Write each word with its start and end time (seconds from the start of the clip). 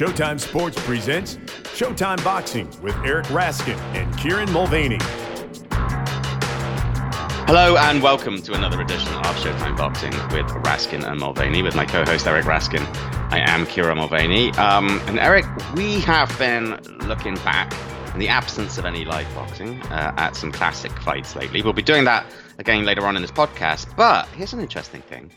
Showtime 0.00 0.40
Sports 0.40 0.82
presents 0.86 1.36
Showtime 1.74 2.24
Boxing 2.24 2.66
with 2.80 2.96
Eric 3.04 3.26
Raskin 3.26 3.76
and 3.94 4.16
Kieran 4.16 4.50
Mulvaney. 4.50 4.96
Hello 7.44 7.76
and 7.76 8.02
welcome 8.02 8.40
to 8.40 8.54
another 8.54 8.80
edition 8.80 9.12
of 9.12 9.36
Showtime 9.36 9.76
Boxing 9.76 10.12
with 10.32 10.46
Raskin 10.64 11.06
and 11.06 11.20
Mulvaney 11.20 11.62
with 11.62 11.76
my 11.76 11.84
co-host 11.84 12.26
Eric 12.26 12.46
Raskin. 12.46 12.80
I 13.30 13.40
am 13.46 13.66
Kieran 13.66 13.98
Mulvaney. 13.98 14.52
Um, 14.52 15.02
and 15.06 15.18
Eric, 15.18 15.44
we 15.74 16.00
have 16.00 16.34
been 16.38 16.82
looking 17.06 17.34
back 17.34 17.70
in 18.14 18.20
the 18.20 18.28
absence 18.28 18.78
of 18.78 18.86
any 18.86 19.04
live 19.04 19.28
boxing 19.34 19.82
uh, 19.88 20.14
at 20.16 20.34
some 20.34 20.50
classic 20.50 20.92
fights 21.02 21.36
lately. 21.36 21.60
We'll 21.60 21.74
be 21.74 21.82
doing 21.82 22.04
that 22.06 22.24
again 22.58 22.86
later 22.86 23.06
on 23.06 23.16
in 23.16 23.22
this 23.22 23.30
podcast. 23.30 23.94
But 23.96 24.28
here's 24.28 24.54
an 24.54 24.60
interesting 24.60 25.02
thing. 25.02 25.30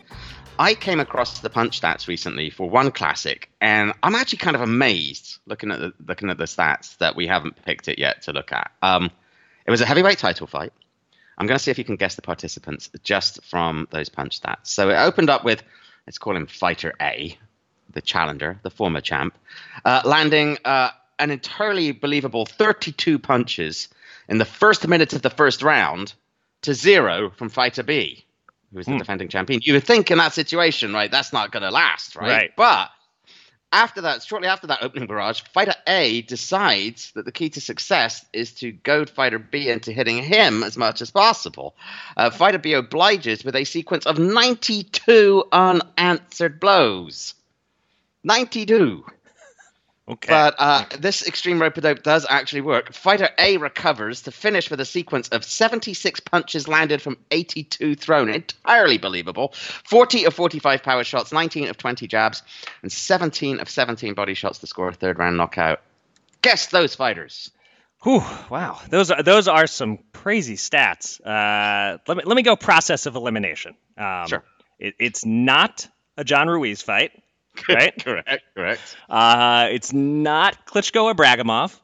I 0.59 0.75
came 0.75 0.99
across 0.99 1.39
the 1.39 1.49
punch 1.49 1.81
stats 1.81 2.07
recently 2.07 2.49
for 2.49 2.69
one 2.69 2.91
classic, 2.91 3.49
and 3.59 3.93
I'm 4.03 4.13
actually 4.13 4.37
kind 4.37 4.55
of 4.55 4.61
amazed 4.61 5.39
looking 5.47 5.71
at 5.71 5.79
the 5.79 5.93
looking 6.05 6.29
at 6.29 6.37
the 6.37 6.45
stats 6.45 6.97
that 6.99 7.15
we 7.15 7.25
haven't 7.25 7.63
picked 7.65 7.87
it 7.87 7.97
yet 7.97 8.23
to 8.23 8.33
look 8.33 8.51
at. 8.51 8.71
Um, 8.81 9.09
it 9.65 9.71
was 9.71 9.81
a 9.81 9.85
heavyweight 9.85 10.19
title 10.19 10.45
fight. 10.45 10.71
I'm 11.37 11.47
going 11.47 11.57
to 11.57 11.63
see 11.63 11.71
if 11.71 11.79
you 11.79 11.83
can 11.83 11.95
guess 11.95 12.15
the 12.15 12.21
participants 12.21 12.89
just 13.03 13.43
from 13.43 13.87
those 13.89 14.09
punch 14.09 14.39
stats. 14.39 14.67
So 14.67 14.89
it 14.89 14.95
opened 14.95 15.31
up 15.31 15.43
with, 15.43 15.63
let's 16.05 16.19
call 16.19 16.35
him 16.35 16.45
Fighter 16.45 16.93
A, 17.01 17.35
the 17.91 18.01
challenger, 18.01 18.59
the 18.61 18.69
former 18.69 19.01
champ, 19.01 19.35
uh, 19.83 20.01
landing 20.05 20.59
uh, 20.63 20.89
an 21.17 21.31
entirely 21.31 21.91
believable 21.91 22.45
32 22.45 23.17
punches 23.17 23.87
in 24.29 24.37
the 24.37 24.45
first 24.45 24.87
minutes 24.87 25.15
of 25.15 25.23
the 25.23 25.31
first 25.31 25.63
round 25.63 26.13
to 26.61 26.75
zero 26.75 27.31
from 27.31 27.49
Fighter 27.49 27.83
B 27.83 28.25
who 28.73 28.79
is 28.79 28.85
the 28.85 28.93
hmm. 28.93 28.97
defending 28.97 29.29
champion. 29.29 29.61
You 29.63 29.73
would 29.73 29.85
think 29.85 30.11
in 30.11 30.17
that 30.17 30.33
situation, 30.33 30.93
right, 30.93 31.11
that's 31.11 31.31
not 31.31 31.51
going 31.51 31.63
to 31.63 31.71
last, 31.71 32.15
right? 32.15 32.27
right? 32.27 32.51
But 32.57 32.89
after 33.71 34.01
that, 34.01 34.23
shortly 34.23 34.47
after 34.47 34.67
that 34.67 34.83
opening 34.83 35.07
barrage, 35.07 35.41
fighter 35.53 35.73
A 35.87 36.21
decides 36.21 37.11
that 37.13 37.25
the 37.25 37.31
key 37.31 37.49
to 37.49 37.61
success 37.61 38.25
is 38.33 38.53
to 38.55 38.71
goad 38.71 39.09
fighter 39.09 39.39
B 39.39 39.69
into 39.69 39.91
hitting 39.91 40.21
him 40.21 40.63
as 40.63 40.77
much 40.77 41.01
as 41.01 41.11
possible. 41.11 41.75
Uh, 42.15 42.29
fighter 42.29 42.59
B 42.59 42.73
obliges 42.73 43.43
with 43.43 43.55
a 43.55 43.63
sequence 43.63 44.05
of 44.05 44.19
92 44.19 45.45
unanswered 45.51 46.59
blows. 46.59 47.33
92. 48.23 49.03
Okay. 50.05 50.29
But 50.29 50.55
uh, 50.59 50.83
this 50.99 51.25
extreme 51.25 51.61
rope 51.61 51.75
dope 51.75 52.03
does 52.03 52.25
actually 52.29 52.61
work. 52.61 52.93
Fighter 52.93 53.29
A 53.39 53.55
recovers 53.55 54.23
to 54.23 54.31
finish 54.31 54.69
with 54.69 54.81
a 54.81 54.85
sequence 54.85 55.29
of 55.29 55.45
76 55.45 56.19
punches 56.19 56.67
landed 56.67 57.01
from 57.01 57.17
82 57.31 57.95
thrown. 57.95 58.29
Entirely 58.29 58.97
believable. 58.97 59.53
40 59.53 60.25
of 60.25 60.33
45 60.33 60.83
power 60.83 61.05
shots, 61.05 61.31
19 61.31 61.69
of 61.69 61.77
20 61.77 62.07
jabs, 62.07 62.43
and 62.81 62.91
17 62.91 63.61
of 63.61 63.69
17 63.69 64.13
body 64.13 64.33
shots 64.33 64.59
to 64.59 64.67
score 64.67 64.89
a 64.89 64.93
third 64.93 65.19
round 65.19 65.37
knockout. 65.37 65.81
Guess 66.41 66.67
those 66.67 66.95
fighters. 66.95 67.51
Whew, 68.03 68.21
wow, 68.49 68.81
those 68.89 69.11
are 69.11 69.23
those 69.23 69.47
are 69.47 69.65
some 69.65 69.99
crazy 70.11 70.57
stats. 70.57 71.21
Uh, 71.25 71.99
let 72.05 72.17
me 72.17 72.23
let 72.25 72.35
me 72.35 72.41
go 72.41 72.57
process 72.57 73.05
of 73.05 73.15
elimination. 73.15 73.75
Um, 73.97 74.27
sure. 74.27 74.43
It, 74.77 74.95
it's 74.99 75.25
not 75.25 75.87
a 76.17 76.25
John 76.25 76.49
Ruiz 76.49 76.81
fight 76.81 77.22
right? 77.69 78.03
correct, 78.03 78.43
correct. 78.55 78.97
Uh, 79.09 79.67
it's 79.71 79.93
not 79.93 80.65
Klitschko 80.65 81.13
Ibragimov. 81.13 81.77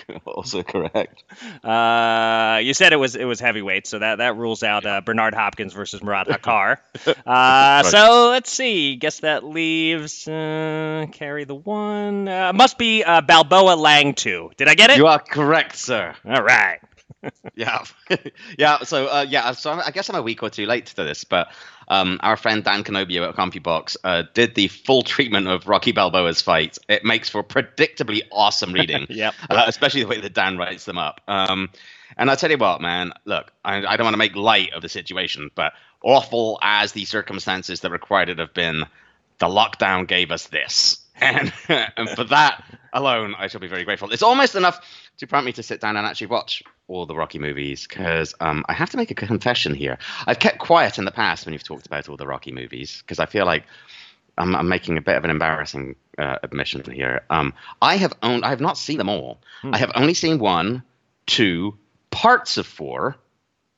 also 0.24 0.62
correct. 0.62 1.22
Uh, 1.64 2.60
you 2.62 2.74
said 2.74 2.92
it 2.92 2.96
was 2.96 3.16
it 3.16 3.24
was 3.24 3.40
heavyweight, 3.40 3.86
so 3.86 3.98
that 3.98 4.18
that 4.18 4.36
rules 4.36 4.62
out 4.62 4.86
uh, 4.86 5.00
Bernard 5.00 5.34
Hopkins 5.34 5.72
versus 5.72 6.02
Morrade 6.02 6.26
Hakkar. 6.28 6.78
Uh, 7.06 7.12
right. 7.26 7.82
So 7.84 8.30
let's 8.30 8.50
see. 8.50 8.96
Guess 8.96 9.20
that 9.20 9.44
leaves 9.44 10.26
uh, 10.26 11.06
carry 11.12 11.44
the 11.44 11.54
one. 11.54 12.28
Uh, 12.28 12.52
must 12.52 12.78
be 12.78 13.04
uh, 13.04 13.20
Balboa 13.20 13.74
Lang 13.74 14.14
two. 14.14 14.50
Did 14.56 14.68
I 14.68 14.74
get 14.74 14.90
it? 14.90 14.96
You 14.98 15.06
are 15.06 15.18
correct, 15.18 15.76
sir. 15.76 16.14
All 16.24 16.42
right. 16.42 16.80
Yeah, 17.54 17.84
yeah. 18.58 18.82
So 18.82 19.06
uh, 19.06 19.26
yeah, 19.28 19.52
so 19.52 19.72
I 19.72 19.90
guess 19.90 20.08
I'm 20.08 20.16
a 20.16 20.22
week 20.22 20.42
or 20.42 20.50
two 20.50 20.66
late 20.66 20.86
to 20.86 21.04
this, 21.04 21.24
but 21.24 21.48
um, 21.88 22.18
our 22.22 22.36
friend 22.36 22.64
Dan 22.64 22.84
Canobbio 22.84 23.28
at 23.28 23.36
CompuBox 23.36 23.96
uh, 24.04 24.24
did 24.34 24.54
the 24.54 24.68
full 24.68 25.02
treatment 25.02 25.48
of 25.48 25.68
Rocky 25.68 25.92
Balboa's 25.92 26.40
fight. 26.40 26.78
It 26.88 27.04
makes 27.04 27.28
for 27.28 27.42
predictably 27.42 28.22
awesome 28.30 28.72
reading. 28.72 29.06
yeah, 29.10 29.32
uh, 29.50 29.64
especially 29.66 30.02
the 30.02 30.08
way 30.08 30.20
that 30.20 30.34
Dan 30.34 30.56
writes 30.56 30.84
them 30.84 30.98
up. 30.98 31.20
Um, 31.28 31.70
and 32.16 32.30
I 32.30 32.34
tell 32.34 32.50
you 32.50 32.58
what, 32.58 32.80
man, 32.80 33.12
look, 33.24 33.52
I, 33.64 33.84
I 33.86 33.96
don't 33.96 34.04
want 34.04 34.14
to 34.14 34.18
make 34.18 34.36
light 34.36 34.72
of 34.72 34.82
the 34.82 34.88
situation, 34.88 35.50
but 35.54 35.72
awful 36.02 36.58
as 36.62 36.92
the 36.92 37.04
circumstances 37.04 37.80
that 37.80 37.90
required 37.90 38.28
it 38.28 38.38
have 38.38 38.54
been, 38.54 38.84
the 39.38 39.46
lockdown 39.46 40.06
gave 40.06 40.30
us 40.30 40.46
this. 40.48 40.98
And, 41.20 41.52
and 41.68 42.08
for 42.10 42.24
that 42.24 42.64
alone, 42.92 43.36
I 43.38 43.46
shall 43.46 43.60
be 43.60 43.68
very 43.68 43.84
grateful. 43.84 44.10
It's 44.10 44.24
almost 44.24 44.56
enough 44.56 44.80
to 45.18 45.26
prompt 45.26 45.46
me 45.46 45.52
to 45.52 45.62
sit 45.62 45.80
down 45.80 45.96
and 45.96 46.06
actually 46.06 46.28
watch 46.28 46.62
all 46.88 47.06
the 47.06 47.14
Rocky 47.14 47.38
movies 47.38 47.86
because 47.86 48.34
um, 48.40 48.64
I 48.68 48.72
have 48.72 48.90
to 48.90 48.96
make 48.96 49.10
a 49.10 49.14
confession 49.14 49.74
here. 49.74 49.98
I've 50.26 50.38
kept 50.38 50.58
quiet 50.58 50.98
in 50.98 51.04
the 51.04 51.10
past 51.10 51.44
when 51.44 51.52
you've 51.52 51.64
talked 51.64 51.86
about 51.86 52.08
all 52.08 52.16
the 52.16 52.26
Rocky 52.26 52.52
movies 52.52 53.02
because 53.02 53.18
I 53.18 53.26
feel 53.26 53.46
like 53.46 53.64
I'm, 54.38 54.54
I'm, 54.56 54.68
making 54.68 54.96
a 54.96 55.02
bit 55.02 55.16
of 55.16 55.24
an 55.24 55.30
embarrassing 55.30 55.96
uh, 56.18 56.36
admission 56.42 56.82
here. 56.90 57.22
Um, 57.30 57.54
I 57.80 57.96
have 57.96 58.14
owned, 58.22 58.44
I 58.44 58.50
have 58.50 58.60
not 58.60 58.78
seen 58.78 58.98
them 58.98 59.08
all. 59.08 59.40
Hmm. 59.60 59.74
I 59.74 59.78
have 59.78 59.92
only 59.94 60.14
seen 60.14 60.38
one, 60.38 60.82
two, 61.26 61.76
parts 62.10 62.56
of 62.56 62.66
four, 62.66 63.16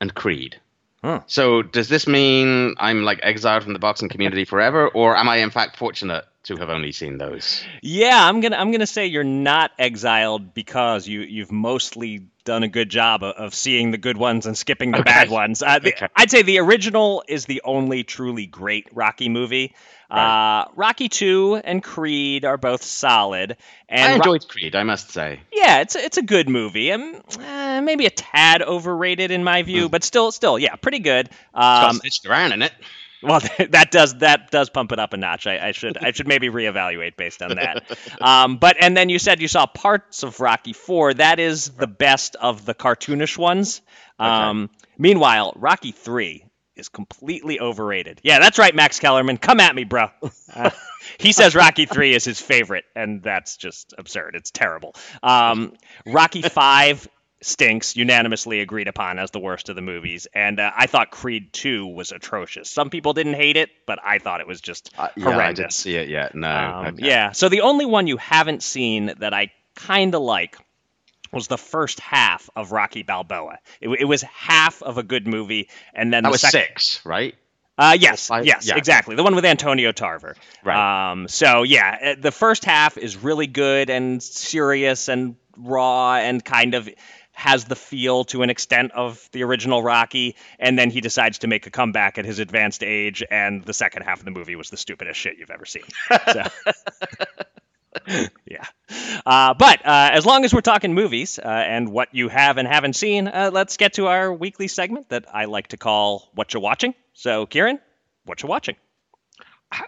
and 0.01 0.15
Creed. 0.15 0.61
Huh. 1.03 1.21
So 1.27 1.63
does 1.63 1.89
this 1.89 2.07
mean 2.07 2.75
I'm 2.79 3.03
like 3.03 3.21
exiled 3.23 3.65
from 3.65 3.75
the 3.75 3.79
boxing 3.79 4.09
community 4.09 4.45
forever, 4.45 4.89
or 4.89 5.17
am 5.17 5.29
I 5.29 5.37
in 5.39 5.51
fact 5.51 5.77
fortunate 5.77 6.25
to 6.45 6.57
have 6.57 6.71
only 6.71 6.93
seen 6.93 7.19
those? 7.19 7.65
Yeah, 7.83 8.27
I'm 8.29 8.41
gonna 8.41 8.57
I'm 8.57 8.71
gonna 8.71 8.87
say 8.87 9.07
you're 9.07 9.25
not 9.25 9.73
exiled 9.79 10.55
because 10.55 11.07
you 11.07 11.21
you've 11.21 11.53
mostly 11.53 12.29
done 12.45 12.63
a 12.63 12.69
good 12.69 12.91
job 12.91 13.23
of, 13.23 13.35
of 13.37 13.55
seeing 13.55 13.91
the 13.91 13.99
good 13.99 14.17
ones 14.17 14.47
and 14.47 14.57
skipping 14.57 14.93
the 14.93 14.99
okay. 14.99 15.11
bad 15.11 15.31
ones. 15.31 15.63
Uh, 15.63 15.79
the, 15.79 15.95
okay. 15.95 16.09
I'd 16.15 16.31
say 16.31 16.43
the 16.43 16.59
original 16.59 17.25
is 17.27 17.47
the 17.47 17.63
only 17.65 18.05
truly 18.05 18.47
great 18.47 18.89
Rocky 18.93 19.29
movie. 19.29 19.75
Right. 20.11 20.61
Uh, 20.61 20.69
Rocky 20.77 21.09
Two 21.09 21.61
and 21.65 21.83
Creed 21.83 22.45
are 22.45 22.59
both 22.59 22.83
solid. 22.83 23.57
And 23.89 24.13
I 24.13 24.17
enjoyed 24.17 24.45
Ro- 24.45 24.49
Creed, 24.49 24.77
I 24.77 24.83
must 24.83 25.11
say. 25.11 25.41
Yeah, 25.51 25.81
it's 25.81 25.97
a, 25.97 26.05
it's 26.05 26.19
a 26.19 26.23
good 26.23 26.49
movie. 26.49 26.93
Um, 26.93 27.21
uh, 27.41 27.81
maybe 27.83 28.07
a 28.07 28.11
tad 28.11 28.63
overrated 28.63 29.31
in 29.31 29.43
my 29.43 29.63
view, 29.63 29.89
mm. 29.89 29.91
but 29.91 30.05
still, 30.05 30.31
still, 30.31 30.59
yeah, 30.59 30.77
pretty 30.77 30.99
good. 30.99 31.31
Um, 31.55 32.01
it's 32.05 32.21
got 32.21 32.39
Stitch 32.39 32.53
in 32.53 32.63
it. 32.63 32.73
Well, 33.25 33.41
that 33.71 33.91
does 33.91 34.15
that 34.19 34.51
does 34.51 34.71
pump 34.71 34.93
it 34.93 34.99
up 34.99 35.13
a 35.13 35.17
notch. 35.17 35.47
I, 35.47 35.69
I 35.69 35.73
should 35.73 35.97
I 35.99 36.13
should 36.13 36.29
maybe 36.29 36.49
reevaluate 36.49 37.17
based 37.17 37.43
on 37.43 37.57
that. 37.57 37.85
Um, 38.21 38.57
but 38.57 38.77
and 38.81 38.97
then 38.97 39.09
you 39.09 39.19
said 39.19 39.41
you 39.41 39.49
saw 39.49 39.67
parts 39.67 40.23
of 40.23 40.41
Rocky 40.41 40.73
Four. 40.73 41.15
That 41.15 41.39
is 41.41 41.71
the 41.71 41.87
best 41.87 42.37
of 42.37 42.65
the 42.65 42.75
cartoonish 42.75 43.37
ones. 43.37 43.83
Um, 44.19 44.65
okay. 44.65 44.73
Meanwhile, 44.99 45.53
Rocky 45.57 45.93
Three 45.93 46.45
is 46.77 46.89
completely 46.89 47.61
overrated. 47.61 48.21
Yeah, 48.23 48.39
that's 48.39 48.59
right, 48.59 48.75
Max 48.75 48.99
Kellerman. 48.99 49.37
Come 49.37 49.61
at 49.61 49.75
me, 49.75 49.85
bro. 49.85 50.09
Uh, 50.53 50.71
he 51.19 51.33
says 51.33 51.55
Rocky 51.55 51.87
Three 51.87 52.15
is 52.15 52.25
his 52.25 52.41
favorite, 52.41 52.85
and 52.95 53.23
that's 53.23 53.57
just 53.57 53.95
absurd. 53.99 54.35
It's 54.37 54.51
terrible. 54.51 54.95
Um, 55.23 55.75
Rocky 56.07 56.43
Five 56.43 57.09
stinks, 57.45 57.97
unanimously 57.97 58.61
agreed 58.61 58.89
upon 58.89 59.19
as 59.19 59.31
the 59.31 59.39
worst 59.39 59.69
of 59.69 59.77
the 59.77 59.83
movies. 59.83 60.27
And 60.35 60.59
uh, 60.59 60.71
I 60.77 60.87
thought 60.87 61.11
Creed 61.11 61.53
2 61.53 61.87
was 61.87 62.13
atrocious. 62.13 62.71
Some 62.71 62.91
people 62.91 63.13
didn't 63.13 63.35
hate 63.35 63.57
it, 63.57 63.71
but 63.87 63.99
I 64.03 64.19
thought 64.19 64.41
it 64.41 64.47
was 64.47 64.61
just 64.61 64.91
uh, 64.99 65.09
yeah, 65.17 65.25
horrendous. 65.25 65.43
I 65.43 65.53
didn't 65.53 65.73
see 65.73 65.97
it 65.97 66.09
yet. 66.09 66.35
No. 66.35 66.49
Um, 66.49 66.87
okay. 66.87 67.07
Yeah. 67.07 67.33
So 67.33 67.49
the 67.49 67.63
only 67.63 67.87
one 67.87 68.07
you 68.07 68.17
haven't 68.17 68.63
seen 68.63 69.13
that 69.19 69.35
I 69.35 69.53
kind 69.75 70.15
of 70.15 70.23
like 70.23 70.57
was 71.33 71.49
the 71.49 71.59
first 71.59 72.01
half 72.01 72.49
of 72.57 72.73
Rocky 72.73 73.03
Balboa. 73.03 73.59
It, 73.81 73.89
it, 73.89 74.05
was 74.05 74.23
half 74.23 74.83
of 74.83 74.99
a 74.99 75.03
good 75.03 75.27
movie, 75.27 75.69
and 75.93 76.13
then 76.13 76.23
that 76.23 76.29
the 76.29 76.33
was 76.33 76.41
six, 76.41 77.05
right? 77.05 77.35
Uh, 77.77 77.97
yes, 77.99 78.31
yes, 78.45 78.69
yeah. 78.69 78.77
exactly. 78.77 79.17
The 79.17 79.25
one 79.25 79.35
with 79.35 79.45
Antonio 79.45 79.91
Tarver. 79.91 80.37
Right. 80.63 81.11
Um, 81.11 81.27
so 81.27 81.65
yeah, 81.65 81.99
uh, 82.01 82.21
the 82.21 82.31
first 82.31 82.65
half 82.65 82.97
is 82.97 83.17
really 83.17 83.49
good 83.49 83.91
and 83.91 84.23
serious 84.23 85.09
and 85.09 85.35
raw 85.57 86.15
and 86.15 86.45
kind 86.45 86.75
of 86.75 86.89
has 87.35 87.65
the 87.65 87.77
feel 87.77 88.25
to 88.25 88.43
an 88.43 88.51
extent 88.51 88.93
of 88.93 89.29
the 89.33 89.43
original 89.43 89.83
Rocky, 89.83 90.37
and 90.59 90.79
then 90.79 90.91
he 90.91 91.01
decides 91.01 91.41
to 91.41 91.47
make 91.47 91.67
a 91.67 91.71
comeback 91.71 92.17
at 92.17 92.25
his 92.25 92.39
advanced 92.39 92.83
age, 92.83 93.23
and 93.31 93.63
the 93.65 93.75
second 93.75 94.03
half 94.03 94.21
of 94.21 94.25
the 94.25 94.31
movie 94.31 94.57
was 94.57 94.71
the 94.71 94.77
stupidest 94.77 95.19
shit 95.21 95.37
you've 95.39 95.51
ever 95.51 95.67
seen. 95.67 95.83
So. 96.33 96.43
yeah. 98.47 98.65
Uh, 99.27 99.55
but 99.55 99.85
uh, 99.85 100.11
as 100.13 100.25
long 100.25 100.45
as 100.45 100.55
we're 100.55 100.61
talking 100.61 100.95
movies 100.95 101.39
uh, 101.39 101.47
and 101.47 101.91
what 101.91 102.15
you 102.15 102.29
have 102.29 102.59
and 102.59 102.69
haven't 102.69 102.95
seen, 102.95 103.29
uh, 103.29 103.51
let's 103.53 103.77
get 103.77 103.95
to 103.95 104.07
our 104.07 104.33
weekly 104.33 104.69
segment 104.69 105.09
that 105.09 105.27
I 105.33 105.47
like 105.47 105.69
to 105.69 105.77
call 105.77 106.31
What 106.35 106.53
You're 106.53 106.63
Watching. 106.63 106.95
So, 107.15 107.47
Kieran, 107.47 107.79
what 108.25 108.43
you're 108.43 108.51
watching? 108.51 108.77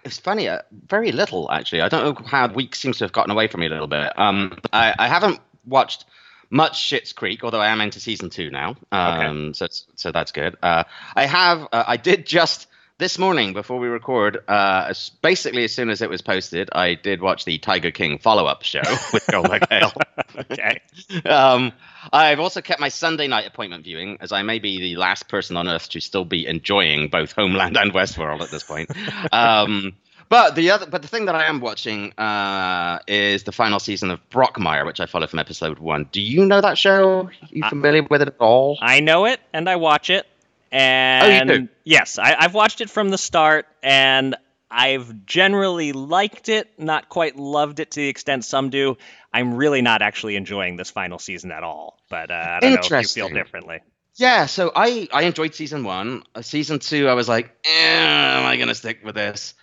It's 0.04 0.18
funny, 0.18 0.48
uh, 0.48 0.62
very 0.88 1.12
little 1.12 1.50
actually. 1.50 1.82
I 1.82 1.88
don't 1.88 2.18
know 2.18 2.26
how 2.26 2.48
the 2.48 2.54
week 2.54 2.74
seems 2.74 2.98
to 2.98 3.04
have 3.04 3.12
gotten 3.12 3.30
away 3.30 3.46
from 3.46 3.60
me 3.60 3.66
a 3.66 3.70
little 3.70 3.86
bit. 3.86 4.18
Um, 4.18 4.58
I, 4.72 4.94
I 4.98 5.08
haven't 5.08 5.38
watched 5.64 6.06
much 6.50 6.90
Schitt's 6.90 7.12
Creek, 7.12 7.44
although 7.44 7.60
I 7.60 7.68
am 7.68 7.80
into 7.80 8.00
season 8.00 8.30
two 8.30 8.50
now. 8.50 8.76
Um, 8.92 9.48
okay. 9.48 9.52
So 9.52 9.66
so 9.94 10.12
that's 10.12 10.32
good. 10.32 10.56
Uh, 10.62 10.84
I 11.14 11.26
have 11.26 11.68
uh, 11.72 11.84
I 11.86 11.96
did 11.96 12.26
just 12.26 12.68
this 12.98 13.18
morning 13.18 13.52
before 13.52 13.78
we 13.78 13.88
record, 13.88 14.42
uh, 14.48 14.92
basically 15.20 15.64
as 15.64 15.74
soon 15.74 15.90
as 15.90 16.00
it 16.00 16.08
was 16.08 16.22
posted, 16.22 16.70
I 16.72 16.94
did 16.94 17.20
watch 17.20 17.44
the 17.44 17.58
Tiger 17.58 17.90
King 17.90 18.18
follow-up 18.18 18.62
show 18.62 18.80
with 19.12 19.26
Joel 19.30 19.44
McHale. 19.44 19.92
okay. 20.50 20.80
Um, 21.28 21.72
I've 22.12 22.40
also 22.40 22.62
kept 22.62 22.80
my 22.80 22.88
Sunday 22.88 23.26
night 23.26 23.46
appointment 23.46 23.84
viewing, 23.84 24.16
as 24.20 24.32
I 24.32 24.42
may 24.42 24.58
be 24.58 24.78
the 24.80 24.96
last 24.96 25.28
person 25.28 25.56
on 25.56 25.68
earth 25.68 25.90
to 25.90 26.00
still 26.00 26.24
be 26.24 26.46
enjoying 26.46 27.08
both 27.08 27.32
Homeland 27.32 27.76
and 27.76 27.92
Westworld 27.92 28.40
at 28.40 28.50
this 28.50 28.64
point. 28.64 28.90
Um, 29.32 29.94
but 30.28 30.54
the 30.54 30.70
other, 30.70 30.86
but 30.86 31.02
the 31.02 31.08
thing 31.08 31.26
that 31.26 31.34
I 31.34 31.44
am 31.44 31.60
watching 31.60 32.12
uh, 32.18 32.98
is 33.06 33.44
the 33.44 33.52
final 33.52 33.78
season 33.78 34.10
of 34.10 34.20
Brockmire, 34.30 34.86
which 34.86 35.00
I 35.00 35.06
followed 35.06 35.30
from 35.30 35.38
episode 35.38 35.78
one. 35.78 36.08
Do 36.10 36.20
you 36.20 36.44
know 36.46 36.60
that 36.60 36.78
show? 36.78 37.26
Are 37.26 37.32
you 37.50 37.62
familiar 37.68 38.02
with 38.02 38.22
it 38.22 38.28
at 38.28 38.36
all? 38.38 38.78
I 38.80 39.00
know 39.00 39.26
it, 39.26 39.40
and 39.52 39.68
I 39.68 39.76
watch 39.76 40.10
it. 40.10 40.26
And 40.72 41.50
oh, 41.50 41.54
you 41.54 41.60
do? 41.60 41.68
yes, 41.84 42.18
I, 42.18 42.34
I've 42.38 42.54
watched 42.54 42.80
it 42.80 42.90
from 42.90 43.10
the 43.10 43.18
start, 43.18 43.66
and 43.82 44.36
I've 44.70 45.24
generally 45.26 45.92
liked 45.92 46.48
it, 46.48 46.68
not 46.78 47.08
quite 47.08 47.36
loved 47.36 47.80
it 47.80 47.92
to 47.92 48.00
the 48.00 48.08
extent 48.08 48.44
some 48.44 48.70
do. 48.70 48.98
I'm 49.32 49.54
really 49.54 49.82
not 49.82 50.02
actually 50.02 50.36
enjoying 50.36 50.76
this 50.76 50.90
final 50.90 51.18
season 51.18 51.52
at 51.52 51.62
all, 51.62 51.98
but 52.10 52.30
uh, 52.30 52.34
I 52.34 52.60
don't 52.60 52.72
know 52.90 52.98
if 52.98 53.02
you 53.02 53.08
feel 53.08 53.28
differently. 53.28 53.80
Yeah, 54.16 54.46
so 54.46 54.72
I 54.74 55.08
I 55.12 55.22
enjoyed 55.22 55.54
season 55.54 55.84
one. 55.84 56.24
Uh, 56.34 56.42
season 56.42 56.78
two, 56.78 57.06
I 57.06 57.14
was 57.14 57.28
like, 57.28 57.54
eh, 57.64 57.70
am 57.70 58.46
I 58.46 58.56
gonna 58.56 58.74
stick 58.74 59.00
with 59.04 59.14
this? 59.14 59.54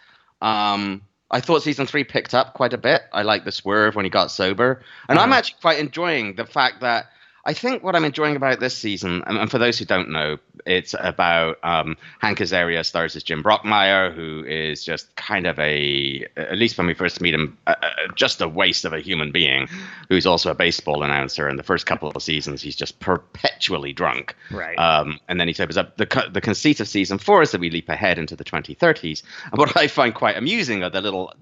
Um, 0.44 1.02
I 1.32 1.40
thought 1.40 1.64
season 1.64 1.88
three 1.88 2.04
picked 2.04 2.36
up 2.36 2.54
quite 2.54 2.74
a 2.74 2.78
bit. 2.78 3.02
I 3.12 3.24
like 3.24 3.46
the 3.46 3.52
swerve 3.52 3.96
when 3.96 4.06
he 4.06 4.10
got 4.10 4.30
sober, 4.30 4.84
and 5.10 5.18
I'm 5.18 5.34
actually 5.34 5.58
quite 5.62 5.80
enjoying 5.80 6.36
the 6.36 6.46
fact 6.46 6.82
that 6.82 7.08
I 7.46 7.54
think 7.54 7.84
what 7.84 7.96
I'm 7.96 8.06
enjoying 8.06 8.38
about 8.38 8.62
this 8.62 8.76
season, 8.76 9.22
and, 9.28 9.52
for 9.52 9.58
those 9.58 9.78
who 9.78 9.84
don't 9.84 10.10
know, 10.10 10.38
it's 10.66 10.96
about 10.98 11.58
um, 11.64 11.98
Hank 12.20 12.40
Azaria 12.40 12.86
stars 12.86 13.18
as 13.18 13.24
Jim 13.24 13.44
Brockmire, 13.44 14.14
who 14.14 14.46
is 14.46 14.84
just 14.84 15.14
kind 15.18 15.46
of 15.46 15.60
a, 15.60 16.26
at 16.38 16.58
least 16.58 16.78
when 16.78 16.88
we 16.88 16.94
first 16.94 17.20
meet 17.20 17.34
him, 17.34 17.58
uh, 17.68 17.76
just 18.16 18.40
a 18.40 18.48
waste 18.48 18.86
of 18.86 18.94
a 18.94 19.02
human 19.02 19.34
being, 19.34 19.68
who's 20.08 20.26
also 20.26 20.52
a 20.52 20.56
baseball 20.56 21.04
announcer. 21.04 21.50
In 21.50 21.58
the 21.58 21.64
first 21.64 21.86
couple 21.86 22.10
of 22.10 22.24
seasons, 22.24 22.62
he's 22.62 22.78
just 22.78 23.00
perpetually 23.02 23.92
drunk. 23.92 24.36
Right. 24.50 24.78
Um, 24.80 25.20
and 25.28 25.38
then 25.38 25.50
he 25.50 25.54
sobers 25.54 25.76
up. 25.76 25.98
The, 25.98 26.30
the 26.32 26.42
conceit 26.42 26.80
of 26.80 26.88
season 26.88 27.18
four 27.18 27.42
is 27.42 27.52
that 27.52 27.60
we 27.60 27.70
leap 27.70 27.90
ahead 27.90 28.20
into 28.20 28.38
the 28.38 28.46
2030s. 28.46 29.22
And 29.52 29.60
what 29.60 29.76
I 29.76 29.88
find 29.88 30.16
quite 30.16 30.38
amusing 30.38 30.82
are 30.84 30.90
the 30.90 31.02
little 31.02 31.34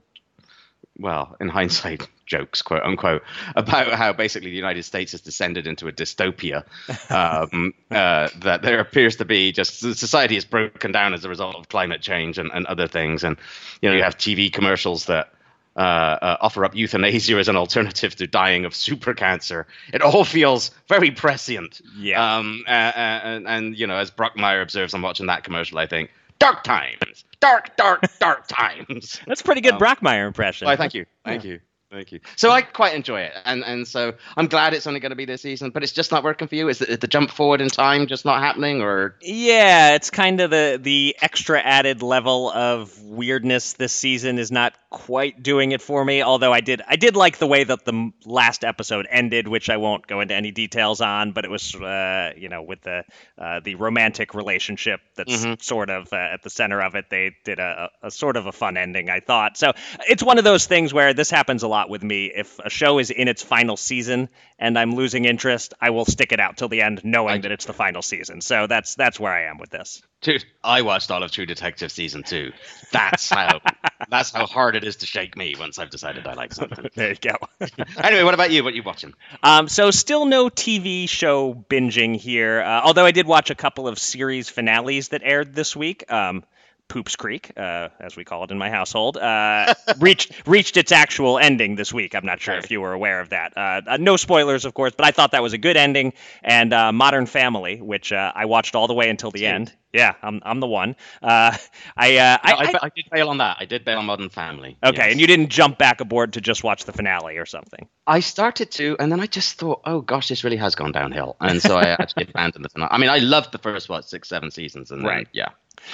well, 0.98 1.36
in 1.40 1.50
hindsight, 1.50 2.08
jokes, 2.26 2.62
quote 2.62 2.84
unquote, 2.84 3.24
about 3.56 3.92
how 3.94 4.14
basically 4.14 4.52
the 4.52 4.56
United 4.56 4.84
States 4.84 5.12
has 5.12 5.22
descended 5.22 5.68
into 5.68 5.88
a 5.88 5.92
dystopia. 5.92 6.64
Um, 7.12 7.74
uh, 7.90 8.30
that 8.38 8.62
there 8.62 8.80
appears 8.80 9.18
to 9.18 9.26
be 9.26 9.52
just 9.52 9.80
society 9.80 10.38
is 10.38 10.46
broken 10.46 10.94
down 10.94 11.14
as 11.14 11.26
a 11.26 11.30
result 11.30 11.56
of 11.56 11.68
climate 11.68 12.02
change 12.02 12.38
and, 12.38 12.50
and 12.54 12.66
other 12.68 12.88
things. 12.88 13.24
And, 13.24 13.38
you 13.82 13.90
know, 13.90 13.96
you 13.96 14.04
have 14.04 14.18
TV 14.18 14.52
commercials 14.52 15.06
that 15.06 15.34
uh, 15.76 15.80
uh, 15.80 16.38
offer 16.42 16.66
up 16.66 16.76
euthanasia 16.76 17.38
as 17.38 17.48
an 17.48 17.56
alternative 17.56 18.16
to 18.16 18.28
dying 18.28 18.66
of 18.66 18.76
super 18.76 19.14
cancer. 19.14 19.68
It 19.94 20.02
all 20.02 20.26
feels 20.26 20.72
very 20.88 21.12
prescient. 21.12 21.82
Yeah. 21.98 22.38
Um, 22.38 22.64
and, 22.68 23.48
and, 23.48 23.78
you 23.78 23.88
know, 23.88 23.96
as 23.96 24.12
Brockmire 24.12 24.62
observes, 24.62 24.94
I'm 24.94 25.02
watching 25.02 25.28
that 25.28 25.44
commercial, 25.44 25.80
I 25.80 25.88
think, 25.88 26.12
dark 26.42 26.64
times 26.64 27.26
dark, 27.42 27.76
dark, 27.76 28.02
dark 28.20 28.48
times. 28.48 29.20
That's 29.28 29.42
a 29.42 29.44
pretty 29.44 29.62
good 29.62 29.74
um, 29.74 29.80
Brockmire 29.80 30.26
impression. 30.26 30.68
Why, 30.68 30.78
thank 30.78 30.94
you, 30.94 31.06
thank 31.26 31.44
yeah. 31.44 31.54
you. 31.54 31.60
Thank 31.90 32.14
you. 32.14 32.22
So 32.38 32.50
I 32.52 32.62
quite 32.62 32.96
enjoy 32.96 33.20
it, 33.20 33.34
and 33.44 33.66
and 33.66 33.86
so 33.86 34.14
I'm 34.38 34.48
glad 34.48 34.74
it's 34.74 34.88
only 34.88 35.02
going 35.02 35.10
to 35.10 35.18
be 35.18 35.26
this 35.26 35.42
season. 35.42 35.72
But 35.72 35.84
it's 35.84 35.92
just 35.92 36.10
not 36.10 36.24
working 36.24 36.48
for 36.48 36.56
you. 36.56 36.70
Is 36.70 36.80
the, 36.80 36.96
the 36.96 37.08
jump 37.08 37.32
forward 37.32 37.60
in 37.60 37.68
time 37.68 38.08
just 38.08 38.24
not 38.24 38.42
happening, 38.42 38.82
or? 38.82 39.18
Yeah, 39.22 39.96
it's 39.96 40.10
kind 40.10 40.40
of 40.40 40.52
the 40.52 40.80
the 40.82 41.18
extra 41.22 41.60
added 41.60 42.02
level 42.02 42.50
of 42.50 42.98
weirdness 43.04 43.74
this 43.74 43.92
season 43.92 44.40
is 44.40 44.54
not 44.54 44.74
quite 44.92 45.42
doing 45.42 45.72
it 45.72 45.82
for 45.82 46.04
me. 46.04 46.22
Although 46.22 46.54
I 46.54 46.60
did 46.62 46.82
I 46.88 46.98
did 46.98 47.16
like 47.16 47.38
the 47.40 47.48
way 47.48 47.64
that 47.64 47.86
the 47.86 48.12
last 48.26 48.64
episode 48.64 49.08
ended, 49.10 49.48
which 49.48 49.70
I 49.70 49.78
won't 49.78 50.06
go 50.06 50.20
into 50.20 50.36
any 50.36 50.52
details 50.52 51.02
on. 51.02 51.32
But 51.32 51.46
it 51.46 51.50
was 51.50 51.74
uh, 51.74 52.34
you 52.38 52.50
know 52.50 52.62
with 52.62 52.82
the 52.82 53.04
uh, 53.40 53.62
the 53.62 53.76
romantic 53.76 54.36
relationship 54.36 55.00
that's 55.16 55.38
mm-hmm. 55.38 55.54
sort 55.62 55.90
of 55.90 56.12
uh, 56.14 56.18
at 56.18 56.44
the 56.44 56.52
center 56.52 56.82
of 56.82 56.94
it. 56.96 57.06
They 57.10 57.36
did 57.44 57.60
a, 57.60 57.90
a 58.04 58.12
sort 58.12 58.38
of 58.38 58.46
a 58.46 58.52
fun 58.52 58.78
ending, 58.78 59.10
I 59.10 59.22
thought. 59.22 59.58
So 59.58 59.74
it's 60.08 60.22
one 60.22 60.38
of 60.38 60.44
those 60.44 60.68
things 60.68 60.94
where 60.94 61.14
this 61.14 61.32
happens 61.32 61.64
a 61.64 61.68
lot 61.68 61.90
with 61.90 62.04
me. 62.04 62.26
If 62.26 62.60
a 62.60 62.70
show 62.70 63.00
is 63.00 63.10
in 63.10 63.28
its 63.28 63.42
final 63.42 63.78
season 63.78 64.30
and 64.60 64.78
I'm 64.78 64.96
losing 64.96 65.26
interest, 65.26 65.74
I 65.80 65.92
will 65.92 66.06
stick 66.06 66.34
it 66.34 66.40
out 66.40 66.58
till 66.58 66.70
the 66.70 66.82
end, 66.82 67.02
knowing 67.04 67.36
I, 67.36 67.40
that 67.40 67.52
it's 67.52 67.66
the 67.66 67.74
final 67.74 68.02
season. 68.02 68.42
So 68.42 68.68
that's 68.68 68.96
that's 68.96 69.20
where 69.20 69.32
I 69.32 69.50
am 69.50 69.58
with 69.58 69.70
this. 69.70 70.02
Dude, 70.22 70.46
I 70.64 70.84
watched 70.84 71.10
all 71.10 71.24
of 71.24 71.32
True 71.32 71.48
Detective 71.48 71.92
season 71.92 72.22
two. 72.24 72.52
That's 72.92 73.30
how 73.30 73.62
that's 74.10 74.32
how 74.32 74.46
hard 74.46 74.76
it 74.76 74.81
is 74.84 74.98
to 74.98 75.06
shake 75.06 75.36
me 75.38 75.56
once 75.58 75.80
I've 75.80 75.90
decided 75.90 76.28
I 76.28 76.34
like 76.34 76.54
something. 76.54 76.90
there 76.96 77.10
you 77.10 77.16
go. 77.16 77.36
anyway, 78.04 78.24
what 78.24 78.34
about 78.34 78.52
you? 78.52 78.64
What 78.64 78.74
are 78.74 78.76
you 78.76 78.84
watching? 78.84 79.14
Um, 79.44 79.68
so 79.68 79.92
still 79.92 80.26
no 80.26 80.50
TV 80.50 81.08
show 81.08 81.54
binging 81.54 82.16
here. 82.16 82.62
Uh, 82.62 82.82
although 82.84 83.06
I 83.06 83.12
did 83.12 83.26
watch 83.28 83.50
a 83.50 83.56
couple 83.56 83.88
of 83.88 84.00
series 84.00 84.50
finales 84.50 85.10
that 85.10 85.22
aired 85.24 85.54
this 85.54 85.76
week. 85.76 86.12
Um, 86.12 86.44
Poops 86.92 87.16
Creek, 87.16 87.54
uh, 87.56 87.88
as 88.02 88.18
we 88.18 88.26
call 88.26 88.44
it 88.44 88.52
in 88.52 88.58
my 88.58 88.70
household, 88.70 89.16
uh, 89.16 89.74
reached 90.00 90.46
reached 90.46 90.76
its 90.76 90.92
actual 90.92 91.40
ending 91.40 91.76
this 91.76 91.94
week. 91.94 92.14
I'm 92.14 92.26
not 92.26 92.42
sure 92.42 92.56
if 92.56 92.70
you 92.70 92.82
were 92.82 92.92
aware 92.92 93.22
of 93.22 93.30
that. 93.30 93.54
Uh, 93.56 93.82
uh, 93.88 93.98
no 93.98 94.18
spoilers, 94.18 94.66
of 94.66 94.74
course, 94.74 94.92
but 94.98 95.06
I 95.06 95.12
thought 95.12 95.32
that 95.32 95.42
was 95.42 95.54
a 95.54 95.58
good 95.58 95.78
ending. 95.78 96.12
And 96.44 96.74
uh, 96.74 96.92
Modern 96.92 97.28
Family, 97.28 97.80
which 97.80 98.12
uh, 98.12 98.34
I 98.36 98.44
watched 98.44 98.76
all 98.76 98.88
the 98.88 98.94
way 98.94 99.10
until 99.10 99.32
the 99.32 99.46
end. 99.46 99.72
Yeah, 99.94 100.16
I'm 100.22 100.42
I'm 100.44 100.60
the 100.60 100.68
one. 100.68 100.98
I, 101.24 101.58
I, 101.96 102.18
I, 102.20 102.74
I, 102.82 102.90
did 102.94 103.06
bail 103.10 103.30
on 103.30 103.38
that. 103.38 103.58
I 103.60 103.66
did 103.66 103.86
bail 103.86 103.98
on 104.00 104.06
Modern 104.06 104.30
Family. 104.30 104.78
Okay, 104.84 104.98
yes. 104.98 105.12
and 105.12 105.22
you 105.22 105.28
didn't 105.28 105.48
jump 105.48 105.78
back 105.78 106.02
aboard 106.02 106.34
to 106.34 106.42
just 106.42 106.62
watch 106.62 106.84
the 106.84 106.94
finale 106.94 107.38
or 107.38 107.46
something. 107.46 107.88
I 108.06 108.20
started 108.20 108.72
to, 108.72 108.98
and 109.00 109.10
then 109.10 109.22
I 109.22 109.28
just 109.28 109.58
thought, 109.58 109.82
oh 109.86 110.02
gosh, 110.02 110.28
this 110.28 110.44
really 110.44 110.58
has 110.58 110.76
gone 110.76 110.92
downhill, 110.92 111.38
and 111.40 111.62
so 111.62 111.78
I 111.78 111.84
actually 112.00 112.26
abandoned 112.30 112.66
the 112.66 112.70
finale. 112.70 112.90
I 112.92 112.98
mean, 112.98 113.10
I 113.10 113.20
loved 113.20 113.54
the 113.54 113.60
first 113.60 113.88
what 113.88 114.04
six, 114.06 114.28
seven 114.28 114.52
seasons, 114.52 114.92
and 114.92 115.02
then, 115.02 115.08
right, 115.08 115.28
yeah. 115.32 115.50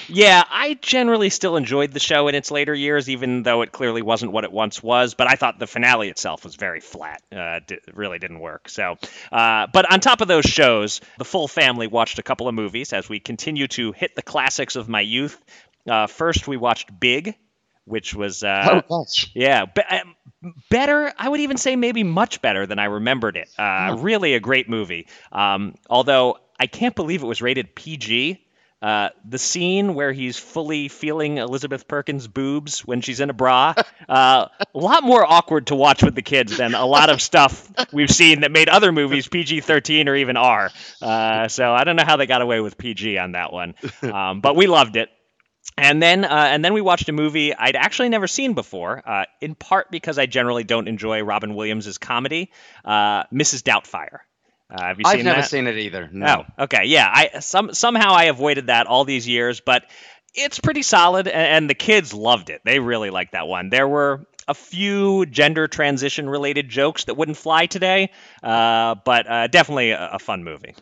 Yeah, 0.10 0.44
I 0.50 0.76
generally 0.82 1.30
still 1.30 1.58
enjoyed 1.58 1.92
the 1.92 2.00
show 2.00 2.28
in 2.28 2.36
its 2.36 2.52
later 2.52 2.74
years, 2.74 3.10
even 3.10 3.44
though 3.44 3.62
it 3.62 3.72
clearly 3.72 4.02
wasn't 4.02 4.32
what 4.32 4.44
it 4.44 4.52
once 4.52 4.82
was. 4.82 5.14
But 5.14 5.28
I 5.30 5.36
thought 5.36 5.60
the 5.60 5.68
finale 5.68 6.10
itself 6.10 6.44
was 6.44 6.56
very 6.56 6.80
flat. 6.80 7.22
Uh, 7.36 7.60
d- 7.66 7.80
really 7.94 8.20
didn't 8.20 8.40
work. 8.40 8.70
So, 8.70 8.98
uh, 9.32 9.68
but 9.72 9.92
on 9.92 10.00
top 10.00 10.22
of 10.22 10.28
those 10.28 10.46
shows, 10.46 11.02
the 11.18 11.26
full 11.26 11.48
family 11.48 11.88
watched 11.88 12.20
a 12.20 12.24
couple 12.24 12.48
of 12.48 12.56
movies 12.56 12.94
as 12.94 13.10
we 13.10 13.20
continue 13.20 13.68
to 13.70 13.92
hit 13.92 14.16
the 14.16 14.22
classics 14.22 14.76
of 14.76 14.88
my 14.88 15.02
youth. 15.02 15.42
Uh, 15.90 16.08
first, 16.08 16.48
we 16.48 16.58
watched 16.58 16.98
Big, 17.00 17.36
which 17.86 18.14
was 18.14 18.44
uh, 18.44 18.66
oh 18.70 18.82
gosh, 19.06 19.32
yeah, 19.34 19.66
be- 19.66 19.82
um, 19.82 20.16
better. 20.70 21.14
I 21.18 21.30
would 21.30 21.40
even 21.40 21.58
say 21.58 21.76
maybe 21.76 22.04
much 22.04 22.42
better 22.42 22.66
than 22.66 22.80
I 22.80 22.86
remembered 22.86 23.38
it. 23.38 23.50
Uh, 23.58 23.96
really 24.00 24.34
a 24.34 24.40
great 24.40 24.70
movie. 24.70 25.08
Um, 25.32 25.76
although 25.90 26.38
I 26.60 26.68
can't 26.68 26.96
believe 26.96 27.24
it 27.24 27.28
was 27.28 27.42
rated 27.42 27.76
PG. 27.76 28.44
Uh, 28.80 29.10
the 29.28 29.40
scene 29.40 29.96
where 29.96 30.12
he's 30.12 30.38
fully 30.38 30.88
feeling 30.88 31.38
Elizabeth 31.38 31.88
Perkins' 31.88 32.28
boobs 32.28 32.82
when 32.82 33.02
she's 33.02 33.20
in 33.20 33.32
a 33.32 33.34
bra, 33.34 33.74
uh, 34.10 34.48
a 34.50 34.78
lot 34.78 35.04
more 35.04 35.26
awkward 35.26 35.68
to 35.68 35.76
watch 35.76 36.04
with 36.04 36.14
the 36.14 36.22
kids 36.22 36.58
than 36.58 36.76
a 36.76 36.86
lot 36.86 37.10
of 37.10 37.20
stuff 37.20 37.68
we've 37.92 38.12
seen 38.12 38.42
that 38.42 38.52
made 38.52 38.70
other 38.70 38.92
movies 38.92 39.28
PG 39.28 39.62
13 39.62 40.08
or 40.08 40.16
even 40.16 40.38
R. 40.38 40.70
Uh, 41.02 41.48
so 41.48 41.74
I 41.74 41.86
don't 41.86 41.96
know 41.96 42.06
how 42.06 42.18
they 42.18 42.28
got 42.28 42.44
away 42.44 42.60
with 42.60 42.78
PG 42.78 43.18
on 43.18 43.32
that 43.32 43.52
one. 43.52 43.74
Um, 44.04 44.42
but 44.42 44.56
we 44.56 44.68
loved 44.68 44.96
it. 44.96 45.10
And 45.76 46.02
then, 46.02 46.24
uh, 46.24 46.48
and 46.50 46.64
then 46.64 46.74
we 46.74 46.82
watched 46.82 47.10
a 47.10 47.14
movie 47.14 47.54
I'd 47.54 47.76
actually 47.76 48.10
never 48.10 48.28
seen 48.28 48.54
before, 48.54 49.02
uh, 49.08 49.26
in 49.42 49.56
part 49.56 49.90
because 49.92 50.18
I 50.20 50.28
generally 50.28 50.64
don't 50.64 50.88
enjoy 50.88 51.24
Robin 51.24 51.56
Williams' 51.56 51.98
comedy, 51.98 52.52
Mrs. 52.86 53.64
Doubtfire. 53.64 54.20
Uh, 54.70 54.82
have 54.82 55.00
you 55.00 55.06
seen 55.06 55.20
I've 55.20 55.26
never 55.26 55.42
that? 55.42 55.50
seen 55.50 55.68
it 55.68 55.78
either. 55.78 56.10
No. 56.12 56.46
Oh, 56.60 56.64
okay. 56.64 56.86
Yeah. 56.86 57.10
I 57.10 57.40
some 57.40 57.74
somehow 57.74 58.12
I 58.14 58.26
avoided 58.26 58.68
that 58.68 58.88
all 58.88 59.06
these 59.06 59.28
years, 59.28 59.62
but 59.62 59.84
it's 60.34 60.60
pretty 60.60 60.84
solid, 60.84 61.28
and, 61.28 61.36
and 61.36 61.70
the 61.70 61.76
kids 61.76 62.14
loved 62.14 62.50
it. 62.50 62.62
They 62.66 62.80
really 62.80 63.10
liked 63.10 63.32
that 63.32 63.48
one. 63.48 63.70
There 63.70 63.88
were 63.88 64.26
a 64.48 64.54
few 64.54 65.26
gender 65.26 65.68
transition 65.68 66.30
related 66.30 66.70
jokes 66.70 67.06
that 67.06 67.16
wouldn't 67.16 67.38
fly 67.38 67.66
today, 67.66 68.12
uh, 68.42 68.96
but 69.04 69.30
uh, 69.30 69.48
definitely 69.48 69.92
a, 69.92 70.12
a, 70.14 70.20
fun 70.20 70.44
movie. 70.44 70.74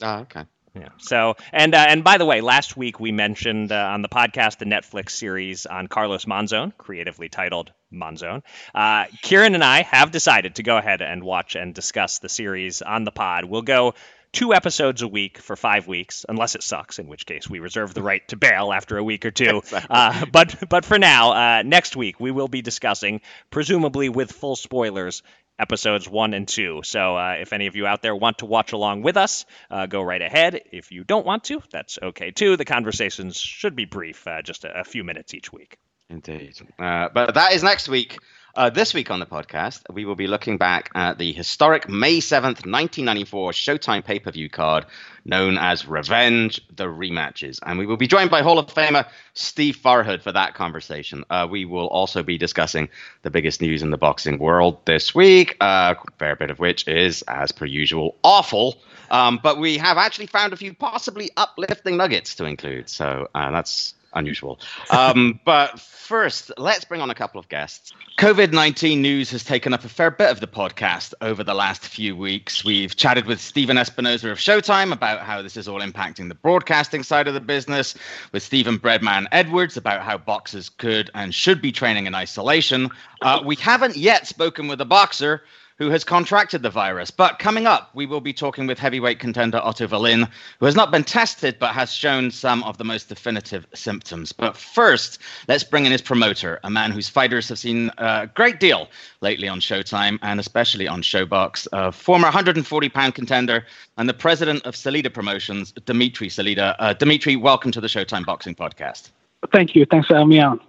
Oh, 0.00 0.18
okay. 0.20 0.44
Yeah. 0.74 0.90
So, 0.98 1.34
and 1.52 1.74
uh, 1.74 1.86
and 1.88 2.04
by 2.04 2.18
the 2.18 2.24
way, 2.24 2.40
last 2.40 2.76
week 2.76 3.00
we 3.00 3.10
mentioned 3.10 3.72
uh, 3.72 3.90
on 3.92 4.02
the 4.02 4.08
podcast 4.08 4.58
the 4.58 4.66
Netflix 4.66 5.10
series 5.10 5.66
on 5.66 5.88
Carlos 5.88 6.26
Monzon, 6.26 6.72
creatively 6.76 7.28
titled 7.28 7.72
Monzon. 7.92 8.42
Uh, 8.72 9.06
Kieran 9.22 9.54
and 9.54 9.64
I 9.64 9.82
have 9.82 10.12
decided 10.12 10.56
to 10.56 10.62
go 10.62 10.76
ahead 10.76 11.02
and 11.02 11.24
watch 11.24 11.56
and 11.56 11.74
discuss 11.74 12.20
the 12.20 12.28
series 12.28 12.82
on 12.82 13.02
the 13.04 13.10
pod. 13.10 13.46
We'll 13.46 13.62
go 13.62 13.94
two 14.32 14.54
episodes 14.54 15.02
a 15.02 15.08
week 15.08 15.38
for 15.38 15.56
five 15.56 15.88
weeks, 15.88 16.24
unless 16.28 16.54
it 16.54 16.62
sucks, 16.62 16.98
in 16.98 17.08
which 17.08 17.26
case 17.26 17.50
we 17.50 17.58
reserve 17.58 17.92
the 17.94 18.02
right 18.02 18.26
to 18.28 18.36
bail 18.36 18.72
after 18.72 18.96
a 18.96 19.04
week 19.04 19.26
or 19.26 19.30
two. 19.30 19.62
Exactly. 19.70 19.88
Uh, 19.90 20.26
but 20.32 20.68
but 20.68 20.84
for 20.84 20.98
now, 20.98 21.32
uh, 21.32 21.62
next 21.64 21.96
week 21.96 22.20
we 22.20 22.30
will 22.30 22.48
be 22.48 22.62
discussing, 22.62 23.20
presumably 23.50 24.08
with 24.08 24.30
full 24.32 24.56
spoilers, 24.56 25.22
episodes 25.60 26.08
one 26.08 26.34
and 26.34 26.48
two. 26.48 26.80
So 26.84 27.16
uh, 27.16 27.36
if 27.40 27.52
any 27.52 27.66
of 27.66 27.76
you 27.76 27.86
out 27.86 28.02
there 28.02 28.16
want 28.16 28.38
to 28.38 28.46
watch 28.46 28.72
along 28.72 29.02
with 29.02 29.16
us, 29.16 29.44
uh, 29.70 29.86
go 29.86 30.02
right 30.02 30.22
ahead. 30.22 30.62
If 30.72 30.90
you 30.90 31.04
don't 31.04 31.26
want 31.26 31.44
to, 31.44 31.62
that's 31.70 31.98
okay 32.02 32.30
too. 32.30 32.56
The 32.56 32.64
conversations 32.64 33.36
should 33.36 33.76
be 33.76 33.84
brief, 33.84 34.26
uh, 34.26 34.42
just 34.42 34.64
a, 34.64 34.80
a, 34.80 34.84
few 34.84 35.04
minutes 35.04 35.34
each 35.34 35.52
week. 35.52 35.76
Indeed. 36.08 36.54
Uh, 36.78 37.08
but 37.12 37.34
that 37.34 37.52
is 37.52 37.62
next 37.62 37.88
week. 37.88 38.18
Uh, 38.54 38.68
this 38.68 38.92
week 38.92 39.10
on 39.12 39.20
the 39.20 39.26
podcast, 39.26 39.82
we 39.92 40.04
will 40.04 40.16
be 40.16 40.26
looking 40.26 40.58
back 40.58 40.90
at 40.94 41.18
the 41.18 41.32
historic 41.32 41.88
May 41.88 42.18
7th, 42.18 42.66
1994 42.66 43.52
Showtime 43.52 44.04
pay 44.04 44.18
per 44.18 44.32
view 44.32 44.50
card 44.50 44.86
known 45.24 45.56
as 45.56 45.86
Revenge 45.86 46.60
the 46.74 46.86
Rematches. 46.86 47.60
And 47.64 47.78
we 47.78 47.86
will 47.86 47.96
be 47.96 48.08
joined 48.08 48.30
by 48.30 48.42
Hall 48.42 48.58
of 48.58 48.66
Famer 48.66 49.06
Steve 49.34 49.76
Farhood 49.76 50.22
for 50.22 50.32
that 50.32 50.54
conversation. 50.54 51.24
Uh, 51.30 51.46
we 51.48 51.64
will 51.64 51.86
also 51.86 52.24
be 52.24 52.38
discussing 52.38 52.88
the 53.22 53.30
biggest 53.30 53.60
news 53.60 53.82
in 53.82 53.90
the 53.90 53.98
boxing 53.98 54.38
world 54.38 54.84
this 54.84 55.14
week, 55.14 55.56
uh, 55.60 55.94
a 55.96 56.10
fair 56.18 56.34
bit 56.34 56.50
of 56.50 56.58
which 56.58 56.88
is, 56.88 57.22
as 57.22 57.52
per 57.52 57.66
usual, 57.66 58.16
awful. 58.24 58.78
Um, 59.12 59.38
but 59.40 59.58
we 59.58 59.78
have 59.78 59.96
actually 59.96 60.26
found 60.26 60.52
a 60.52 60.56
few 60.56 60.74
possibly 60.74 61.30
uplifting 61.36 61.96
nuggets 61.96 62.34
to 62.36 62.46
include. 62.46 62.88
So 62.88 63.28
uh, 63.34 63.50
that's 63.52 63.94
unusual. 64.14 64.60
Um, 64.90 65.40
but 65.44 65.78
first, 65.78 66.52
let's 66.58 66.84
bring 66.84 67.00
on 67.00 67.10
a 67.10 67.14
couple 67.14 67.38
of 67.38 67.48
guests. 67.48 67.92
COVID 68.18 68.52
19 68.52 69.00
news 69.00 69.30
has 69.30 69.44
taken 69.44 69.72
up 69.72 69.84
a 69.84 69.88
fair 69.88 70.10
bit 70.10 70.30
of 70.30 70.40
the 70.40 70.46
podcast 70.46 71.14
over 71.20 71.42
the 71.42 71.54
last 71.54 71.84
few 71.84 72.16
weeks. 72.16 72.64
We've 72.64 72.94
chatted 72.94 73.26
with 73.26 73.40
Stephen 73.40 73.76
Espinoza 73.76 74.30
of 74.30 74.38
Showtime 74.38 74.92
about 74.92 75.20
how 75.20 75.42
this 75.42 75.56
is 75.56 75.68
all 75.68 75.80
impacting 75.80 76.28
the 76.28 76.34
broadcasting 76.34 77.02
side 77.02 77.28
of 77.28 77.34
the 77.34 77.40
business, 77.40 77.94
with 78.32 78.42
Stephen 78.42 78.78
Breadman 78.78 79.26
Edwards 79.32 79.76
about 79.76 80.02
how 80.02 80.18
boxers 80.18 80.68
could 80.68 81.10
and 81.14 81.34
should 81.34 81.62
be 81.62 81.72
training 81.72 82.06
in 82.06 82.14
isolation. 82.14 82.90
Uh, 83.22 83.40
we 83.44 83.56
haven't 83.56 83.96
yet 83.96 84.26
spoken 84.26 84.68
with 84.68 84.80
a 84.80 84.84
boxer 84.84 85.42
who 85.80 85.88
has 85.88 86.04
contracted 86.04 86.62
the 86.62 86.68
virus. 86.68 87.10
But 87.10 87.38
coming 87.38 87.66
up, 87.66 87.90
we 87.94 88.04
will 88.04 88.20
be 88.20 88.34
talking 88.34 88.66
with 88.66 88.78
heavyweight 88.78 89.18
contender 89.18 89.58
Otto 89.64 89.88
Wallin, 89.88 90.28
who 90.58 90.66
has 90.66 90.76
not 90.76 90.90
been 90.90 91.02
tested 91.02 91.58
but 91.58 91.72
has 91.72 91.90
shown 91.90 92.30
some 92.30 92.62
of 92.64 92.76
the 92.76 92.84
most 92.84 93.08
definitive 93.08 93.66
symptoms. 93.74 94.30
But 94.30 94.58
first, 94.58 95.18
let's 95.48 95.64
bring 95.64 95.86
in 95.86 95.92
his 95.92 96.02
promoter, 96.02 96.60
a 96.64 96.70
man 96.70 96.92
whose 96.92 97.08
fighters 97.08 97.48
have 97.48 97.58
seen 97.58 97.90
a 97.96 98.28
great 98.34 98.60
deal 98.60 98.90
lately 99.22 99.48
on 99.48 99.58
Showtime 99.58 100.18
and 100.20 100.38
especially 100.38 100.86
on 100.86 101.00
Showbox, 101.00 101.66
a 101.72 101.90
former 101.90 102.26
140 102.26 102.88
pound 102.90 103.14
contender 103.14 103.64
and 103.96 104.06
the 104.06 104.14
president 104.14 104.62
of 104.66 104.74
Salita 104.74 105.12
Promotions, 105.12 105.72
Dimitri 105.86 106.28
Salita. 106.28 106.76
Uh, 106.78 106.92
Dimitri, 106.92 107.36
welcome 107.36 107.72
to 107.72 107.80
the 107.80 107.88
Showtime 107.88 108.26
Boxing 108.26 108.54
Podcast. 108.54 109.12
Thank 109.50 109.74
you. 109.74 109.86
Thanks 109.86 110.08
for 110.08 110.14
having 110.14 110.28
me 110.28 110.40
on. 110.40 110.60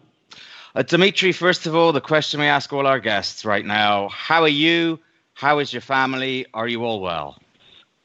Uh, 0.74 0.84
Dimitri, 0.84 1.34
first 1.34 1.68
of 1.68 1.76
all, 1.76 1.92
the 1.92 2.00
question 2.00 2.40
we 2.40 2.46
ask 2.46 2.72
all 2.72 2.88
our 2.88 3.00
guests 3.00 3.44
right 3.44 3.66
now 3.66 4.08
How 4.10 4.42
are 4.44 4.48
you? 4.48 5.00
How 5.34 5.60
is 5.60 5.74
your 5.74 5.82
family? 5.82 6.46
Are 6.54 6.68
you 6.68 6.86
all 6.86 7.02
well? 7.02 7.38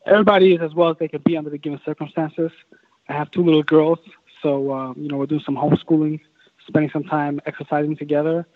Everybody 0.05 0.55
is 0.55 0.61
as 0.61 0.75
well 0.75 0.91
as 0.91 0.97
they 0.99 1.09
can 1.09 1.23
be 1.25 1.37
under 1.37 1.51
the 1.51 1.59
given 1.59 1.81
circumstances. 1.85 2.51
I 3.09 3.13
have 3.13 3.31
two 3.31 3.45
little 3.45 3.63
girls, 3.63 3.99
so 4.43 4.73
uh, 4.73 4.93
you 4.97 5.09
know 5.09 5.17
we're 5.17 5.27
doing 5.27 5.43
some 5.45 5.55
homeschooling, 5.57 6.21
spending 6.67 6.91
some 6.91 7.05
time 7.05 7.41
exercising 7.47 7.97
together, 7.97 8.47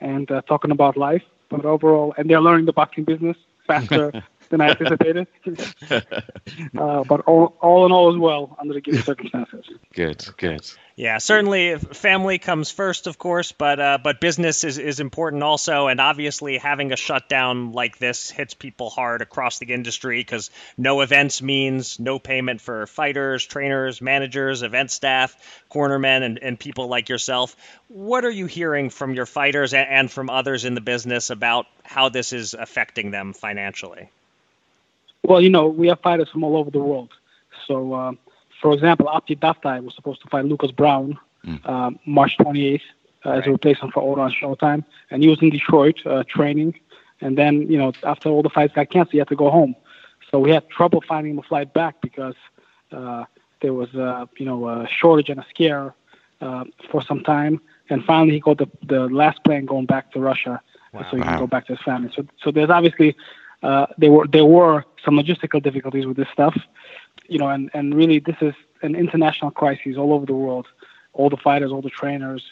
and 0.00 0.30
uh, 0.30 0.40
talking 0.42 0.70
about 0.70 0.96
life. 0.96 1.22
But 1.50 1.66
overall, 1.66 2.14
and 2.16 2.30
they're 2.30 2.40
learning 2.40 2.66
the 2.66 2.72
boxing 2.72 3.04
business 3.04 3.36
faster 3.66 4.12
than 4.50 4.60
I 4.60 4.70
anticipated. 4.70 5.26
uh, 5.90 7.04
but 7.04 7.20
all, 7.22 7.56
all 7.60 7.86
in 7.86 7.92
all, 7.92 8.12
as 8.12 8.18
well 8.18 8.56
under 8.60 8.74
the 8.74 8.80
given 8.80 9.02
circumstances. 9.02 9.64
Good, 9.94 10.24
good. 10.36 10.70
Yeah, 10.98 11.18
certainly 11.18 11.76
family 11.76 12.40
comes 12.40 12.72
first, 12.72 13.06
of 13.06 13.18
course, 13.18 13.52
but 13.52 13.78
uh, 13.78 13.98
but 14.02 14.20
business 14.20 14.64
is, 14.64 14.78
is 14.78 14.98
important 14.98 15.44
also, 15.44 15.86
and 15.86 16.00
obviously 16.00 16.58
having 16.58 16.90
a 16.90 16.96
shutdown 16.96 17.70
like 17.70 17.98
this 17.98 18.30
hits 18.30 18.54
people 18.54 18.90
hard 18.90 19.22
across 19.22 19.60
the 19.60 19.72
industry 19.72 20.18
because 20.18 20.50
no 20.76 21.00
events 21.02 21.40
means 21.40 22.00
no 22.00 22.18
payment 22.18 22.60
for 22.60 22.88
fighters, 22.88 23.46
trainers, 23.46 24.02
managers, 24.02 24.64
event 24.64 24.90
staff, 24.90 25.36
cornermen, 25.70 26.22
and, 26.22 26.40
and 26.42 26.58
people 26.58 26.88
like 26.88 27.08
yourself. 27.08 27.54
What 27.86 28.24
are 28.24 28.30
you 28.30 28.46
hearing 28.46 28.90
from 28.90 29.14
your 29.14 29.26
fighters 29.26 29.74
and, 29.74 29.88
and 29.88 30.10
from 30.10 30.28
others 30.30 30.64
in 30.64 30.74
the 30.74 30.80
business 30.80 31.30
about 31.30 31.66
how 31.84 32.08
this 32.08 32.32
is 32.32 32.54
affecting 32.54 33.12
them 33.12 33.34
financially? 33.34 34.10
Well, 35.24 35.40
you 35.40 35.50
know, 35.50 35.66
we 35.66 35.88
have 35.88 36.00
fighters 36.00 36.28
from 36.30 36.44
all 36.44 36.56
over 36.56 36.70
the 36.70 36.80
world, 36.80 37.10
so. 37.66 37.92
Uh, 37.92 38.12
for 38.60 38.72
example, 38.72 39.06
Apti 39.06 39.38
Davtaev 39.38 39.84
was 39.84 39.94
supposed 39.94 40.20
to 40.22 40.28
fight 40.28 40.44
Lucas 40.44 40.72
Browne 40.72 41.16
mm. 41.46 41.68
um, 41.68 41.98
March 42.06 42.36
28th 42.38 42.80
uh, 43.24 43.30
right. 43.30 43.38
as 43.38 43.46
a 43.46 43.50
replacement 43.50 43.94
for 43.94 44.00
Otto 44.00 44.20
on 44.20 44.32
Showtime, 44.32 44.84
and 45.10 45.22
he 45.22 45.28
was 45.28 45.40
in 45.42 45.50
Detroit 45.50 45.96
uh, 46.06 46.24
training. 46.28 46.78
And 47.20 47.36
then, 47.36 47.70
you 47.70 47.78
know, 47.78 47.92
after 48.04 48.28
all 48.28 48.42
the 48.42 48.50
fights 48.50 48.74
got 48.74 48.90
canceled, 48.90 49.12
he 49.12 49.18
had 49.18 49.28
to 49.28 49.36
go 49.36 49.50
home. 49.50 49.74
So 50.30 50.38
we 50.38 50.50
had 50.50 50.68
trouble 50.68 51.02
finding 51.08 51.32
him 51.32 51.38
a 51.38 51.42
flight 51.42 51.72
back 51.72 52.00
because 52.00 52.36
uh, 52.92 53.24
there 53.60 53.72
was, 53.72 53.92
uh, 53.94 54.26
you 54.36 54.46
know, 54.46 54.68
a 54.68 54.86
shortage 54.88 55.28
and 55.28 55.40
a 55.40 55.46
scare 55.50 55.94
uh, 56.40 56.64
for 56.90 57.02
some 57.02 57.22
time. 57.22 57.60
And 57.90 58.04
finally, 58.04 58.34
he 58.34 58.40
got 58.40 58.58
the 58.58 58.68
the 58.86 59.08
last 59.08 59.42
plane 59.44 59.64
going 59.64 59.86
back 59.86 60.12
to 60.12 60.20
Russia, 60.20 60.60
wow. 60.92 61.06
so 61.10 61.16
he 61.16 61.22
wow. 61.22 61.28
can 61.28 61.38
go 61.38 61.46
back 61.46 61.66
to 61.66 61.74
his 61.74 61.82
family. 61.82 62.12
So, 62.14 62.26
so 62.42 62.50
there's 62.50 62.68
obviously 62.68 63.16
uh, 63.62 63.86
there 63.96 64.12
were 64.12 64.26
there 64.26 64.44
were 64.44 64.84
some 65.04 65.14
logistical 65.16 65.62
difficulties 65.62 66.06
with 66.06 66.16
this 66.16 66.28
stuff, 66.32 66.56
you 67.28 67.38
know, 67.38 67.48
and, 67.48 67.70
and 67.74 67.94
really 67.94 68.18
this 68.18 68.36
is 68.40 68.54
an 68.82 68.94
international 68.94 69.50
crisis 69.50 69.96
all 69.96 70.12
over 70.12 70.26
the 70.26 70.34
world. 70.34 70.66
All 71.14 71.30
the 71.30 71.36
fighters, 71.36 71.72
all 71.72 71.82
the 71.82 71.90
trainers, 71.90 72.42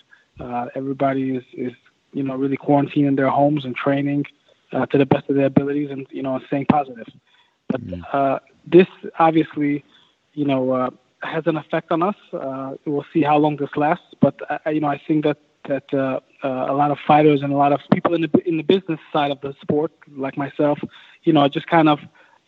uh, 0.41 0.67
everybody 0.75 1.37
is, 1.37 1.45
is, 1.53 1.73
you 2.13 2.23
know, 2.23 2.35
really 2.35 2.57
quarantined 2.57 3.07
in 3.07 3.15
their 3.15 3.29
homes 3.29 3.65
and 3.65 3.77
training 3.77 4.25
uh, 4.73 4.87
to 4.87 4.99
the 4.99 5.07
best 5.07 5.29
of 5.29 5.37
their 5.37 5.47
abilities 5.47 5.91
and, 5.91 6.07
you 6.11 6.23
know, 6.23 6.41
staying 6.49 6.67
positive. 6.67 7.07
But 7.69 7.87
mm-hmm. 7.87 8.03
uh, 8.13 8.39
this 8.67 8.89
obviously, 9.19 9.85
you 10.35 10.45
know, 10.45 10.73
uh, 10.73 10.91
has 11.23 11.47
an 11.47 11.57
effect 11.57 11.93
on 11.93 12.03
us. 12.03 12.17
Uh, 12.33 12.75
we'll 12.87 13.07
see 13.13 13.23
how 13.23 13.39
long 13.39 13.57
this 13.57 13.71
lasts. 13.77 14.07
But, 14.21 14.41
you 14.67 14.81
know, 14.81 14.89
I 14.89 15.01
think 15.07 15.25
that, 15.25 15.39
that 15.69 16.23
uh, 16.47 16.73
a 16.73 16.75
lot 16.83 16.91
of 16.91 16.99
fighters 17.13 17.43
and 17.43 17.53
a 17.53 17.57
lot 17.57 17.73
of 17.73 17.81
people 17.93 18.15
in 18.15 18.23
the, 18.23 18.31
in 18.51 18.57
the 18.57 18.63
business 18.63 19.01
side 19.13 19.31
of 19.31 19.41
the 19.41 19.53
sport, 19.61 19.91
like 20.25 20.37
myself, 20.37 20.79
you 21.25 21.33
know, 21.33 21.49
just 21.49 21.67
kind 21.67 21.89
of, 21.89 21.99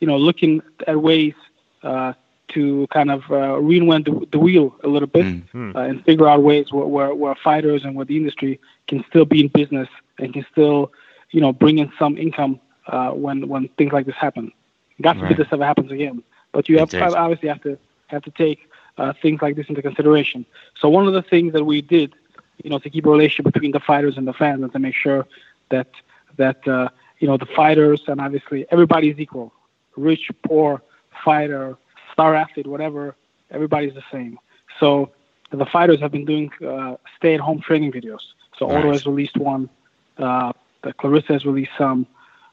you 0.01 0.07
know, 0.07 0.17
looking 0.17 0.63
at 0.87 0.97
ways 1.11 1.35
uh, 1.83 2.13
to 2.55 2.87
kind 2.99 3.11
of 3.11 3.21
uh, 3.25 3.59
reinvent 3.71 4.05
the, 4.05 4.15
the, 4.31 4.39
wheel 4.39 4.67
a 4.85 4.89
little 4.89 5.09
bit 5.09 5.27
mm-hmm. 5.27 5.77
uh, 5.77 5.83
and 5.89 6.05
figure 6.05 6.29
out 6.29 6.43
ways 6.43 6.67
where, 6.73 6.87
where, 6.87 7.13
where, 7.15 7.35
fighters 7.35 7.85
and 7.85 7.95
where 7.97 8.07
the 8.07 8.17
industry 8.17 8.61
can 8.87 9.05
still 9.09 9.25
be 9.25 9.41
in 9.41 9.49
business 9.49 9.89
and 10.19 10.33
can 10.33 10.47
still, 10.53 10.93
you 11.31 11.41
know, 11.41 11.53
bring 11.53 11.79
in 11.79 11.93
some 11.99 12.17
income 12.17 12.61
uh, 12.87 13.11
when 13.11 13.49
when 13.49 13.69
things 13.77 13.93
like 13.93 14.07
this 14.07 14.15
happen. 14.15 14.53
God 15.01 15.15
forbid 15.15 15.31
right. 15.31 15.37
this 15.39 15.49
ever 15.53 15.65
happens 15.65 15.91
again. 15.91 16.23
But 16.53 16.69
you 16.69 16.79
have 16.79 16.95
obviously 16.95 17.49
have 17.49 17.63
to 17.63 17.79
have 18.07 18.23
to 18.23 18.31
take 18.31 18.69
uh, 18.97 19.13
things 19.23 19.41
like 19.43 19.57
this 19.57 19.67
into 19.69 19.83
consideration. 19.83 20.47
So 20.81 20.89
one 20.89 21.07
of 21.07 21.13
the 21.13 21.23
things 21.23 21.53
that 21.53 21.65
we 21.65 21.83
did, 21.83 22.15
you 22.63 22.71
know, 22.71 22.79
to 22.79 22.91
keep 22.91 23.07
a 23.07 23.11
relationship 23.11 23.53
between 23.53 23.73
the 23.73 23.81
fighters 23.81 24.17
and 24.17 24.27
the 24.27 24.33
fans 24.33 24.63
and 24.63 24.73
to 24.73 24.79
make 24.79 24.95
sure 24.95 25.27
that 25.71 25.89
that 26.37 26.67
uh, 26.69 26.89
you 27.19 27.27
know 27.27 27.37
the 27.37 27.47
fighters 27.47 28.03
and 28.07 28.21
obviously 28.21 28.67
everybody 28.71 29.11
is 29.11 29.19
equal, 29.19 29.53
rich, 29.97 30.31
poor, 30.43 30.83
fighter, 31.25 31.77
star 32.13 32.35
athlete, 32.35 32.67
whatever, 32.67 33.17
everybody's 33.51 33.95
the 33.95 34.05
same. 34.11 34.39
So 34.81 35.13
the 35.51 35.67
fighters 35.67 36.01
have 36.01 36.13
been 36.13 36.25
doing 36.25 36.51
uh, 36.67 36.97
stay-at-home 37.17 37.61
training 37.61 37.93
videos. 37.93 38.21
So 38.59 38.67
nice. 38.67 38.79
Otto 38.79 38.93
has 38.93 39.07
released 39.07 39.37
one, 39.37 39.69
uh, 40.19 40.53
Claressa 40.85 41.29
has 41.29 41.45
released 41.45 41.73
some, 41.79 42.07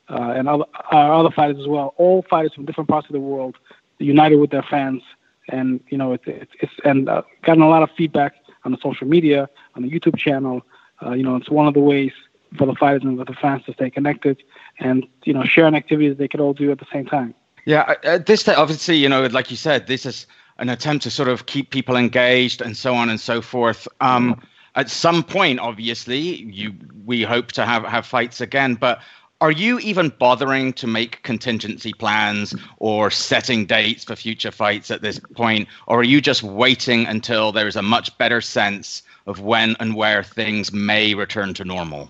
uh, 0.10 0.34
and 0.36 0.48
other, 0.48 0.66
uh, 0.92 1.20
other 1.20 1.32
fighters 1.32 1.60
as 1.60 1.68
well. 1.68 1.94
All 1.98 2.24
fighters 2.30 2.54
from 2.54 2.66
different 2.66 2.90
parts 2.90 3.08
of 3.08 3.14
the 3.14 3.20
world 3.20 3.58
united 4.00 4.38
with 4.38 4.52
their 4.52 4.64
fans, 4.64 5.02
and 5.50 5.80
you 5.90 5.98
know 5.98 6.14
it's 6.14 6.24
it's, 6.28 6.52
it's 6.60 6.74
and 6.84 7.10
uh, 7.10 7.22
gotten 7.44 7.64
a 7.64 7.70
lot 7.70 7.84
of 7.84 7.90
feedback 7.98 8.36
on 8.66 8.72
the 8.72 8.78
social 8.82 9.08
media, 9.08 9.50
on 9.76 9.84
the 9.84 9.90
YouTube 9.90 10.18
channel. 10.18 10.62
Uh, 11.02 11.12
you 11.12 11.24
know, 11.24 11.36
it's 11.36 11.50
one 11.50 11.68
of 11.68 11.74
the 11.74 11.80
ways 11.80 12.12
for 12.58 12.66
the 12.66 12.76
fighters 12.76 13.04
and 13.04 13.18
for 13.18 13.26
the 13.26 13.34
fans 13.34 13.64
to 13.66 13.74
stay 13.74 13.90
connected, 13.90 14.42
and 14.80 15.06
you 15.24 15.34
know, 15.34 15.44
sharing 15.44 15.76
activities 15.76 16.18
they 16.18 16.28
could 16.28 16.40
all 16.40 16.54
do 16.54 16.72
at 16.72 16.80
the 16.80 16.88
same 16.92 17.06
time. 17.06 17.34
Yeah, 17.66 17.96
at 18.04 18.26
this 18.26 18.42
stage, 18.42 18.58
obviously, 18.58 18.98
you 18.98 19.10
know, 19.10 19.26
like 19.28 19.50
you 19.50 19.58
said, 19.58 19.88
this 19.88 20.06
is 20.06 20.28
an 20.58 20.70
attempt 20.70 21.04
to 21.04 21.10
sort 21.10 21.30
of 21.30 21.48
keep 21.48 21.72
people 21.72 21.96
engaged 21.96 22.62
and 22.62 22.78
so 22.78 22.94
on 22.94 23.10
and 23.10 23.20
so 23.20 23.42
forth. 23.42 23.88
Um, 24.02 24.42
at 24.76 24.90
some 24.90 25.24
point, 25.24 25.60
obviously, 25.60 26.20
you 26.20 26.74
we 27.06 27.24
hope 27.24 27.52
to 27.54 27.66
have 27.66 27.84
have 27.84 28.06
fights 28.06 28.42
again, 28.42 28.76
but 28.76 29.00
are 29.42 29.52
you 29.52 29.80
even 29.80 30.10
bothering 30.18 30.74
to 30.74 30.88
make 30.88 31.22
contingency 31.24 31.94
plans 31.94 32.56
or 32.80 33.12
setting 33.12 33.66
dates 33.66 34.06
for 34.06 34.16
future 34.16 34.52
fights 34.52 34.90
at 34.92 35.02
this 35.02 35.20
point, 35.36 35.68
or 35.88 36.00
are 36.00 36.04
you 36.04 36.22
just 36.22 36.42
waiting 36.42 37.06
until 37.06 37.52
there 37.52 37.68
is 37.68 37.76
a 37.76 37.82
much 37.82 38.18
better 38.18 38.40
sense 38.40 39.04
of 39.28 39.42
when 39.42 39.76
and 39.80 39.96
where 39.96 40.24
things 40.24 40.72
may 40.72 41.14
return 41.14 41.54
to 41.56 41.66
normal? 41.66 42.10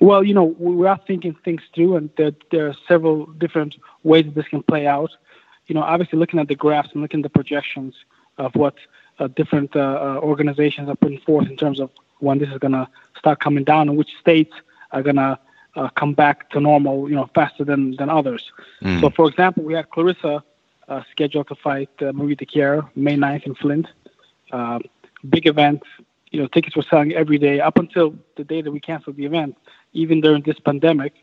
Well, 0.00 0.22
you 0.22 0.32
know, 0.32 0.54
we 0.58 0.86
are 0.86 1.00
thinking 1.06 1.34
things 1.44 1.62
through, 1.74 1.96
and 1.96 2.10
there, 2.16 2.30
there 2.52 2.68
are 2.68 2.76
several 2.86 3.26
different 3.26 3.74
ways 4.04 4.24
that 4.26 4.34
this 4.36 4.46
can 4.46 4.62
play 4.62 4.86
out. 4.86 5.10
You 5.66 5.74
know, 5.74 5.82
obviously 5.82 6.18
looking 6.18 6.38
at 6.38 6.46
the 6.46 6.54
graphs 6.54 6.90
and 6.92 7.02
looking 7.02 7.20
at 7.20 7.24
the 7.24 7.30
projections 7.30 7.96
of 8.38 8.54
what 8.54 8.76
uh, 9.18 9.26
different 9.26 9.74
uh, 9.74 9.80
uh, 9.80 10.20
organizations 10.22 10.88
are 10.88 10.94
putting 10.94 11.18
forth 11.20 11.48
in 11.48 11.56
terms 11.56 11.80
of 11.80 11.90
when 12.20 12.38
this 12.38 12.48
is 12.50 12.58
going 12.58 12.72
to 12.72 12.88
start 13.18 13.40
coming 13.40 13.64
down 13.64 13.88
and 13.88 13.98
which 13.98 14.10
states 14.20 14.54
are 14.92 15.02
going 15.02 15.16
to 15.16 15.38
uh, 15.78 15.88
come 15.90 16.12
back 16.12 16.50
to 16.50 16.60
normal, 16.60 17.08
you 17.08 17.14
know, 17.14 17.30
faster 17.34 17.64
than 17.64 17.96
than 17.96 18.10
others. 18.10 18.42
Mm. 18.82 19.00
So, 19.00 19.10
for 19.10 19.28
example, 19.28 19.62
we 19.62 19.74
had 19.74 19.88
Claressa 19.90 20.42
uh, 20.88 21.02
scheduled 21.10 21.48
to 21.48 21.54
fight 21.54 21.90
uh, 22.00 22.12
Marie 22.12 22.36
Dicaire 22.36 22.88
May 22.96 23.16
9th 23.16 23.44
in 23.46 23.54
Flint. 23.54 23.86
Uh, 24.50 24.80
big 25.28 25.46
event. 25.46 25.82
You 26.32 26.40
know, 26.40 26.48
tickets 26.48 26.76
were 26.76 26.86
selling 26.90 27.12
every 27.12 27.38
day 27.38 27.60
up 27.60 27.78
until 27.78 28.14
the 28.36 28.44
day 28.44 28.60
that 28.60 28.70
we 28.70 28.80
canceled 28.80 29.16
the 29.16 29.24
event. 29.24 29.56
Even 29.92 30.20
during 30.20 30.42
this 30.42 30.58
pandemic, 30.58 31.14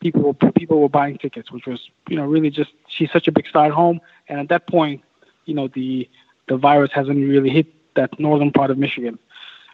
people 0.00 0.22
were 0.22 0.52
people 0.52 0.80
were 0.80 0.94
buying 1.00 1.16
tickets, 1.18 1.50
which 1.50 1.66
was 1.66 1.80
you 2.08 2.16
know 2.16 2.26
really 2.26 2.50
just 2.50 2.72
she's 2.88 3.10
such 3.10 3.26
a 3.26 3.32
big 3.32 3.46
star 3.46 3.66
at 3.66 3.72
home. 3.72 4.00
And 4.28 4.38
at 4.38 4.48
that 4.50 4.66
point, 4.66 5.02
you 5.46 5.54
know 5.54 5.68
the 5.68 6.08
the 6.48 6.56
virus 6.56 6.92
hasn't 6.92 7.18
really 7.34 7.50
hit 7.50 7.68
that 7.94 8.20
northern 8.20 8.52
part 8.52 8.70
of 8.70 8.76
Michigan. 8.76 9.18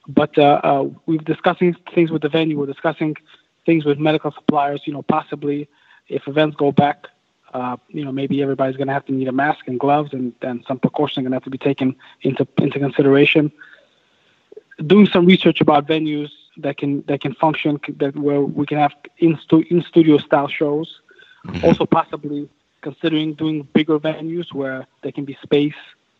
But 0.08 0.38
uh, 0.38 0.60
uh, 0.62 0.84
we've 1.06 1.24
discussing 1.24 1.76
things 1.94 2.10
with 2.10 2.22
the 2.22 2.28
venue. 2.28 2.58
We're 2.58 2.66
discussing 2.66 3.16
things 3.66 3.84
with 3.84 3.98
medical 3.98 4.32
suppliers. 4.32 4.82
You 4.84 4.92
know, 4.92 5.02
possibly 5.02 5.68
if 6.08 6.26
events 6.28 6.56
go 6.56 6.72
back, 6.72 7.06
uh, 7.52 7.76
you 7.88 8.04
know, 8.04 8.12
maybe 8.12 8.42
everybody's 8.42 8.76
going 8.76 8.88
to 8.88 8.92
have 8.92 9.06
to 9.06 9.12
need 9.12 9.28
a 9.28 9.32
mask 9.32 9.66
and 9.66 9.78
gloves, 9.78 10.12
and, 10.12 10.32
then 10.40 10.62
some 10.66 10.78
precautions 10.78 11.18
are 11.18 11.22
going 11.22 11.32
to 11.32 11.36
have 11.36 11.44
to 11.44 11.50
be 11.50 11.58
taken 11.58 11.96
into 12.22 12.46
into 12.58 12.78
consideration. 12.78 13.50
Doing 14.86 15.06
some 15.06 15.26
research 15.26 15.60
about 15.60 15.86
venues 15.86 16.30
that 16.58 16.76
can 16.78 17.02
that 17.02 17.20
can 17.20 17.34
function 17.34 17.80
that 17.96 18.16
where 18.16 18.40
we 18.40 18.66
can 18.66 18.78
have 18.78 18.94
in 19.18 19.38
stu- 19.38 19.64
in 19.70 19.82
studio 19.82 20.18
style 20.18 20.48
shows. 20.48 21.00
Mm-hmm. 21.46 21.64
Also, 21.64 21.86
possibly 21.86 22.48
considering 22.82 23.34
doing 23.34 23.62
bigger 23.72 23.98
venues 23.98 24.52
where 24.52 24.86
there 25.02 25.12
can 25.12 25.24
be 25.24 25.36
space 25.42 25.74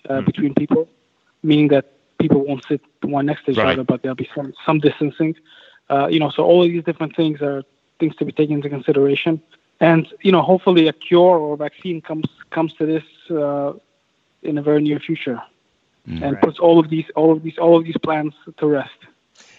uh, 0.08 0.14
mm-hmm. 0.14 0.26
between 0.26 0.54
people, 0.54 0.88
meaning 1.42 1.68
that 1.68 1.92
people 2.18 2.44
won't 2.44 2.64
sit 2.66 2.80
one 3.02 3.26
next 3.26 3.44
to 3.44 3.52
each 3.52 3.58
right. 3.58 3.72
other, 3.72 3.84
but 3.84 4.02
there'll 4.02 4.14
be 4.14 4.28
some 4.34 4.52
some 4.66 4.78
distancing. 4.78 5.36
Uh, 5.90 6.06
you 6.08 6.20
know, 6.20 6.30
so 6.30 6.44
all 6.44 6.62
of 6.62 6.70
these 6.70 6.84
different 6.84 7.16
things 7.16 7.42
are 7.42 7.64
things 7.98 8.14
to 8.16 8.24
be 8.24 8.32
taken 8.32 8.56
into 8.56 8.68
consideration. 8.68 9.42
And 9.80 10.06
you 10.22 10.30
know, 10.30 10.42
hopefully, 10.42 10.88
a 10.88 10.92
cure 10.92 11.38
or 11.38 11.56
vaccine 11.56 12.00
comes 12.00 12.26
comes 12.50 12.72
to 12.74 12.86
this 12.86 13.04
uh, 13.30 13.72
in 14.42 14.58
a 14.58 14.62
very 14.62 14.82
near 14.82 15.00
future, 15.00 15.42
mm, 16.06 16.22
and 16.22 16.34
right. 16.34 16.42
puts 16.42 16.58
all 16.58 16.78
of 16.78 16.90
these 16.90 17.06
all 17.16 17.32
of 17.32 17.42
these 17.42 17.58
all 17.58 17.76
of 17.76 17.84
these 17.84 17.96
plans 18.02 18.34
to 18.58 18.66
rest. 18.66 18.90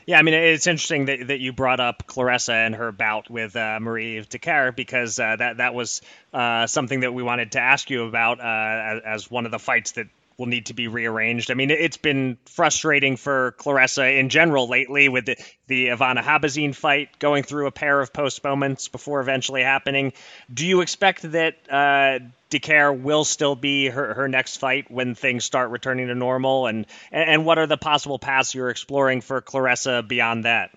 Yeah, 0.06 0.18
I 0.18 0.24
mean, 0.24 0.34
it's 0.34 0.68
interesting 0.68 1.06
that, 1.06 1.28
that 1.28 1.40
you 1.40 1.54
brought 1.54 1.80
up 1.80 2.08
Claressa 2.08 2.54
and 2.54 2.76
her 2.76 2.92
bout 2.92 3.30
with 3.30 3.56
uh, 3.56 3.80
Marie 3.80 4.20
Dicaire 4.22 4.76
because 4.76 5.20
uh, 5.20 5.36
that 5.36 5.58
that 5.58 5.74
was 5.74 6.02
uh, 6.34 6.68
something 6.68 7.02
that 7.02 7.14
we 7.14 7.24
wanted 7.24 7.54
to 7.54 7.60
ask 7.60 7.90
you 7.90 8.06
about 8.06 8.40
uh, 8.40 8.44
as, 8.44 9.02
as, 9.06 9.32
one 9.32 9.46
of 9.46 9.52
the 9.52 9.60
fights 9.60 9.92
that 9.94 10.08
will 10.42 10.48
need 10.48 10.66
to 10.66 10.74
be 10.74 10.88
rearranged. 10.88 11.52
I 11.52 11.54
mean, 11.54 11.70
it's 11.70 11.98
been 11.98 12.40
frustrating 12.48 13.16
for 13.16 13.54
Claressa 13.60 14.20
in 14.20 14.30
general 14.30 14.68
lately 14.68 15.08
with 15.08 15.28
the, 15.28 15.38
the 15.68 15.90
Ivana 15.90 16.24
Habazin 16.24 16.74
fight 16.74 17.20
going 17.20 17.44
through 17.44 17.68
a 17.68 17.72
pair 17.72 18.02
of 18.02 18.12
postponements 18.12 18.88
before 18.88 19.22
eventually 19.22 19.62
happening. 19.62 20.14
Do 20.52 20.66
you 20.66 20.82
expect 20.82 21.32
that 21.34 21.58
uh, 21.70 22.26
Dicaire 22.50 23.00
will 23.00 23.24
still 23.24 23.56
be 23.56 23.88
her, 23.88 24.16
her 24.16 24.28
next 24.28 24.58
fight 24.58 24.90
when 24.90 25.14
things 25.14 25.46
start 25.46 25.70
returning 25.70 26.08
to 26.08 26.16
normal? 26.16 26.66
And, 26.66 26.88
and 27.12 27.46
what 27.46 27.60
are 27.60 27.68
the 27.68 27.78
possible 27.78 28.18
paths 28.18 28.56
you're 28.56 28.72
exploring 28.72 29.22
for 29.22 29.42
Claressa 29.42 30.08
beyond 30.08 30.46
that? 30.46 30.72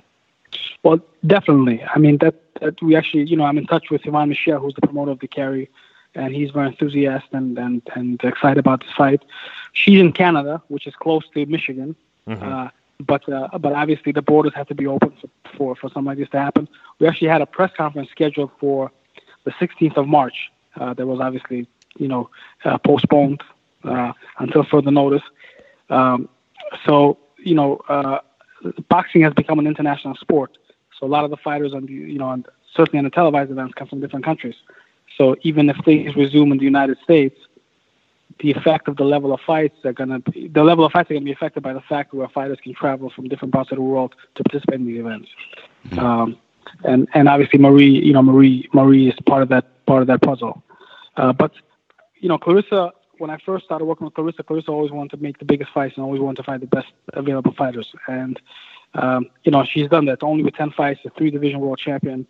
Well, 0.82 0.98
definitely. 1.26 1.82
I 1.82 1.98
mean, 1.98 2.18
that, 2.18 2.34
that 2.60 2.82
we 2.82 2.96
actually, 2.96 3.28
you 3.30 3.38
know, 3.38 3.44
I'm 3.44 3.56
in 3.56 3.66
touch 3.66 3.86
with 3.90 4.02
Yvon 4.02 4.28
Michel, 4.28 4.60
who's 4.60 4.74
the 4.74 4.82
promoter 4.82 5.12
of 5.12 5.20
Dicaire 5.20 5.68
and 6.14 6.34
he's 6.34 6.50
very 6.50 6.68
enthusiastic 6.68 7.32
and, 7.32 7.58
and, 7.58 7.82
and 7.94 8.22
excited 8.22 8.58
about 8.58 8.80
the 8.80 8.92
fight. 8.96 9.22
She's 9.72 10.00
in 10.00 10.12
Canada, 10.12 10.62
which 10.68 10.86
is 10.86 10.94
close 10.94 11.24
to 11.34 11.46
Michigan, 11.46 11.96
mm-hmm. 12.28 12.42
uh, 12.42 12.68
but 13.00 13.28
uh, 13.28 13.58
but 13.58 13.72
obviously 13.72 14.12
the 14.12 14.22
borders 14.22 14.52
have 14.54 14.68
to 14.68 14.74
be 14.74 14.86
open 14.86 15.12
for, 15.20 15.28
for, 15.56 15.76
for 15.76 15.88
something 15.90 16.06
like 16.06 16.18
this 16.18 16.30
to 16.30 16.40
happen. 16.40 16.68
We 16.98 17.08
actually 17.08 17.28
had 17.28 17.42
a 17.42 17.46
press 17.46 17.72
conference 17.76 18.10
scheduled 18.10 18.50
for 18.58 18.90
the 19.44 19.50
16th 19.52 19.96
of 19.96 20.06
March. 20.06 20.50
Uh, 20.76 20.94
that 20.94 21.06
was 21.06 21.20
obviously 21.20 21.66
you 21.96 22.08
know 22.08 22.30
uh, 22.64 22.78
postponed 22.78 23.42
uh, 23.84 24.12
until 24.38 24.64
further 24.64 24.90
notice. 24.90 25.22
Um, 25.90 26.28
so 26.84 27.18
you 27.44 27.54
know, 27.54 27.80
uh, 27.88 28.18
boxing 28.88 29.22
has 29.22 29.32
become 29.34 29.58
an 29.58 29.66
international 29.66 30.14
sport. 30.16 30.56
So 30.98 31.06
a 31.06 31.08
lot 31.08 31.24
of 31.24 31.30
the 31.30 31.36
fighters 31.36 31.74
on 31.74 31.86
the 31.86 31.92
you 31.92 32.18
know, 32.18 32.26
on, 32.26 32.44
certainly 32.74 32.98
on 32.98 33.04
the 33.04 33.10
televised 33.10 33.50
events 33.50 33.74
come 33.74 33.88
from 33.88 34.00
different 34.00 34.24
countries. 34.24 34.54
So 35.16 35.36
even 35.42 35.70
if 35.70 35.76
things 35.84 36.16
resume 36.16 36.52
in 36.52 36.58
the 36.58 36.64
United 36.64 36.98
States, 37.02 37.36
the 38.40 38.50
effect 38.50 38.88
of 38.88 38.96
the 38.96 39.04
level 39.04 39.32
of 39.32 39.40
fights 39.40 39.76
are 39.84 39.92
going 39.92 40.08
to 40.08 40.18
be 40.30 40.48
the 40.48 40.64
level 40.64 40.84
of 40.84 40.92
fights 40.92 41.10
are 41.10 41.14
going 41.14 41.22
to 41.22 41.26
be 41.26 41.32
affected 41.32 41.62
by 41.62 41.72
the 41.72 41.80
fact 41.80 42.12
where 42.12 42.28
fighters 42.28 42.58
can 42.62 42.74
travel 42.74 43.10
from 43.10 43.28
different 43.28 43.54
parts 43.54 43.70
of 43.70 43.76
the 43.76 43.82
world 43.82 44.14
to 44.34 44.42
participate 44.42 44.80
in 44.80 44.86
the 44.86 44.98
events. 44.98 45.28
Mm-hmm. 45.88 45.98
Um, 46.00 46.38
and 46.82 47.08
and 47.14 47.28
obviously 47.28 47.58
Marie, 47.58 48.04
you 48.04 48.12
know 48.12 48.22
Marie 48.22 48.68
Marie 48.72 49.08
is 49.08 49.14
part 49.26 49.42
of 49.42 49.48
that 49.50 49.86
part 49.86 50.02
of 50.02 50.08
that 50.08 50.22
puzzle. 50.22 50.62
Uh, 51.16 51.32
but 51.32 51.52
you 52.16 52.28
know 52.28 52.38
Claressa, 52.38 52.90
when 53.18 53.30
I 53.30 53.38
first 53.44 53.64
started 53.64 53.84
working 53.84 54.06
with 54.06 54.14
Claressa, 54.14 54.42
Claressa 54.42 54.70
always 54.70 54.90
wanted 54.90 55.16
to 55.16 55.22
make 55.22 55.38
the 55.38 55.44
biggest 55.44 55.70
fights 55.72 55.96
and 55.96 56.04
always 56.04 56.20
wanted 56.20 56.38
to 56.38 56.42
fight 56.42 56.60
the 56.60 56.66
best 56.66 56.92
available 57.12 57.54
fighters. 57.54 57.92
And 58.08 58.40
um, 58.94 59.30
you 59.44 59.52
know 59.52 59.64
she's 59.64 59.88
done 59.88 60.06
that 60.06 60.22
only 60.22 60.42
with 60.42 60.54
ten 60.54 60.72
fights, 60.72 61.00
a 61.04 61.10
three 61.10 61.30
division 61.30 61.60
world 61.60 61.78
champion. 61.78 62.26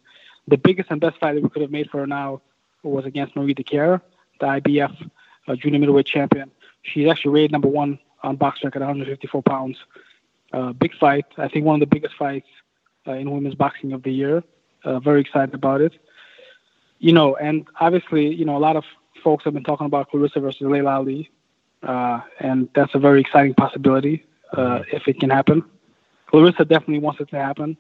The 0.49 0.59
biggest 0.59 0.91
and 0.91 1.01
best 1.01 1.19
fight 1.19 1.35
that 1.35 1.43
we 1.43 1.49
could 1.49 1.63
have 1.63 1.71
made 1.71 1.89
for 1.89 2.01
her 2.01 2.07
now 2.07 2.43
was 2.91 3.05
against 3.05 3.37
Marie 3.37 3.55
Dicaire, 3.55 4.01
the 4.41 4.47
IBF 4.47 5.11
uh, 5.49 5.57
junior 5.57 5.79
middleweight 5.79 6.07
champion. 6.07 6.51
She's 6.83 7.09
actually 7.09 7.33
rated 7.33 7.53
number 7.53 7.69
one 7.69 7.99
on 8.23 8.37
BoxRec 8.37 8.77
at 8.77 8.81
154 8.81 9.43
pounds. 9.43 9.79
Uh, 10.53 10.73
big 10.73 10.95
fight. 10.99 11.27
I 11.37 11.49
think 11.49 11.65
one 11.65 11.75
of 11.75 11.81
the 11.81 11.87
biggest 11.87 12.15
fights 12.17 12.47
uh, 13.07 13.13
in 13.13 13.31
women's 13.31 13.55
boxing 13.55 13.93
of 13.93 14.03
the 14.03 14.13
year. 14.13 14.43
Uh, 14.85 15.01
very 15.01 15.21
excited 15.21 15.55
about 15.55 15.81
it. 15.81 15.95
You 16.99 17.13
know, 17.13 17.37
and 17.37 17.67
obviously, 17.81 18.33
you 18.33 18.45
know, 18.45 18.57
a 18.57 18.59
lot 18.59 18.77
of 18.77 18.85
folks 19.23 19.45
have 19.45 19.55
been 19.55 19.65
talking 19.65 19.87
about 19.87 20.11
Claressa 20.11 20.41
versus 20.41 20.61
Laila 20.61 20.93
Ali, 20.93 21.31
uh, 21.83 22.21
and 22.39 22.69
that's 22.75 22.95
a 22.95 22.99
very 22.99 23.21
exciting 23.21 23.55
possibility 23.55 24.25
uh, 24.53 24.83
if 24.93 25.09
it 25.09 25.19
can 25.21 25.31
happen. 25.31 25.65
Claressa 26.33 26.69
definitely 26.69 27.01
wants 27.01 27.21
it 27.21 27.29
to 27.31 27.37
happen, 27.37 27.77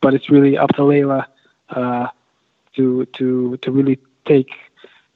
but 0.00 0.14
it's 0.14 0.30
really 0.30 0.56
up 0.56 0.70
to 0.76 0.84
Laila 0.84 1.28
to 2.74 3.06
to 3.06 3.56
to 3.58 3.70
really 3.70 3.98
take 4.26 4.50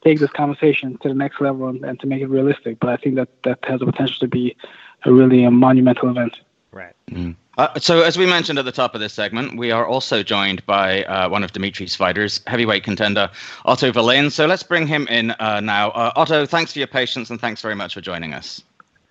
take 0.05 0.21
this 0.21 0.31
conversation 0.31 0.97
to 0.99 1.09
the 1.09 1.15
next 1.15 1.41
level 1.41 1.69
and, 1.69 1.85
and, 1.85 1.99
to 1.99 2.07
make 2.07 2.23
it 2.23 2.29
realistic. 2.29 2.79
But 2.79 2.91
I 2.91 2.97
think 2.97 3.17
that 3.17 3.29
that 3.43 3.59
has 3.65 3.81
the 3.81 3.87
potential 3.87 4.19
to 4.21 4.29
be 4.29 4.57
a 5.05 5.13
really 5.13 5.43
a 5.45 5.51
monumental 5.51 6.09
event. 6.09 6.37
Right. 6.71 6.95
Mm. 7.11 7.35
Uh, 7.59 7.79
so, 7.79 8.03
as 8.03 8.19
we 8.19 8.27
mentioned 8.27 8.59
at 8.59 8.67
the 8.67 8.73
top 8.73 8.95
of 8.95 9.01
this 9.01 9.15
segment, 9.15 9.57
we 9.57 9.71
are 9.71 9.87
also 9.87 10.23
joined 10.23 10.65
by 10.67 11.05
uh, 11.05 11.29
one 11.29 11.43
of 11.43 11.53
Dimitri's 11.53 11.97
fighters, 11.97 12.41
heavyweight 12.47 12.85
contender 12.85 13.31
Otto 13.65 13.93
Wallin. 13.93 14.31
So, 14.31 14.45
let's 14.47 14.63
bring 14.63 14.87
him 14.87 15.09
in 15.09 15.31
uh, 15.33 15.61
now. 15.61 15.91
Uh, 15.93 16.13
Otto, 16.17 16.45
thanks 16.45 16.75
for 16.75 16.81
your 16.81 16.89
patience 16.89 17.31
and 17.31 17.41
thanks 17.41 17.63
very 17.63 17.75
much 17.75 17.95
for 17.95 18.03
joining 18.03 18.35
us. 18.35 18.63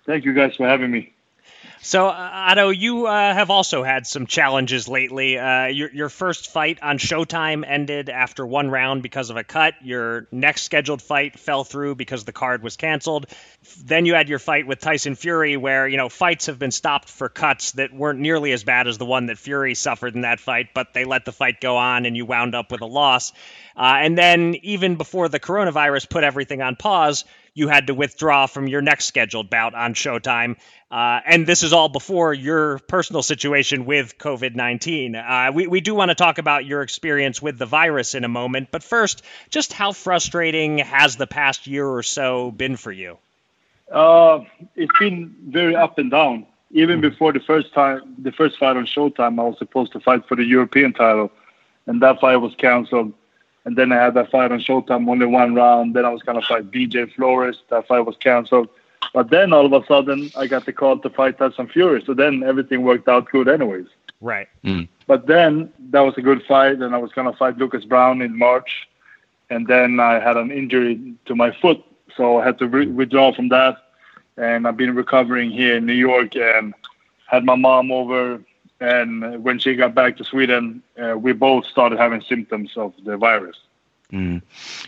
Thank 0.06 0.24
you 0.24 0.32
guys 0.32 0.54
for 0.54 0.68
having 0.68 0.92
me. 0.92 1.12
So, 1.82 2.08
uh, 2.08 2.30
Otto, 2.32 2.70
you 2.70 3.06
uh, 3.06 3.34
have 3.34 3.50
also 3.50 3.82
had 3.82 4.06
some 4.06 4.26
challenges 4.26 4.88
lately. 4.88 5.38
Uh, 5.38 5.66
your, 5.66 5.90
your 5.92 6.08
first 6.08 6.50
fight 6.50 6.78
on 6.82 6.98
Showtime 6.98 7.64
ended 7.66 8.08
after 8.08 8.46
one 8.46 8.70
round 8.70 9.02
because 9.02 9.30
of 9.30 9.36
a 9.36 9.44
cut. 9.44 9.74
Your 9.82 10.26
next 10.32 10.62
scheduled 10.62 11.02
fight 11.02 11.38
fell 11.38 11.64
through 11.64 11.94
because 11.94 12.24
the 12.24 12.32
card 12.32 12.62
was 12.62 12.76
canceled. 12.76 13.26
Then 13.84 14.06
you 14.06 14.14
had 14.14 14.28
your 14.28 14.38
fight 14.38 14.66
with 14.66 14.80
Tyson 14.80 15.14
Fury, 15.14 15.56
where 15.56 15.86
you 15.86 15.96
know 15.96 16.08
fights 16.08 16.46
have 16.46 16.58
been 16.58 16.70
stopped 16.70 17.08
for 17.08 17.28
cuts 17.28 17.72
that 17.72 17.92
weren't 17.92 18.20
nearly 18.20 18.52
as 18.52 18.64
bad 18.64 18.88
as 18.88 18.98
the 18.98 19.06
one 19.06 19.26
that 19.26 19.38
Fury 19.38 19.74
suffered 19.74 20.14
in 20.14 20.22
that 20.22 20.40
fight, 20.40 20.68
but 20.74 20.94
they 20.94 21.04
let 21.04 21.24
the 21.24 21.32
fight 21.32 21.60
go 21.60 21.76
on, 21.76 22.06
and 22.06 22.16
you 22.16 22.26
wound 22.26 22.54
up 22.54 22.72
with 22.72 22.80
a 22.80 22.86
loss. 22.86 23.32
Uh, 23.76 23.98
and 24.00 24.16
then 24.16 24.54
even 24.62 24.96
before 24.96 25.28
the 25.28 25.40
coronavirus 25.40 26.08
put 26.08 26.24
everything 26.24 26.62
on 26.62 26.76
pause, 26.76 27.24
you 27.56 27.68
had 27.68 27.86
to 27.86 27.94
withdraw 27.94 28.46
from 28.46 28.68
your 28.68 28.82
next 28.82 29.06
scheduled 29.06 29.48
bout 29.48 29.74
on 29.74 29.94
Showtime. 29.94 30.56
Uh, 30.90 31.20
and 31.26 31.46
this 31.46 31.62
is 31.62 31.72
all 31.72 31.88
before 31.88 32.34
your 32.34 32.78
personal 32.80 33.22
situation 33.22 33.86
with 33.86 34.18
COVID 34.18 34.54
19. 34.54 35.16
Uh, 35.16 35.50
we, 35.54 35.66
we 35.66 35.80
do 35.80 35.94
want 35.94 36.10
to 36.10 36.14
talk 36.14 36.36
about 36.38 36.66
your 36.66 36.82
experience 36.82 37.40
with 37.40 37.58
the 37.58 37.64
virus 37.64 38.14
in 38.14 38.24
a 38.24 38.28
moment, 38.28 38.68
but 38.70 38.82
first, 38.82 39.22
just 39.48 39.72
how 39.72 39.92
frustrating 39.92 40.78
has 40.78 41.16
the 41.16 41.26
past 41.26 41.66
year 41.66 41.86
or 41.86 42.02
so 42.02 42.50
been 42.50 42.76
for 42.76 42.92
you? 42.92 43.16
Uh, 43.90 44.40
it's 44.74 44.92
been 44.98 45.34
very 45.48 45.74
up 45.74 45.98
and 45.98 46.10
down. 46.10 46.46
Even 46.72 47.00
mm-hmm. 47.00 47.08
before 47.08 47.32
the 47.32 47.40
first 47.40 47.72
time, 47.72 48.16
the 48.18 48.32
first 48.32 48.58
fight 48.58 48.76
on 48.76 48.84
Showtime, 48.84 49.40
I 49.40 49.44
was 49.44 49.58
supposed 49.58 49.92
to 49.92 50.00
fight 50.00 50.28
for 50.28 50.36
the 50.36 50.44
European 50.44 50.92
title, 50.92 51.32
and 51.86 52.02
that 52.02 52.20
fight 52.20 52.36
was 52.36 52.54
canceled. 52.56 53.14
And 53.66 53.76
then 53.76 53.90
I 53.90 53.96
had 53.96 54.14
that 54.14 54.30
fight 54.30 54.52
on 54.52 54.60
Showtime, 54.60 55.10
only 55.10 55.26
one 55.26 55.54
round. 55.56 55.94
Then 55.94 56.04
I 56.04 56.10
was 56.10 56.22
going 56.22 56.40
to 56.40 56.46
fight 56.46 56.70
BJ 56.70 57.12
Flores. 57.12 57.56
That 57.68 57.86
fight 57.88 58.06
was 58.06 58.16
canceled. 58.16 58.68
But 59.12 59.30
then 59.30 59.52
all 59.52 59.66
of 59.66 59.72
a 59.72 59.84
sudden, 59.86 60.30
I 60.36 60.46
got 60.46 60.66
the 60.66 60.72
call 60.72 60.98
to 61.00 61.10
fight 61.10 61.36
Tyson 61.36 61.66
Fury. 61.66 62.00
So 62.06 62.14
then 62.14 62.44
everything 62.44 62.82
worked 62.82 63.08
out 63.08 63.28
good, 63.28 63.48
anyways. 63.48 63.88
Right. 64.20 64.48
Mm. 64.64 64.88
But 65.08 65.26
then 65.26 65.72
that 65.90 66.00
was 66.00 66.14
a 66.16 66.22
good 66.22 66.44
fight, 66.46 66.78
and 66.78 66.94
I 66.94 66.98
was 66.98 67.10
going 67.12 67.30
to 67.30 67.36
fight 67.36 67.58
Lucas 67.58 67.84
Browne 67.84 68.22
in 68.22 68.38
March. 68.38 68.88
And 69.50 69.66
then 69.66 69.98
I 69.98 70.20
had 70.20 70.36
an 70.36 70.52
injury 70.52 71.14
to 71.24 71.34
my 71.34 71.50
foot, 71.50 71.82
so 72.16 72.38
I 72.38 72.44
had 72.46 72.58
to 72.60 72.68
re- 72.68 72.86
withdraw 72.86 73.34
from 73.34 73.48
that. 73.48 73.78
And 74.36 74.68
I've 74.68 74.76
been 74.76 74.94
recovering 74.94 75.50
here 75.50 75.76
in 75.76 75.86
New 75.86 75.92
York 75.92 76.36
and 76.36 76.72
had 77.26 77.44
my 77.44 77.56
mom 77.56 77.90
over 77.90 78.40
and 78.80 79.42
when 79.42 79.58
she 79.58 79.74
got 79.74 79.94
back 79.94 80.16
to 80.18 80.24
Sweden, 80.24 80.82
uh, 81.02 81.16
we 81.16 81.32
both 81.32 81.66
started 81.66 81.98
having 81.98 82.20
symptoms 82.20 82.72
of 82.76 82.92
the 83.04 83.16
virus. 83.16 83.56
Mm. 84.12 84.42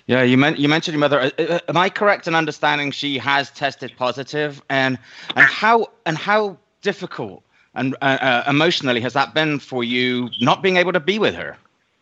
Yeah, 0.06 0.22
you, 0.22 0.36
men- 0.36 0.56
you 0.56 0.68
mentioned 0.68 0.94
your 0.94 1.00
mother. 1.00 1.20
Uh, 1.20 1.30
uh, 1.42 1.58
am 1.68 1.76
I 1.76 1.90
correct 1.90 2.28
in 2.28 2.34
understanding 2.34 2.92
she 2.92 3.18
has 3.18 3.50
tested 3.50 3.92
positive, 3.96 4.62
and 4.68 4.98
and 5.34 5.44
how 5.44 5.88
and 6.06 6.16
how 6.16 6.56
difficult 6.82 7.42
and 7.74 7.96
uh, 8.00 8.18
uh, 8.20 8.44
emotionally 8.48 9.00
has 9.00 9.14
that 9.14 9.34
been 9.34 9.58
for 9.58 9.82
you 9.82 10.30
not 10.40 10.62
being 10.62 10.76
able 10.76 10.92
to 10.92 11.00
be 11.00 11.18
with 11.18 11.34
her? 11.34 11.56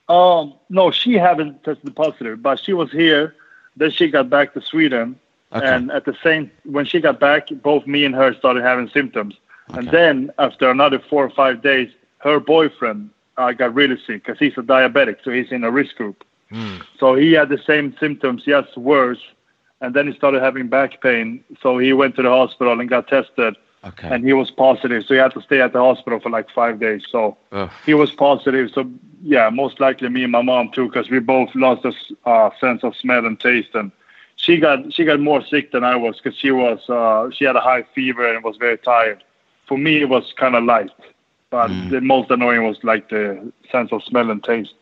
Um, 0.09 0.55
no, 0.69 0.91
she 0.91 1.15
haven't 1.15 1.65
tested 1.65 1.97
positive, 1.97 2.43
but 2.43 2.61
she 2.61 2.73
was 2.73 2.91
here. 2.93 3.35
Then 3.77 3.91
she 3.91 4.09
got 4.09 4.29
back 4.29 4.55
to 4.55 4.61
Sweden, 4.61 5.19
okay. 5.53 5.67
and 5.67 5.91
at 5.91 6.05
the 6.05 6.17
same 6.23 6.51
when 6.65 6.85
she 6.85 7.01
got 7.01 7.19
back, 7.19 7.49
both 7.63 7.87
me 7.87 8.05
and 8.05 8.15
her 8.15 8.35
started 8.35 8.63
having 8.63 8.89
symptoms. 8.91 9.37
Okay. 9.71 9.79
And 9.79 9.91
then 9.91 10.31
after 10.39 10.71
another 10.71 10.99
four 10.99 11.25
or 11.25 11.31
five 11.31 11.63
days, 11.63 11.91
her 12.19 12.41
boyfriend 12.41 13.11
uh, 13.37 13.53
got 13.53 13.75
really 13.75 13.97
sick 14.07 14.25
because 14.25 14.39
he's 14.39 14.57
a 14.57 14.63
diabetic, 14.63 15.19
so 15.25 15.31
he's 15.31 15.51
in 15.51 15.65
a 15.65 15.71
risk 15.71 15.97
group. 15.97 16.25
Mm. 16.51 16.83
So 16.99 17.15
he 17.15 17.33
had 17.33 17.49
the 17.49 17.59
same 17.67 17.97
symptoms, 17.99 18.43
yes, 18.47 18.65
worse. 18.77 19.21
And 19.81 19.95
then 19.95 20.07
he 20.07 20.15
started 20.15 20.43
having 20.43 20.69
back 20.69 21.03
pain. 21.03 21.45
So 21.61 21.79
he 21.79 21.93
went 21.93 22.17
to 22.17 22.23
the 22.23 22.31
hospital 22.31 22.81
and 22.81 22.89
got 22.89 23.09
tested. 23.09 23.57
Okay. 23.85 24.09
And 24.09 24.25
he 24.25 24.33
was 24.33 24.51
positive. 24.51 25.05
So 25.05 25.15
he 25.15 25.21
had 25.21 25.33
to 25.35 25.43
stay 25.43 25.61
at 25.61 25.73
the 25.73 25.81
hospital 25.81 26.19
for 26.19 26.31
like 26.31 26.51
five 26.51 26.81
days. 26.81 27.03
So 27.11 27.37
Ugh. 27.53 27.71
he 27.85 27.95
was 27.95 28.11
positive. 28.11 28.71
So, 28.73 28.91
yeah, 29.23 29.51
most 29.51 29.79
likely 29.79 30.09
me 30.09 30.23
and 30.23 30.33
my 30.33 30.43
mom 30.43 30.71
too, 30.73 30.87
because 30.87 31.11
we 31.11 31.19
both 31.19 31.55
lost 31.55 31.85
a 31.85 32.29
uh, 32.29 32.51
sense 32.59 32.83
of 32.83 32.97
smell 32.97 33.27
and 33.27 33.39
taste. 33.39 33.75
And 33.75 33.93
she 34.37 34.59
got 34.59 34.93
she 34.93 35.05
got 35.05 35.21
more 35.21 35.45
sick 35.45 35.73
than 35.73 35.85
I 35.85 35.95
was 35.95 36.17
because 36.17 36.39
she 36.39 36.51
was 36.51 36.89
uh, 36.89 37.31
she 37.31 37.45
had 37.45 37.57
a 37.57 37.61
high 37.61 37.85
fever 37.95 38.35
and 38.35 38.43
was 38.43 38.57
very 38.57 38.79
tired. 38.79 39.23
For 39.67 39.77
me, 39.77 40.01
it 40.01 40.09
was 40.09 40.33
kind 40.37 40.55
of 40.55 40.65
light, 40.65 40.91
but 41.51 41.69
mm. 41.71 41.91
the 41.91 42.01
most 42.01 42.31
annoying 42.31 42.65
was 42.65 42.83
like 42.83 43.09
the 43.09 43.53
sense 43.71 43.93
of 43.93 44.03
smell 44.05 44.31
and 44.31 44.43
taste. 44.43 44.75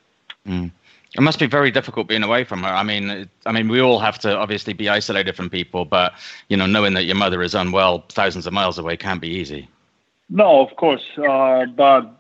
Mm. 0.47 0.71
It 1.17 1.21
must 1.21 1.39
be 1.39 1.47
very 1.47 1.71
difficult 1.71 2.09
being 2.09 2.25
away 2.25 2.43
from 2.43 2.63
her. 2.65 2.69
I 2.69 2.83
mean, 2.83 3.29
I 3.47 3.53
mean, 3.53 3.69
we 3.69 3.81
all 3.81 4.01
have 4.01 4.19
to 4.21 4.37
obviously 4.37 4.73
be 4.73 4.89
isolated 4.89 5.37
from 5.37 5.49
people, 5.49 5.85
but 5.85 6.13
you 6.49 6.57
know, 6.57 6.67
knowing 6.67 6.95
that 6.95 7.05
your 7.05 7.15
mother 7.15 7.41
is 7.43 7.55
unwell 7.55 8.05
thousands 8.09 8.47
of 8.47 8.53
miles 8.53 8.79
away 8.79 8.97
can't 8.97 9.21
be 9.21 9.29
easy. 9.29 9.69
No, 10.29 10.61
of 10.61 10.75
course, 10.77 11.05
uh, 11.19 11.67
but 11.67 12.11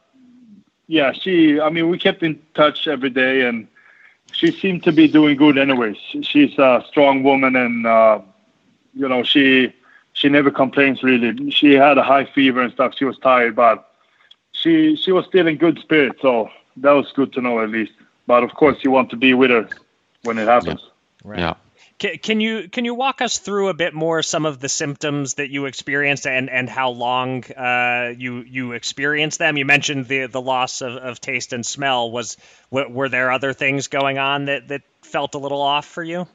yeah, 0.86 1.12
she. 1.12 1.60
I 1.60 1.70
mean, 1.70 1.88
we 1.88 1.98
kept 1.98 2.22
in 2.22 2.40
touch 2.54 2.86
every 2.86 3.10
day, 3.10 3.40
and 3.42 3.66
she 4.32 4.52
seemed 4.52 4.84
to 4.84 4.92
be 4.92 5.08
doing 5.08 5.36
good 5.36 5.58
anyways. 5.58 5.96
She's 6.22 6.56
a 6.58 6.84
strong 6.86 7.24
woman, 7.24 7.56
and 7.56 7.86
uh, 7.86 8.20
you 8.94 9.08
know, 9.08 9.24
she 9.24 9.74
she 10.14 10.28
never 10.28 10.50
complains 10.50 11.02
really. 11.02 11.50
She 11.50 11.74
had 11.74 11.98
a 11.98 12.02
high 12.02 12.24
fever 12.24 12.62
and 12.62 12.72
stuff. 12.72 12.94
She 12.96 13.04
was 13.04 13.18
tired, 13.18 13.54
but 13.54 13.88
she 14.52 14.96
she 14.96 15.12
was 15.12 15.26
still 15.26 15.46
in 15.46 15.58
good 15.58 15.78
spirits, 15.78 16.22
so 16.22 16.50
that 16.78 16.92
was 16.92 17.12
good 17.14 17.32
to 17.34 17.40
know 17.40 17.60
at 17.60 17.68
least 17.68 17.92
but 18.26 18.42
of 18.42 18.54
course 18.54 18.78
you 18.82 18.90
want 18.90 19.10
to 19.10 19.16
be 19.16 19.34
with 19.34 19.50
her 19.50 19.68
when 20.22 20.38
it 20.38 20.48
happens. 20.48 20.80
Yeah. 20.82 21.30
Right. 21.30 21.38
yeah. 21.38 21.54
Can, 21.98 22.18
can 22.18 22.40
you 22.40 22.68
can 22.68 22.84
you 22.84 22.94
walk 22.94 23.20
us 23.20 23.38
through 23.38 23.68
a 23.68 23.74
bit 23.74 23.94
more 23.94 24.22
some 24.22 24.46
of 24.46 24.58
the 24.58 24.68
symptoms 24.68 25.34
that 25.34 25.50
you 25.50 25.66
experienced 25.66 26.26
and, 26.26 26.50
and 26.50 26.68
how 26.68 26.90
long 26.90 27.44
uh, 27.52 28.12
you 28.16 28.40
you 28.40 28.72
experienced 28.72 29.38
them? 29.38 29.56
You 29.56 29.64
mentioned 29.64 30.08
the 30.08 30.26
the 30.26 30.40
loss 30.40 30.80
of, 30.80 30.94
of 30.94 31.20
taste 31.20 31.52
and 31.52 31.64
smell. 31.64 32.10
Was 32.10 32.36
were 32.70 33.08
there 33.08 33.30
other 33.30 33.52
things 33.52 33.86
going 33.88 34.18
on 34.18 34.46
that, 34.46 34.68
that 34.68 34.82
felt 35.02 35.34
a 35.34 35.38
little 35.38 35.60
off 35.60 35.86
for 35.86 36.02
you? 36.02 36.26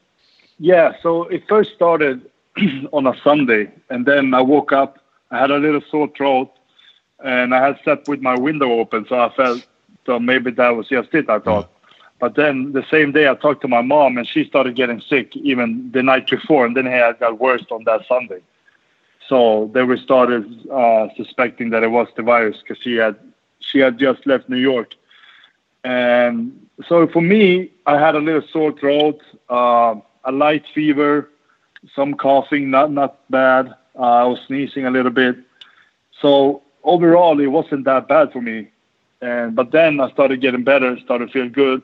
Yeah, 0.60 0.94
so 1.04 1.24
it 1.24 1.44
first 1.48 1.74
started 1.74 2.30
on 2.92 3.08
a 3.08 3.16
Sunday, 3.24 3.72
and 3.90 4.06
then 4.06 4.34
I 4.34 4.42
woke 4.42 4.72
up. 4.72 5.00
I 5.32 5.40
had 5.40 5.52
a 5.52 5.58
little 5.58 5.82
sore 5.90 6.10
throat, 6.16 6.52
and 7.24 7.54
I 7.54 7.66
had 7.66 7.80
slept 7.84 8.08
with 8.08 8.22
my 8.22 8.38
window 8.38 8.72
open, 8.80 9.06
so 9.08 9.20
I 9.20 9.30
felt 9.36 9.66
so 10.06 10.20
maybe 10.20 10.52
that 10.52 10.70
was 10.70 10.88
just 10.88 11.14
it. 11.14 11.30
I 11.30 11.40
thought. 11.40 11.70
But 12.20 12.36
then 12.36 12.74
the 12.74 12.86
same 12.92 13.12
day 13.12 13.30
I 13.30 13.36
talked 13.36 13.62
to 13.62 13.68
my 13.68 13.82
mom 13.82 14.18
and 14.18 14.28
she 14.28 14.44
started 14.44 14.76
getting 14.76 15.00
sick 15.00 15.36
even 15.38 15.92
the 15.92 16.04
night 16.04 16.30
before, 16.30 16.66
and 16.66 16.76
then 16.76 16.86
it 16.88 17.20
got 17.20 17.40
worse 17.40 17.66
on 17.72 17.86
that 17.86 18.06
Sunday. 18.08 18.42
So 19.28 19.70
then 19.74 19.88
we 19.88 19.98
started 19.98 20.44
uh, 20.70 21.08
suspecting 21.16 21.70
that 21.70 21.84
it 21.84 21.92
was 21.92 22.08
the 22.18 22.24
virus 22.24 22.58
because 22.62 22.82
she 22.82 22.96
had 22.96 23.16
she 23.60 23.80
had 23.80 23.98
just 23.98 24.26
left 24.26 24.50
New 24.50 24.58
York, 24.58 24.96
and 25.84 26.68
so 26.88 27.08
for 27.08 27.22
me 27.22 27.72
I 27.86 28.00
had 28.00 28.16
a 28.16 28.20
little 28.20 28.44
sore 28.52 28.72
throat, 28.72 29.22
uh, 29.50 29.96
a 30.24 30.32
light 30.32 30.66
fever, 30.74 31.30
some 31.96 32.14
coughing, 32.14 32.70
not 32.70 32.92
not 32.92 33.30
bad. 33.30 33.74
Uh, 33.98 34.02
I 34.02 34.24
was 34.26 34.40
sneezing 34.48 34.86
a 34.86 34.92
little 34.92 35.12
bit. 35.12 35.38
So 36.22 36.62
overall, 36.84 37.40
it 37.40 37.48
wasn't 37.48 37.86
that 37.86 38.08
bad 38.08 38.32
for 38.32 38.42
me. 38.42 38.70
And 39.22 39.56
but 39.56 39.72
then 39.72 40.00
I 40.00 40.10
started 40.12 40.42
getting 40.42 40.64
better, 40.64 40.98
started 41.00 41.28
to 41.28 41.34
feel 41.34 41.50
good, 41.50 41.82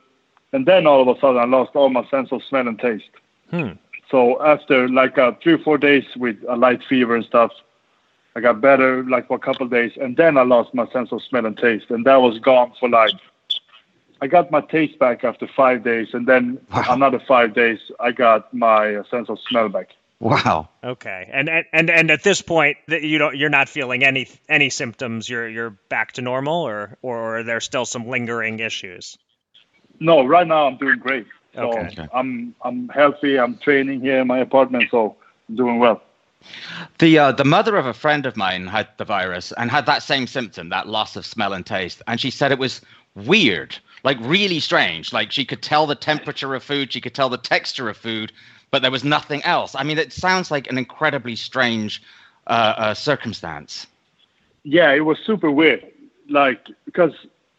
and 0.52 0.66
then 0.66 0.86
all 0.86 1.02
of 1.02 1.16
a 1.16 1.20
sudden 1.20 1.38
I 1.38 1.44
lost 1.44 1.72
all 1.74 1.90
my 1.90 2.06
sense 2.08 2.32
of 2.32 2.42
smell 2.44 2.66
and 2.66 2.78
taste. 2.78 3.10
Hmm. 3.50 3.72
So 4.10 4.42
after 4.42 4.88
like 4.88 5.18
uh, 5.18 5.32
three 5.42 5.54
or 5.54 5.58
four 5.58 5.78
days 5.78 6.04
with 6.16 6.36
a 6.48 6.56
light 6.56 6.82
fever 6.88 7.16
and 7.16 7.24
stuff, 7.24 7.52
I 8.36 8.40
got 8.40 8.60
better 8.60 9.02
like 9.04 9.28
for 9.28 9.36
a 9.36 9.40
couple 9.40 9.66
of 9.66 9.72
days, 9.72 9.92
and 10.00 10.16
then 10.16 10.36
I 10.36 10.42
lost 10.42 10.74
my 10.74 10.86
sense 10.90 11.12
of 11.12 11.22
smell 11.22 11.46
and 11.46 11.56
taste, 11.56 11.86
and 11.90 12.04
that 12.06 12.16
was 12.16 12.38
gone 12.38 12.72
for 12.78 12.88
life. 12.88 13.12
I 14.20 14.26
got 14.26 14.50
my 14.50 14.60
taste 14.62 14.98
back 14.98 15.24
after 15.24 15.46
five 15.46 15.84
days, 15.84 16.08
and 16.12 16.26
then 16.26 16.58
wow. 16.72 16.84
another 16.88 17.20
five 17.20 17.54
days 17.54 17.78
I 18.00 18.12
got 18.12 18.52
my 18.54 18.96
uh, 18.96 19.04
sense 19.10 19.28
of 19.28 19.38
smell 19.48 19.68
back. 19.68 19.90
Wow. 20.18 20.70
Okay. 20.82 21.28
And 21.30 21.50
and 21.72 21.90
and 21.90 22.10
at 22.10 22.22
this 22.22 22.40
point, 22.40 22.78
you 22.88 23.18
don't 23.18 23.36
you're 23.36 23.50
not 23.50 23.68
feeling 23.68 24.02
any 24.02 24.28
any 24.48 24.70
symptoms. 24.70 25.28
You're 25.28 25.48
you're 25.48 25.70
back 25.70 26.12
to 26.12 26.22
normal, 26.22 26.62
or 26.62 26.96
or 27.02 27.38
are 27.38 27.42
there 27.42 27.60
still 27.60 27.84
some 27.84 28.08
lingering 28.08 28.58
issues? 28.60 29.18
No, 30.00 30.26
right 30.26 30.46
now 30.46 30.66
I'm 30.66 30.78
doing 30.78 30.98
great. 30.98 31.26
So 31.54 31.78
okay. 31.78 32.08
I'm 32.14 32.54
I'm 32.62 32.88
healthy. 32.88 33.38
I'm 33.38 33.58
training 33.58 34.00
here 34.00 34.20
in 34.20 34.26
my 34.26 34.38
apartment, 34.38 34.90
so 34.90 35.16
I'm 35.48 35.56
doing 35.56 35.78
well. 35.78 36.02
The 36.98 37.18
uh, 37.18 37.32
the 37.32 37.44
mother 37.44 37.76
of 37.76 37.86
a 37.86 37.94
friend 37.94 38.24
of 38.24 38.36
mine 38.36 38.66
had 38.66 38.88
the 38.96 39.04
virus 39.04 39.52
and 39.52 39.70
had 39.70 39.86
that 39.86 40.02
same 40.02 40.26
symptom, 40.26 40.70
that 40.70 40.86
loss 40.86 41.16
of 41.16 41.26
smell 41.26 41.52
and 41.52 41.66
taste, 41.66 42.02
and 42.06 42.20
she 42.20 42.30
said 42.30 42.52
it 42.52 42.58
was 42.58 42.80
weird, 43.14 43.76
like 44.02 44.18
really 44.20 44.60
strange. 44.60 45.12
Like 45.12 45.32
she 45.32 45.44
could 45.44 45.62
tell 45.62 45.86
the 45.86 45.94
temperature 45.94 46.54
of 46.54 46.62
food, 46.62 46.92
she 46.92 47.00
could 47.00 47.14
tell 47.14 47.28
the 47.28 47.38
texture 47.38 47.88
of 47.88 47.96
food, 47.96 48.32
but 48.70 48.82
there 48.82 48.90
was 48.90 49.04
nothing 49.04 49.42
else. 49.44 49.74
I 49.74 49.82
mean, 49.82 49.98
it 49.98 50.12
sounds 50.12 50.50
like 50.50 50.68
an 50.70 50.78
incredibly 50.78 51.36
strange 51.36 52.02
uh, 52.46 52.74
uh, 52.76 52.94
circumstance. 52.94 53.86
Yeah, 54.64 54.92
it 54.92 55.04
was 55.04 55.18
super 55.18 55.50
weird. 55.50 55.86
Like 56.28 56.66
because 56.84 57.12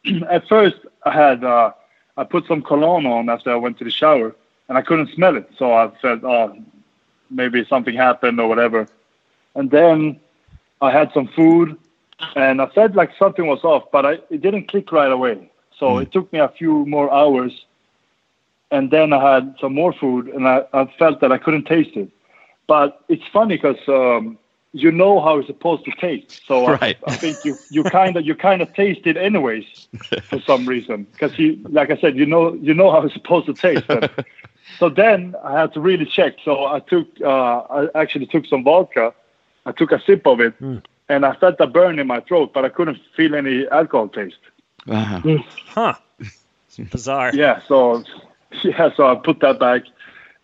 at 0.30 0.48
first 0.48 0.78
I 1.04 1.12
had 1.12 1.44
uh, 1.44 1.72
I 2.18 2.24
put 2.24 2.46
some 2.48 2.62
cologne 2.62 3.06
on 3.06 3.30
after 3.30 3.52
I 3.52 3.56
went 3.56 3.78
to 3.80 3.84
the 3.84 3.92
shower 3.92 4.36
and 4.70 4.78
I 4.78 4.82
couldn't 4.82 5.14
smell 5.14 5.38
it, 5.38 5.50
so 5.58 5.74
I 5.74 5.90
felt 6.02 6.24
oh 6.24 6.58
maybe 7.30 7.66
something 7.66 7.96
happened 7.96 8.40
or 8.40 8.48
whatever. 8.48 8.88
And 9.56 9.72
then 9.72 10.20
I 10.82 10.92
had 10.92 11.12
some 11.14 11.28
food 11.28 11.78
and 12.36 12.62
I 12.62 12.68
felt 12.68 12.96
like 12.96 13.12
something 13.18 13.48
was 13.48 13.64
off, 13.64 13.92
but 13.92 14.06
I, 14.06 14.12
it 14.30 14.42
didn't 14.42 14.68
click 14.68 14.92
right 14.92 15.12
away. 15.12 15.50
So 15.80 15.96
mm. 15.96 16.04
it 16.04 16.12
took 16.12 16.32
me 16.34 16.40
a 16.40 16.50
few 16.50 16.86
more 16.86 17.12
hours 17.14 17.66
and 18.72 18.92
then 18.92 19.14
I 19.14 19.36
had 19.36 19.56
some 19.60 19.74
more 19.74 19.94
food, 19.94 20.28
and 20.28 20.48
I, 20.48 20.64
I 20.74 20.86
felt 21.00 21.22
that 21.22 21.32
I 21.32 21.38
couldn't 21.38 21.66
taste 21.66 21.96
it. 21.96 22.10
But 22.68 23.02
it's 23.08 23.24
funny 23.32 23.56
because 23.56 23.78
um, 23.88 24.38
you 24.74 24.92
know 24.92 25.22
how 25.22 25.38
it's 25.38 25.48
supposed 25.48 25.86
to 25.86 25.92
taste, 25.92 26.42
so 26.46 26.68
right. 26.68 26.98
I, 27.08 27.12
I, 27.12 27.16
think 27.16 27.38
you 27.46 27.56
you 27.70 27.84
kind 27.84 28.18
of 28.18 28.26
you 28.26 28.36
kind 28.36 28.62
of 28.62 28.74
taste 28.74 29.02
it 29.06 29.16
anyways 29.16 29.88
for 30.24 30.42
some 30.42 30.66
reason 30.68 31.08
because 31.14 31.38
you 31.40 31.58
like 31.70 31.92
I 31.92 31.98
said 31.98 32.18
you 32.18 32.26
know 32.26 32.54
you 32.56 32.74
know 32.74 32.92
how 32.92 33.04
it's 33.04 33.14
supposed 33.14 33.46
to 33.46 33.54
taste. 33.54 33.86
so 34.80 34.90
then 34.90 35.34
I 35.44 35.60
had 35.62 35.74
to 35.76 35.80
really 35.80 36.06
check. 36.06 36.36
So 36.44 36.66
I 36.66 36.80
took 36.80 37.08
uh, 37.22 37.60
I 37.60 37.88
actually 37.96 38.26
took 38.26 38.46
some 38.46 38.64
vodka. 38.64 39.14
I 39.66 39.72
took 39.72 39.92
a 39.92 40.02
sip 40.06 40.28
of 40.28 40.42
it, 40.42 40.60
mm. 40.62 40.84
and 41.08 41.26
I 41.26 41.36
felt 41.36 41.56
a 41.60 41.68
burn 41.68 42.00
in 42.00 42.08
my 42.08 42.20
throat, 42.22 42.54
but 42.54 42.66
I 42.66 42.70
couldn't 42.70 43.00
feel 43.16 43.34
any 43.36 43.68
alcohol 43.70 44.10
taste. 44.10 44.40
Uh-huh. 44.88 45.22
Mm. 45.22 45.44
Huh. 45.68 45.94
Bizarre. 46.92 47.32
Yeah. 47.34 47.62
So 47.68 48.04
yeah, 48.64 48.90
so 48.96 49.08
I 49.08 49.16
put 49.16 49.40
that 49.42 49.60
back, 49.60 49.84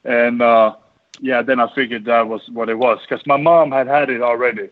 and 0.03 0.41
uh, 0.41 0.75
yeah, 1.19 1.41
then 1.41 1.59
I 1.59 1.73
figured 1.73 2.05
that 2.05 2.27
was 2.27 2.41
what 2.49 2.69
it 2.69 2.77
was 2.77 2.99
because 3.07 3.25
my 3.25 3.37
mom 3.37 3.71
had 3.71 3.87
had 3.87 4.09
it 4.09 4.21
already. 4.21 4.69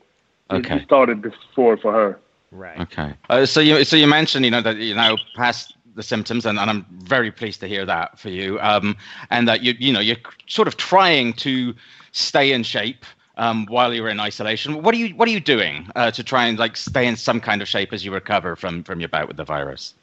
Okay. 0.50 0.78
It 0.78 0.84
started 0.84 1.22
before 1.22 1.78
for 1.78 1.94
her. 1.94 2.20
Right. 2.52 2.80
Okay. 2.82 3.14
Uh, 3.30 3.46
so 3.46 3.62
you 3.62 3.84
so 3.86 3.96
you 3.96 4.08
mentioned 4.08 4.44
you 4.44 4.52
know 4.52 4.62
that 4.62 4.78
you 4.78 4.94
know 4.94 5.18
past 5.36 5.76
the 5.96 6.04
symptoms, 6.04 6.46
and, 6.46 6.60
and 6.60 6.70
I'm 6.70 6.86
very 7.04 7.32
pleased 7.32 7.60
to 7.62 7.68
hear 7.68 7.86
that 7.86 8.20
for 8.20 8.30
you. 8.30 8.60
Um, 8.60 8.98
and 9.30 9.48
that 9.48 9.62
you 9.64 9.74
you 9.80 9.94
know 9.94 10.00
you're 10.00 10.18
sort 10.48 10.68
of 10.68 10.78
trying 10.78 11.34
to 11.34 11.74
stay 12.12 12.52
in 12.52 12.64
shape. 12.64 13.06
Um, 13.42 13.66
while 13.70 13.92
you're 13.92 14.08
in 14.08 14.20
isolation, 14.20 14.84
what 14.84 14.94
are 14.94 15.00
you 15.00 15.16
what 15.16 15.28
are 15.28 15.32
you 15.32 15.40
doing 15.40 15.88
uh, 15.96 16.12
to 16.12 16.24
try 16.24 16.46
and 16.46 16.60
like 16.60 16.78
stay 16.78 17.08
in 17.08 17.16
some 17.16 17.42
kind 17.42 17.60
of 17.64 17.68
shape 17.68 17.92
as 17.92 18.06
you 18.06 18.14
recover 18.14 18.56
from 18.56 18.84
from 18.84 19.00
your 19.00 19.10
bout 19.10 19.28
with 19.28 19.38
the 19.38 19.44
virus? 19.44 19.96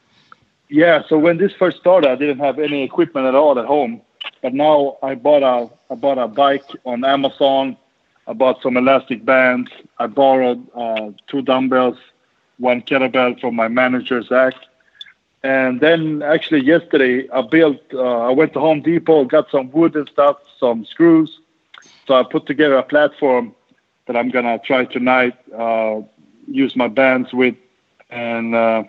Yeah, 0.68 1.02
so 1.08 1.16
when 1.16 1.38
this 1.38 1.52
first 1.52 1.78
started, 1.78 2.10
I 2.10 2.16
didn't 2.16 2.40
have 2.40 2.58
any 2.58 2.82
equipment 2.82 3.26
at 3.26 3.36
all 3.36 3.56
at 3.56 3.64
home. 3.64 4.02
But 4.42 4.54
now 4.54 4.98
I 5.04 5.14
bought 5.14 5.44
a 5.44 5.70
I 5.88 5.94
bought 5.94 6.18
a 6.18 6.26
bike 6.26 6.64
on 6.84 7.04
Amazon. 7.04 7.76
I 8.26 8.32
bought 8.32 8.60
some 8.60 8.76
elastic 8.76 9.24
bands. 9.24 9.70
I 10.00 10.08
borrowed 10.08 10.66
uh, 10.74 11.12
two 11.28 11.42
dumbbells, 11.42 11.96
one 12.58 12.82
kettlebell 12.82 13.40
from 13.40 13.54
my 13.54 13.68
manager 13.68 14.20
Zach, 14.20 14.54
and 15.44 15.80
then 15.80 16.22
actually 16.22 16.64
yesterday 16.64 17.28
I 17.30 17.42
built. 17.42 17.80
Uh, 17.94 18.28
I 18.28 18.30
went 18.30 18.52
to 18.54 18.58
Home 18.58 18.82
Depot, 18.82 19.26
got 19.26 19.48
some 19.48 19.70
wood 19.70 19.94
and 19.94 20.08
stuff, 20.08 20.38
some 20.58 20.84
screws. 20.84 21.38
So 22.08 22.14
I 22.14 22.22
put 22.22 22.46
together 22.46 22.78
a 22.78 22.82
platform 22.82 23.54
that 24.06 24.16
I'm 24.16 24.30
gonna 24.30 24.58
try 24.58 24.86
tonight. 24.86 25.36
Uh, 25.54 26.00
use 26.50 26.74
my 26.74 26.88
bands 26.88 27.34
with, 27.34 27.54
and 28.08 28.54
uh, 28.54 28.84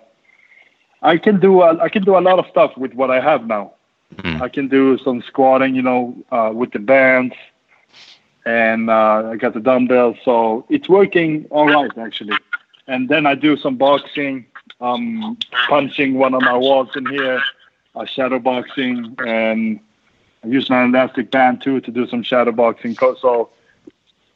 I 1.02 1.18
can 1.18 1.42
do 1.42 1.62
a, 1.62 1.78
I 1.80 1.90
can 1.90 2.06
do 2.06 2.18
a 2.18 2.22
lot 2.22 2.40
of 2.40 2.46
stuff 2.48 2.78
with 2.78 2.94
what 2.94 3.12
I 3.12 3.20
have 3.20 3.46
now. 3.46 3.74
Mm. 4.16 4.42
I 4.42 4.48
can 4.48 4.70
do 4.70 4.98
some 5.00 5.22
squatting, 5.22 5.76
you 5.76 5.82
know, 5.82 6.16
uh, 6.32 6.52
with 6.54 6.72
the 6.72 6.80
bands, 6.80 7.36
and 8.46 8.90
uh, 8.90 9.32
I 9.32 9.36
got 9.36 9.54
the 9.54 9.60
dumbbells, 9.60 10.16
so 10.24 10.66
it's 10.70 10.88
working 10.88 11.46
all 11.52 11.68
right 11.68 11.92
actually. 11.98 12.38
And 12.88 13.10
then 13.10 13.26
I 13.26 13.36
do 13.36 13.58
some 13.58 13.76
boxing, 13.76 14.46
um, 14.80 15.38
punching 15.68 16.14
one 16.14 16.34
of 16.34 16.42
my 16.42 16.56
walls 16.56 16.96
in 16.96 17.06
here, 17.08 17.42
uh, 17.96 18.06
shadow 18.06 18.40
boxing, 18.40 19.14
and 19.28 19.82
I 20.44 20.48
use 20.48 20.70
my 20.70 20.86
elastic 20.86 21.32
band 21.32 21.62
too 21.62 21.82
to 21.82 21.92
do 21.92 22.08
some 22.08 22.24
shadow 22.24 22.52
boxing. 22.52 22.96
So 22.96 23.50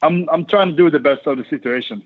I'm 0.01 0.27
I'm 0.29 0.45
trying 0.45 0.69
to 0.69 0.75
do 0.75 0.89
the 0.89 0.99
best 0.99 1.25
of 1.27 1.37
the 1.37 1.45
situation. 1.45 2.03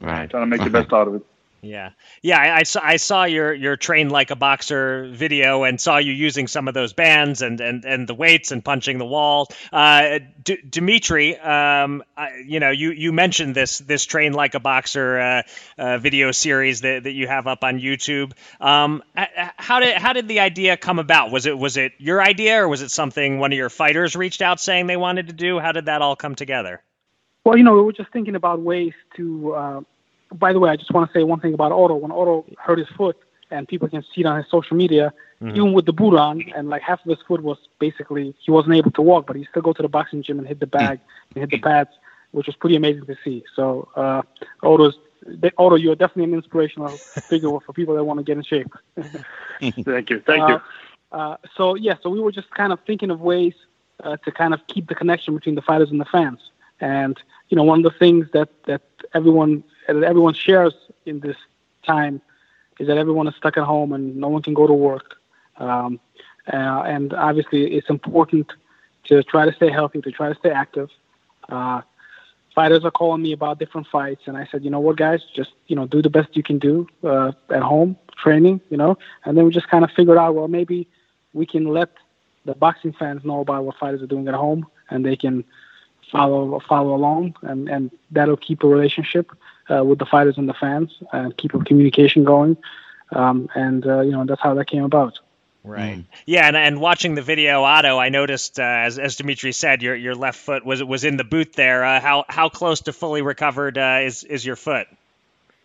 Right. 0.00 0.28
Trying 0.28 0.42
to 0.42 0.46
make 0.46 0.62
the 0.62 0.70
best 0.78 0.92
out 0.92 1.08
of 1.08 1.14
it. 1.16 1.26
Yeah, 1.62 1.90
yeah. 2.22 2.38
I, 2.38 2.58
I, 2.60 2.62
saw 2.62 2.80
I 2.82 2.96
saw 2.96 3.24
your 3.24 3.52
your 3.52 3.76
train 3.76 4.08
like 4.08 4.30
a 4.30 4.36
boxer 4.36 5.10
video 5.12 5.64
and 5.64 5.78
saw 5.78 5.98
you 5.98 6.12
using 6.12 6.46
some 6.46 6.68
of 6.68 6.74
those 6.74 6.94
bands 6.94 7.42
and 7.42 7.60
and, 7.60 7.84
and 7.84 8.08
the 8.08 8.14
weights 8.14 8.50
and 8.50 8.64
punching 8.64 8.96
the 8.96 9.04
wall. 9.04 9.48
Uh, 9.70 10.20
D- 10.42 10.58
Dimitri, 10.68 11.36
um, 11.38 12.02
I, 12.16 12.44
you 12.46 12.60
know, 12.60 12.70
you, 12.70 12.92
you 12.92 13.12
mentioned 13.12 13.54
this 13.54 13.78
this 13.78 14.06
train 14.06 14.32
like 14.32 14.54
a 14.54 14.60
boxer 14.60 15.18
uh, 15.18 15.42
uh, 15.76 15.98
video 15.98 16.32
series 16.32 16.80
that, 16.80 17.04
that 17.04 17.12
you 17.12 17.26
have 17.26 17.46
up 17.46 17.62
on 17.62 17.78
YouTube. 17.78 18.32
Um, 18.58 19.02
how 19.14 19.80
did 19.80 19.96
how 19.98 20.14
did 20.14 20.28
the 20.28 20.40
idea 20.40 20.78
come 20.78 20.98
about? 20.98 21.30
Was 21.30 21.44
it 21.44 21.58
was 21.58 21.76
it 21.76 21.92
your 21.98 22.22
idea 22.22 22.62
or 22.62 22.68
was 22.68 22.80
it 22.80 22.90
something 22.90 23.38
one 23.38 23.52
of 23.52 23.58
your 23.58 23.70
fighters 23.70 24.16
reached 24.16 24.40
out 24.40 24.60
saying 24.60 24.86
they 24.86 24.96
wanted 24.96 25.26
to 25.28 25.34
do? 25.34 25.58
How 25.58 25.72
did 25.72 25.86
that 25.86 26.00
all 26.00 26.16
come 26.16 26.36
together? 26.36 26.82
Well, 27.44 27.58
you 27.58 27.64
know, 27.64 27.74
we 27.74 27.82
were 27.82 27.92
just 27.92 28.12
thinking 28.12 28.34
about 28.34 28.60
ways 28.60 28.92
to 29.16 29.54
uh, 29.54 29.80
by 30.32 30.52
the 30.52 30.58
way, 30.58 30.70
I 30.70 30.76
just 30.76 30.92
want 30.92 31.10
to 31.10 31.18
say 31.18 31.24
one 31.24 31.40
thing 31.40 31.54
about 31.54 31.72
Otto. 31.72 31.96
When 31.96 32.12
Otto 32.12 32.46
hurt 32.58 32.78
his 32.78 32.88
foot, 32.88 33.16
and 33.50 33.66
people 33.66 33.88
can 33.88 34.02
see 34.14 34.20
it 34.20 34.26
on 34.26 34.36
his 34.36 34.46
social 34.50 34.76
media, 34.76 35.12
mm-hmm. 35.42 35.56
even 35.56 35.72
with 35.72 35.86
the 35.86 35.92
boot 35.92 36.16
on, 36.16 36.42
and 36.54 36.68
like 36.68 36.82
half 36.82 37.00
of 37.04 37.10
his 37.10 37.18
foot 37.26 37.42
was 37.42 37.58
basically 37.78 38.34
he 38.38 38.50
wasn't 38.50 38.74
able 38.74 38.90
to 38.92 39.02
walk, 39.02 39.26
but 39.26 39.36
he 39.36 39.44
still 39.50 39.62
go 39.62 39.72
to 39.72 39.82
the 39.82 39.88
boxing 39.88 40.22
gym 40.22 40.38
and 40.38 40.46
hit 40.46 40.60
the 40.60 40.66
bag 40.66 40.98
mm-hmm. 40.98 41.38
and 41.40 41.50
hit 41.50 41.50
the 41.50 41.68
pads, 41.68 41.90
which 42.30 42.46
was 42.46 42.56
pretty 42.56 42.76
amazing 42.76 43.06
to 43.06 43.16
see. 43.24 43.44
So 43.56 43.88
uh, 43.96 44.22
Otto's 44.62 44.98
Otto, 45.58 45.76
you're 45.76 45.96
definitely 45.96 46.24
an 46.24 46.34
inspirational 46.34 46.88
figure 46.88 47.50
for 47.60 47.72
people 47.72 47.94
that 47.94 48.04
want 48.04 48.18
to 48.18 48.24
get 48.24 48.38
in 48.38 48.44
shape. 48.44 48.72
Thank 49.60 50.10
you. 50.10 50.20
Thank 50.20 50.48
you. 50.48 50.60
Uh, 51.12 51.16
uh, 51.16 51.36
so 51.56 51.74
yeah, 51.74 51.94
so 52.02 52.08
we 52.08 52.20
were 52.20 52.32
just 52.32 52.50
kind 52.50 52.72
of 52.72 52.78
thinking 52.86 53.10
of 53.10 53.20
ways 53.20 53.54
uh, 54.02 54.16
to 54.18 54.32
kind 54.32 54.54
of 54.54 54.66
keep 54.68 54.88
the 54.88 54.94
connection 54.94 55.34
between 55.34 55.56
the 55.56 55.62
fighters 55.62 55.90
and 55.90 56.00
the 56.00 56.06
fans. 56.06 56.38
And 56.80 57.20
you 57.48 57.56
know, 57.56 57.64
one 57.64 57.84
of 57.84 57.92
the 57.92 57.98
things 57.98 58.28
that 58.32 58.48
that 58.64 58.82
everyone 59.12 59.64
that 59.92 60.04
everyone 60.04 60.34
shares 60.34 60.74
in 61.06 61.20
this 61.20 61.36
time 61.84 62.20
is 62.78 62.86
that 62.86 62.96
everyone 62.96 63.28
is 63.28 63.34
stuck 63.36 63.56
at 63.56 63.64
home 63.64 63.92
and 63.92 64.16
no 64.16 64.28
one 64.28 64.42
can 64.42 64.54
go 64.54 64.66
to 64.66 64.72
work. 64.72 65.16
Um, 65.58 66.00
uh, 66.52 66.82
and 66.82 67.12
obviously, 67.12 67.74
it's 67.76 67.90
important 67.90 68.52
to 69.04 69.22
try 69.22 69.44
to 69.44 69.52
stay 69.52 69.70
healthy, 69.70 70.00
to 70.00 70.10
try 70.10 70.28
to 70.28 70.34
stay 70.38 70.50
active. 70.50 70.88
Uh, 71.48 71.82
fighters 72.54 72.84
are 72.84 72.90
calling 72.90 73.22
me 73.22 73.32
about 73.32 73.58
different 73.58 73.86
fights, 73.86 74.22
and 74.26 74.36
I 74.36 74.46
said, 74.50 74.64
you 74.64 74.70
know 74.70 74.80
what, 74.80 74.96
guys, 74.96 75.20
just 75.34 75.52
you 75.66 75.76
know, 75.76 75.86
do 75.86 76.00
the 76.02 76.10
best 76.10 76.36
you 76.36 76.42
can 76.42 76.58
do 76.58 76.88
uh, 77.04 77.32
at 77.50 77.62
home, 77.62 77.96
training, 78.16 78.60
you 78.70 78.76
know. 78.76 78.96
And 79.24 79.36
then 79.36 79.44
we 79.44 79.50
just 79.50 79.68
kind 79.68 79.84
of 79.84 79.90
figured 79.90 80.18
out, 80.18 80.34
well, 80.34 80.48
maybe 80.48 80.88
we 81.32 81.46
can 81.46 81.66
let 81.66 81.90
the 82.46 82.54
boxing 82.54 82.92
fans 82.92 83.24
know 83.24 83.40
about 83.40 83.64
what 83.64 83.76
fighters 83.76 84.02
are 84.02 84.06
doing 84.06 84.26
at 84.28 84.34
home, 84.34 84.66
and 84.88 85.04
they 85.04 85.16
can 85.16 85.44
follow 86.10 86.60
follow 86.68 86.94
along, 86.94 87.36
and 87.42 87.68
and 87.68 87.90
that'll 88.10 88.36
keep 88.36 88.62
a 88.62 88.66
relationship 88.66 89.30
uh, 89.68 89.84
with 89.84 89.98
the 89.98 90.06
fighters 90.06 90.38
and 90.38 90.48
the 90.48 90.54
fans 90.54 90.90
and 91.12 91.36
keep 91.36 91.54
a 91.54 91.58
communication 91.60 92.24
going. 92.24 92.56
Um, 93.12 93.48
and 93.54 93.86
uh, 93.86 94.00
you 94.00 94.12
know 94.12 94.24
that's 94.24 94.40
how 94.40 94.54
that 94.54 94.66
came 94.66 94.84
about. 94.84 95.18
Right. 95.62 95.98
Mm. 95.98 96.04
Yeah, 96.24 96.46
and, 96.46 96.56
and 96.56 96.80
watching 96.80 97.14
the 97.14 97.22
video, 97.22 97.62
Otto, 97.62 97.98
I 97.98 98.08
noticed 98.08 98.58
uh, 98.58 98.62
as 98.62 98.98
as 98.98 99.16
Dimitri 99.16 99.52
said, 99.52 99.82
your 99.82 99.94
your 99.94 100.14
left 100.14 100.38
foot 100.38 100.64
was 100.64 100.82
was 100.82 101.04
in 101.04 101.16
the 101.16 101.24
boot 101.24 101.52
there. 101.52 101.84
Uh, 101.84 102.00
how 102.00 102.24
how 102.28 102.48
close 102.48 102.82
to 102.82 102.92
fully 102.92 103.20
recovered 103.20 103.76
uh, 103.76 104.00
is 104.02 104.24
is 104.24 104.46
your 104.46 104.56
foot? 104.56 104.86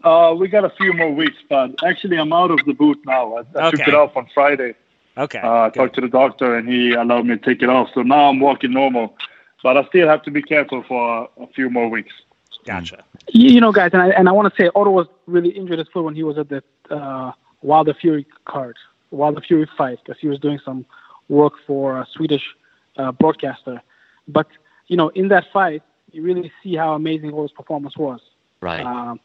Uh, 0.04 0.36
we 0.38 0.48
got 0.48 0.66
a 0.66 0.70
few 0.72 0.94
more 0.94 1.12
weeks, 1.12 1.38
but 1.50 1.72
actually 1.84 2.18
I'm 2.18 2.34
out 2.34 2.52
of 2.52 2.60
the 2.66 2.74
boot 2.74 3.00
now. 3.06 3.38
I, 3.38 3.60
I 3.60 3.68
okay. 3.68 3.78
took 3.78 3.88
it 3.88 3.96
off 3.96 4.16
on 4.18 4.28
Friday. 4.34 4.76
Okay. 5.18 5.40
Uh, 5.40 5.64
I 5.64 5.70
talked 5.70 5.96
to 5.96 6.02
the 6.02 6.10
doctor 6.10 6.56
and 6.56 6.68
he 6.68 6.94
allowed 6.94 7.26
me 7.26 7.38
to 7.38 7.44
take 7.44 7.64
it 7.64 7.70
off. 7.70 7.90
So 7.94 8.04
now 8.04 8.30
I'm 8.30 8.40
walking 8.40 8.74
normal, 8.74 9.16
but 9.64 9.78
I 9.78 9.86
still 9.86 10.08
have 10.08 10.22
to 10.24 10.32
be 10.32 10.42
careful 10.42 10.84
for 10.84 11.30
a, 11.38 11.44
a 11.44 11.48
few 11.48 11.70
more 11.70 11.90
weeks. 11.90 12.14
Gotcha. 12.66 13.04
You 13.30 13.60
know, 13.60 13.72
guys, 13.72 13.92
and 13.94 14.02
I, 14.02 14.10
and 14.10 14.30
I 14.30 14.32
want 14.32 14.54
to 14.54 14.62
say 14.62 14.70
Otto 14.76 14.92
was 14.92 15.08
really 15.26 15.50
injured 15.50 15.80
his 15.80 15.88
foot 15.90 16.04
when 16.04 16.16
he 16.16 16.24
was 16.24 16.38
at 16.38 16.50
the 16.50 16.64
uh, 16.90 17.32
Wilder 17.62 17.94
Fury 17.94 18.26
card, 18.46 18.78
Wilder 19.12 19.42
Fury 19.42 19.68
fight, 19.78 20.00
because 20.04 20.20
he 20.20 20.28
was 20.28 20.40
doing 20.40 20.60
some 20.64 20.86
work 21.28 21.54
for 21.66 22.00
a 22.00 22.08
Swedish 22.12 22.44
uh, 22.98 23.12
broadcaster. 23.12 23.82
But 24.28 24.48
you 24.88 24.98
know, 24.98 25.10
in 25.10 25.30
that 25.30 25.46
fight, 25.52 25.82
you 26.12 26.22
really 26.22 26.52
see 26.62 26.76
how 26.76 26.94
amazing 26.94 27.32
Otto's 27.34 27.52
performance 27.52 27.98
was. 27.98 28.22
Right. 28.62 28.86
Um, 28.86 29.20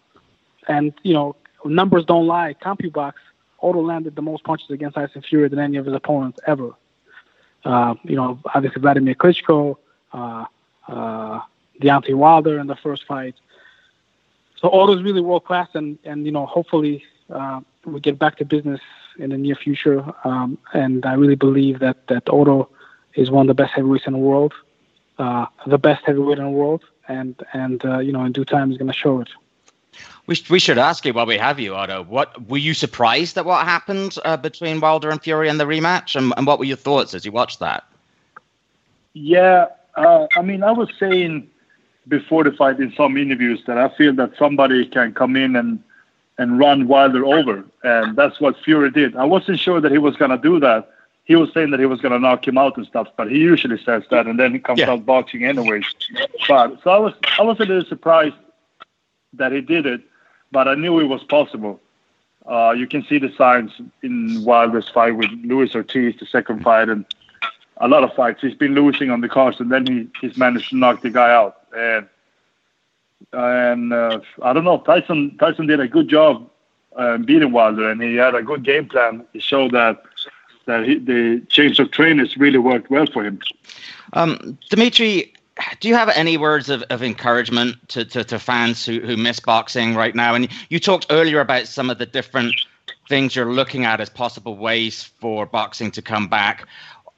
and 0.68 0.92
you 1.02 1.12
know, 1.12 1.36
numbers 1.64 2.04
don't 2.04 2.26
lie. 2.26 2.54
CompuBox, 2.62 3.14
Otto 3.62 3.82
landed 3.82 4.16
the 4.16 4.22
most 4.22 4.44
punches 4.44 4.70
against 4.70 4.94
Tyson 4.94 5.22
Fury 5.22 5.48
than 5.48 5.58
any 5.58 5.76
of 5.76 5.86
his 5.86 5.94
opponents 5.94 6.40
ever. 6.46 6.70
Uh, 7.64 7.94
you 8.04 8.16
know, 8.16 8.40
obviously 8.54 8.80
Vladimir 8.80 9.14
Klitschko, 9.14 9.76
uh, 10.12 10.44
uh, 10.88 11.40
Deontay 11.80 12.14
Wilder 12.14 12.58
in 12.58 12.66
the 12.66 12.76
first 12.76 13.04
fight. 13.06 13.34
So 14.60 14.70
Otto's 14.70 15.02
really 15.02 15.20
world 15.20 15.44
class, 15.44 15.68
and 15.74 15.98
and 16.04 16.26
you 16.26 16.32
know 16.32 16.46
hopefully 16.46 17.02
uh, 17.30 17.60
we 17.84 18.00
get 18.00 18.18
back 18.18 18.36
to 18.36 18.44
business 18.44 18.80
in 19.18 19.30
the 19.30 19.38
near 19.38 19.54
future. 19.54 20.04
Um, 20.24 20.58
and 20.72 21.04
I 21.06 21.14
really 21.14 21.34
believe 21.34 21.78
that 21.80 22.06
that 22.08 22.28
Otto 22.28 22.68
is 23.14 23.30
one 23.30 23.48
of 23.48 23.48
the 23.48 23.62
best 23.62 23.72
heavyweights 23.74 24.06
in 24.06 24.12
the 24.12 24.18
world, 24.18 24.52
uh, 25.18 25.46
the 25.66 25.78
best 25.78 26.04
heavyweight 26.04 26.38
in 26.38 26.44
the 26.44 26.50
world, 26.50 26.84
and 27.08 27.34
and 27.52 27.84
uh, 27.84 27.98
you 27.98 28.12
know 28.12 28.24
in 28.24 28.32
due 28.32 28.44
time 28.44 28.70
he's 28.70 28.78
going 28.78 28.92
to 28.92 28.96
show 28.96 29.20
it. 29.20 29.28
We, 30.26 30.36
we 30.48 30.58
should 30.60 30.78
ask 30.78 31.04
you 31.04 31.12
while 31.12 31.26
we 31.26 31.38
have 31.38 31.58
you, 31.58 31.74
Otto. 31.74 32.04
What 32.04 32.48
were 32.48 32.58
you 32.58 32.74
surprised 32.74 33.36
at 33.36 33.44
what 33.44 33.64
happened 33.64 34.16
uh, 34.24 34.36
between 34.36 34.80
Wilder 34.80 35.10
and 35.10 35.20
Fury 35.20 35.48
in 35.48 35.58
the 35.58 35.64
rematch, 35.64 36.16
and, 36.16 36.32
and 36.36 36.46
what 36.46 36.58
were 36.58 36.66
your 36.66 36.76
thoughts 36.76 37.14
as 37.14 37.24
you 37.24 37.32
watched 37.32 37.58
that? 37.60 37.84
Yeah, 39.14 39.66
uh, 39.96 40.26
I 40.36 40.42
mean, 40.42 40.62
I 40.62 40.70
was 40.70 40.88
saying 40.98 41.50
before 42.08 42.44
the 42.44 42.52
fight 42.52 42.80
in 42.80 42.92
some 42.92 43.16
interviews 43.16 43.62
that 43.66 43.78
I 43.78 43.88
feel 43.90 44.14
that 44.14 44.32
somebody 44.38 44.86
can 44.86 45.12
come 45.14 45.36
in 45.36 45.56
and 45.56 45.82
and 46.38 46.58
run 46.58 46.88
Wilder 46.88 47.26
over, 47.26 47.62
and 47.82 48.16
that's 48.16 48.40
what 48.40 48.56
Fury 48.64 48.90
did. 48.90 49.14
I 49.14 49.24
wasn't 49.24 49.58
sure 49.58 49.78
that 49.78 49.92
he 49.92 49.98
was 49.98 50.16
gonna 50.16 50.38
do 50.38 50.58
that. 50.60 50.90
He 51.24 51.36
was 51.36 51.52
saying 51.52 51.70
that 51.70 51.80
he 51.80 51.86
was 51.86 52.00
gonna 52.00 52.18
knock 52.18 52.48
him 52.48 52.56
out 52.56 52.78
and 52.78 52.86
stuff, 52.86 53.08
but 53.16 53.30
he 53.30 53.38
usually 53.38 53.76
says 53.84 54.04
that, 54.10 54.26
and 54.26 54.38
then 54.40 54.52
he 54.52 54.58
comes 54.58 54.80
yeah. 54.80 54.90
out 54.90 55.04
boxing 55.04 55.44
anyways. 55.44 55.84
But 56.48 56.82
so 56.82 56.90
I 56.90 56.98
was 56.98 57.14
I 57.38 57.42
was 57.42 57.60
a 57.60 57.64
little 57.64 57.84
surprised 57.84 58.36
that 59.34 59.52
he 59.52 59.60
did 59.60 59.84
it, 59.84 60.00
but 60.50 60.66
I 60.66 60.74
knew 60.74 60.98
it 60.98 61.04
was 61.04 61.22
possible. 61.24 61.78
Uh, 62.46 62.74
you 62.76 62.86
can 62.86 63.04
see 63.04 63.18
the 63.18 63.30
signs 63.36 63.70
in 64.02 64.42
Wilder's 64.42 64.88
fight 64.88 65.14
with 65.14 65.30
Luis 65.44 65.74
Ortiz, 65.74 66.18
the 66.18 66.26
second 66.26 66.62
fight, 66.62 66.88
and 66.88 67.04
a 67.76 67.86
lot 67.86 68.02
of 68.02 68.14
fights. 68.14 68.40
He's 68.40 68.54
been 68.54 68.74
losing 68.74 69.10
on 69.10 69.20
the 69.20 69.28
cards, 69.28 69.60
and 69.60 69.70
then 69.70 69.86
he, 69.86 70.08
he's 70.22 70.38
managed 70.38 70.70
to 70.70 70.76
knock 70.76 71.02
the 71.02 71.10
guy 71.10 71.30
out 71.30 71.59
and 71.76 72.08
and 73.32 73.92
uh, 73.92 74.20
I 74.42 74.52
don't 74.52 74.64
know. 74.64 74.78
Tyson 74.78 75.36
Tyson 75.38 75.66
did 75.66 75.80
a 75.80 75.88
good 75.88 76.08
job 76.08 76.48
uh, 76.96 77.18
beating 77.18 77.52
Wilder, 77.52 77.90
and 77.90 78.02
he 78.02 78.16
had 78.16 78.34
a 78.34 78.42
good 78.42 78.64
game 78.64 78.88
plan. 78.88 79.24
He 79.32 79.40
showed 79.40 79.72
that 79.72 80.02
that 80.66 80.84
he, 80.84 80.98
the 80.98 81.42
change 81.48 81.78
of 81.78 81.90
trainers 81.90 82.36
really 82.36 82.58
worked 82.58 82.90
well 82.90 83.06
for 83.06 83.24
him. 83.24 83.40
Um, 84.12 84.58
Dimitri, 84.68 85.32
do 85.80 85.88
you 85.88 85.94
have 85.94 86.08
any 86.10 86.36
words 86.36 86.68
of, 86.68 86.82
of 86.90 87.02
encouragement 87.02 87.76
to, 87.88 88.04
to, 88.04 88.24
to 88.24 88.38
fans 88.38 88.84
who, 88.84 89.00
who 89.00 89.16
miss 89.16 89.40
boxing 89.40 89.94
right 89.94 90.14
now? 90.14 90.34
And 90.34 90.48
you 90.68 90.78
talked 90.78 91.06
earlier 91.10 91.40
about 91.40 91.66
some 91.66 91.90
of 91.90 91.98
the 91.98 92.06
different 92.06 92.54
things 93.08 93.34
you're 93.34 93.52
looking 93.52 93.84
at 93.84 94.00
as 94.00 94.08
possible 94.08 94.56
ways 94.56 95.02
for 95.02 95.46
boxing 95.46 95.90
to 95.92 96.02
come 96.02 96.28
back 96.28 96.66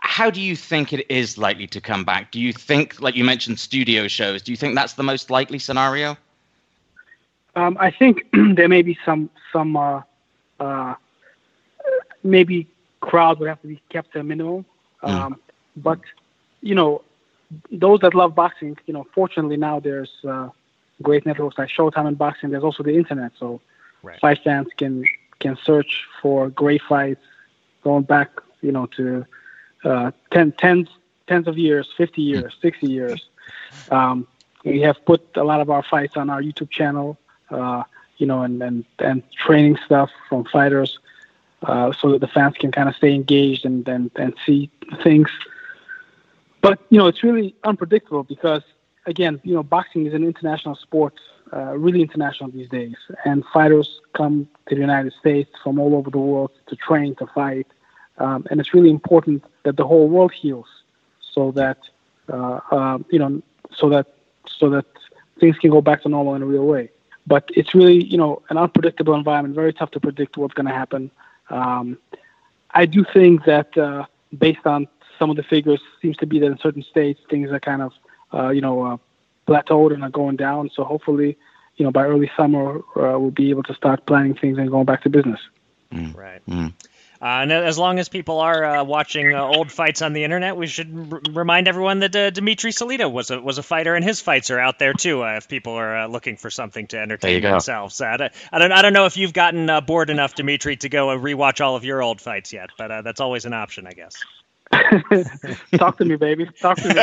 how 0.03 0.31
do 0.31 0.41
you 0.41 0.57
think 0.57 0.93
it 0.93 1.07
is 1.09 1.39
likely 1.39 1.69
to 1.69 1.81
come 1.81 2.05
back? 2.05 2.33
Do 2.33 2.41
you 2.41 2.53
think, 2.53 3.01
like 3.01 3.15
you 3.15 3.23
mentioned, 3.23 3.61
studio 3.61 4.09
shows? 4.09 4.43
Do 4.43 4.51
you 4.51 4.57
think 4.57 4.75
that's 4.75 4.95
the 4.95 5.05
most 5.05 5.31
likely 5.31 5.61
scenario? 5.61 6.17
Um, 7.55 7.77
I 7.79 7.93
think 7.93 8.27
there 8.33 8.69
may 8.69 8.83
be 8.83 8.99
some 9.05 9.31
some 9.53 9.77
uh, 9.77 10.03
uh, 10.59 10.95
maybe 12.25 12.67
crowds 13.01 13.39
would 13.39 13.49
have 13.49 13.63
to 13.63 13.69
be 13.69 13.81
kept 13.91 14.13
to 14.15 14.21
a 14.21 14.25
minimum, 14.25 14.65
hmm. 15.01 15.07
um, 15.07 15.35
mm. 15.35 15.39
but 15.77 16.01
you 16.63 16.75
know 16.75 17.03
those 17.71 18.01
that 18.01 18.15
love 18.15 18.35
boxing, 18.35 18.77
you 18.87 18.95
know, 18.95 19.07
fortunately 19.15 19.57
now 19.57 19.79
there's 19.79 20.11
uh, 20.29 20.49
great 21.01 21.25
networks 21.27 21.59
like 21.59 21.69
Showtime 21.69 22.09
and 22.09 22.19
boxing. 22.19 22.51
There's 22.51 22.65
also 22.65 22.83
the 22.83 22.97
internet, 22.97 23.33
so 23.39 23.61
right. 24.03 24.19
fight 24.19 24.41
fans 24.43 24.69
can 24.77 25.05
can 25.39 25.57
search 25.63 26.05
for 26.21 26.49
great 26.51 26.83
fights 26.89 27.23
going 27.85 28.03
back, 28.03 28.31
you 28.63 28.73
know, 28.73 28.87
to 28.97 29.27
uh, 29.85 30.11
ten, 30.33 30.53
tens, 30.53 30.89
tens 31.27 31.47
of 31.49 31.59
years, 31.59 31.89
50 31.97 32.23
years, 32.23 32.55
60 32.61 32.87
years. 32.87 33.29
Um, 33.91 34.27
we 34.65 34.81
have 34.81 35.05
put 35.05 35.27
a 35.37 35.45
lot 35.45 35.61
of 35.61 35.71
our 35.71 35.83
fights 35.83 36.17
on 36.17 36.31
our 36.31 36.43
YouTube 36.43 36.71
channel, 36.71 37.19
uh, 37.51 37.83
you 38.19 38.27
know, 38.27 38.43
and, 38.43 38.63
and, 38.63 38.85
and 38.99 39.23
training 39.33 39.79
stuff 39.85 40.11
from 40.29 40.45
fighters 40.45 40.99
uh, 41.63 41.93
so 41.93 42.13
that 42.13 42.21
the 42.21 42.29
fans 42.29 42.55
can 42.59 42.71
kind 42.71 42.89
of 42.89 42.95
stay 42.97 43.15
engaged 43.15 43.65
and, 43.65 43.87
and, 43.89 44.11
and 44.17 44.35
see 44.45 44.71
things. 45.03 45.29
But, 46.61 46.81
you 46.91 46.99
know, 46.99 47.09
it's 47.09 47.25
really 47.25 47.55
unpredictable 47.65 48.23
because, 48.23 48.63
again, 49.07 49.41
you 49.43 49.55
know, 49.55 49.63
boxing 49.63 50.07
is 50.07 50.15
an 50.15 50.25
international 50.25 50.77
sport, 50.77 51.15
uh, 51.53 51.77
really 51.77 52.01
international 52.01 52.51
these 52.51 52.69
days. 52.69 52.95
And 53.25 53.45
fighters 53.53 54.01
come 54.15 54.49
to 54.69 54.75
the 54.75 54.81
United 54.81 55.13
States 55.19 55.51
from 55.63 55.79
all 55.79 55.97
over 55.97 56.11
the 56.11 56.19
world 56.19 56.53
to 56.69 56.77
train, 56.77 57.17
to 57.17 57.27
fight. 57.35 57.67
Um, 58.23 58.47
and 58.51 58.61
it's 58.61 58.73
really 58.73 58.91
important 58.91 59.45
that 59.65 59.77
the 59.77 59.87
whole 59.87 60.09
world 60.09 60.33
heals 60.33 60.69
so 61.35 61.51
that, 61.53 61.79
uh, 62.33 62.61
uh, 62.71 62.99
you 63.11 63.19
know, 63.19 63.43
so 63.75 63.89
that 63.89 64.07
so 64.59 64.71
that 64.71 64.87
things 65.41 65.59
can 65.59 65.71
go 65.71 65.81
back 65.81 66.03
to 66.03 66.09
normal 66.09 66.35
in 66.37 66.43
a 66.43 66.47
real 66.47 66.67
way. 66.75 66.91
But 67.27 67.45
it's 67.59 67.75
really, 67.75 68.05
you 68.05 68.19
know, 68.23 68.43
an 68.49 68.59
unpredictable 68.59 69.15
environment, 69.15 69.55
very 69.55 69.73
tough 69.73 69.91
to 69.93 70.01
predict 70.01 70.37
what's 70.37 70.55
going 70.55 70.67
to 70.67 70.79
happen. 70.83 71.11
Um, 71.51 71.99
I 72.71 72.87
do 72.87 73.05
think 73.13 73.45
that 73.45 73.77
uh, 73.77 74.07
based 74.47 74.67
on 74.67 74.89
some 75.19 75.29
of 75.31 75.37
the 75.37 75.43
figures, 75.43 75.81
seems 76.01 76.17
to 76.19 76.27
be 76.27 76.39
that 76.39 76.47
in 76.47 76.59
certain 76.59 76.83
states 76.83 77.21
things 77.29 77.51
are 77.51 77.61
kind 77.61 77.83
of, 77.83 77.93
uh, 78.33 78.51
you 78.51 78.61
know, 78.61 78.77
uh, 78.83 78.97
plateaued 79.49 79.93
and 79.95 80.03
are 80.05 80.11
going 80.11 80.37
down. 80.37 80.71
So 80.75 80.85
hopefully, 80.85 81.37
you 81.77 81.85
know, 81.85 81.91
by 81.91 82.05
early 82.05 82.31
summer, 82.37 82.79
uh, 82.97 83.19
we'll 83.19 83.31
be 83.31 83.51
able 83.51 83.65
to 83.65 83.75
start 83.75 84.07
planning 84.07 84.35
things 84.35 84.59
and 84.59 84.71
going 84.71 84.85
back 84.85 85.03
to 85.03 85.11
business. 85.11 85.41
Mm. 85.93 86.17
Right. 86.17 86.43
Mm. 86.49 86.73
Uh, 87.23 87.43
and 87.43 87.53
as 87.53 87.79
long 87.79 88.01
as 88.01 88.09
people 88.09 88.41
are 88.41 88.65
uh, 88.65 88.83
watching 88.83 89.33
uh, 89.33 89.41
old 89.41 89.71
fights 89.71 90.03
on 90.03 90.13
the 90.13 90.25
internet, 90.25 90.57
we 90.57 90.67
should 90.67 91.13
r- 91.13 91.21
remind 91.31 91.69
everyone 91.69 92.01
that 92.01 92.17
uh, 92.17 92.31
Dmitry 92.31 92.73
Salita 92.73 93.09
was 93.11 93.31
a 93.31 93.41
was 93.41 93.59
a 93.59 93.63
fighter, 93.63 93.95
and 93.95 94.05
his 94.05 94.21
fights 94.21 94.51
are 94.51 94.59
out 94.59 94.81
there 94.81 94.93
too. 94.93 95.23
Uh, 95.23 95.37
if 95.37 95.49
people 95.49 95.75
are 95.75 95.99
uh, 95.99 96.07
looking 96.09 96.37
for 96.37 96.51
something 96.51 96.89
to 96.89 96.99
entertain 96.99 97.35
themselves, 97.53 98.01
I 98.01 98.17
don't, 98.17 98.33
I 98.51 98.59
don't 98.59 98.73
I 98.73 98.83
don't 98.83 98.93
know 98.93 99.07
if 99.07 99.17
you've 99.17 99.33
gotten 99.33 99.71
bored 99.87 100.11
enough, 100.11 100.35
Dmitry, 100.35 100.77
to 100.79 100.89
go 100.89 101.11
and 101.11 101.23
rewatch 101.23 101.65
all 101.65 101.77
of 101.77 101.85
your 101.85 102.03
old 102.03 102.21
fights 102.21 102.53
yet, 102.53 102.71
but 102.77 103.03
that's 103.03 103.21
always 103.21 103.45
an 103.45 103.53
option, 103.53 103.87
I 103.87 103.93
guess. 103.93 104.17
Talk 105.77 105.99
to 105.99 106.05
me, 106.05 106.17
baby. 106.17 106.49
Talk 106.61 106.79
to 106.79 106.89
me. 106.89 106.95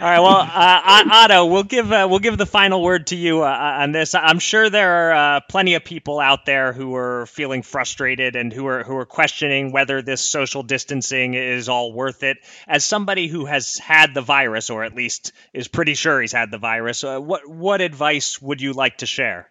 All 0.00 0.08
right. 0.08 0.20
Well, 0.20 0.36
uh, 0.36 1.04
Otto, 1.12 1.46
we'll 1.46 1.64
give 1.64 1.92
uh, 1.92 2.06
we'll 2.08 2.20
give 2.20 2.38
the 2.38 2.46
final 2.46 2.82
word 2.82 3.08
to 3.08 3.16
you 3.16 3.42
uh, 3.42 3.46
on 3.80 3.92
this. 3.92 4.14
I'm 4.14 4.38
sure 4.38 4.70
there 4.70 5.10
are 5.10 5.36
uh, 5.36 5.40
plenty 5.48 5.74
of 5.74 5.84
people 5.84 6.18
out 6.18 6.46
there 6.46 6.72
who 6.72 6.94
are 6.94 7.26
feeling 7.26 7.62
frustrated 7.62 8.36
and 8.36 8.52
who 8.52 8.66
are 8.66 8.84
who 8.84 8.96
are 8.96 9.04
questioning 9.04 9.70
whether 9.70 10.00
this 10.00 10.22
social 10.22 10.62
distancing 10.62 11.34
is 11.34 11.68
all 11.68 11.92
worth 11.92 12.22
it. 12.22 12.38
As 12.66 12.84
somebody 12.84 13.28
who 13.28 13.44
has 13.44 13.76
had 13.76 14.14
the 14.14 14.22
virus, 14.22 14.70
or 14.70 14.84
at 14.84 14.94
least 14.94 15.32
is 15.52 15.68
pretty 15.68 15.94
sure 15.94 16.22
he's 16.22 16.32
had 16.32 16.50
the 16.50 16.58
virus, 16.58 17.04
uh, 17.04 17.20
what 17.20 17.46
what 17.46 17.82
advice 17.82 18.40
would 18.40 18.62
you 18.62 18.72
like 18.72 18.98
to 18.98 19.06
share? 19.06 19.50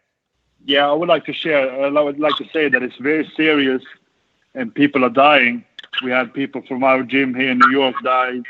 Yeah, 0.64 0.90
I 0.90 0.94
would 0.94 1.10
like 1.10 1.26
to 1.26 1.34
share. 1.34 1.86
I 1.86 2.02
would 2.02 2.20
like 2.20 2.38
to 2.38 2.46
say 2.52 2.68
that 2.68 2.82
it's 2.82 2.98
very 2.98 3.30
serious 3.38 3.84
and 4.56 4.74
people 4.74 5.04
are 5.06 5.10
dying. 5.10 5.64
We 6.04 6.12
had 6.12 6.34
people 6.34 6.62
from 6.68 6.84
our 6.84 7.04
gym 7.04 7.36
here 7.36 7.52
in 7.52 7.60
New 7.60 7.72
York 7.72 7.96
die. 8.04 8.42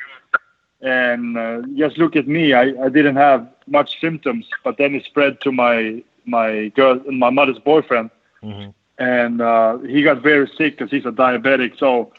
And 0.81 1.37
uh, 1.37 1.61
just 1.75 1.97
look 1.97 2.15
at 2.15 2.27
me. 2.27 2.53
I, 2.53 2.73
I 2.83 2.89
didn't 2.89 3.15
have 3.15 3.47
much 3.67 3.99
symptoms, 3.99 4.45
but 4.63 4.77
then 4.77 4.93
it 4.95 5.03
spread 5.05 5.41
to 5.41 5.51
my 5.51 6.03
my 6.25 6.69
girl, 6.69 6.99
my 7.11 7.29
mother's 7.29 7.59
boyfriend, 7.59 8.09
mm-hmm. 8.43 8.71
and 8.97 9.41
uh, 9.41 9.77
he 9.79 10.01
got 10.01 10.23
very 10.23 10.47
sick 10.57 10.77
because 10.77 10.89
he's 10.89 11.05
a 11.05 11.11
diabetic. 11.11 11.77
So, 11.77 12.11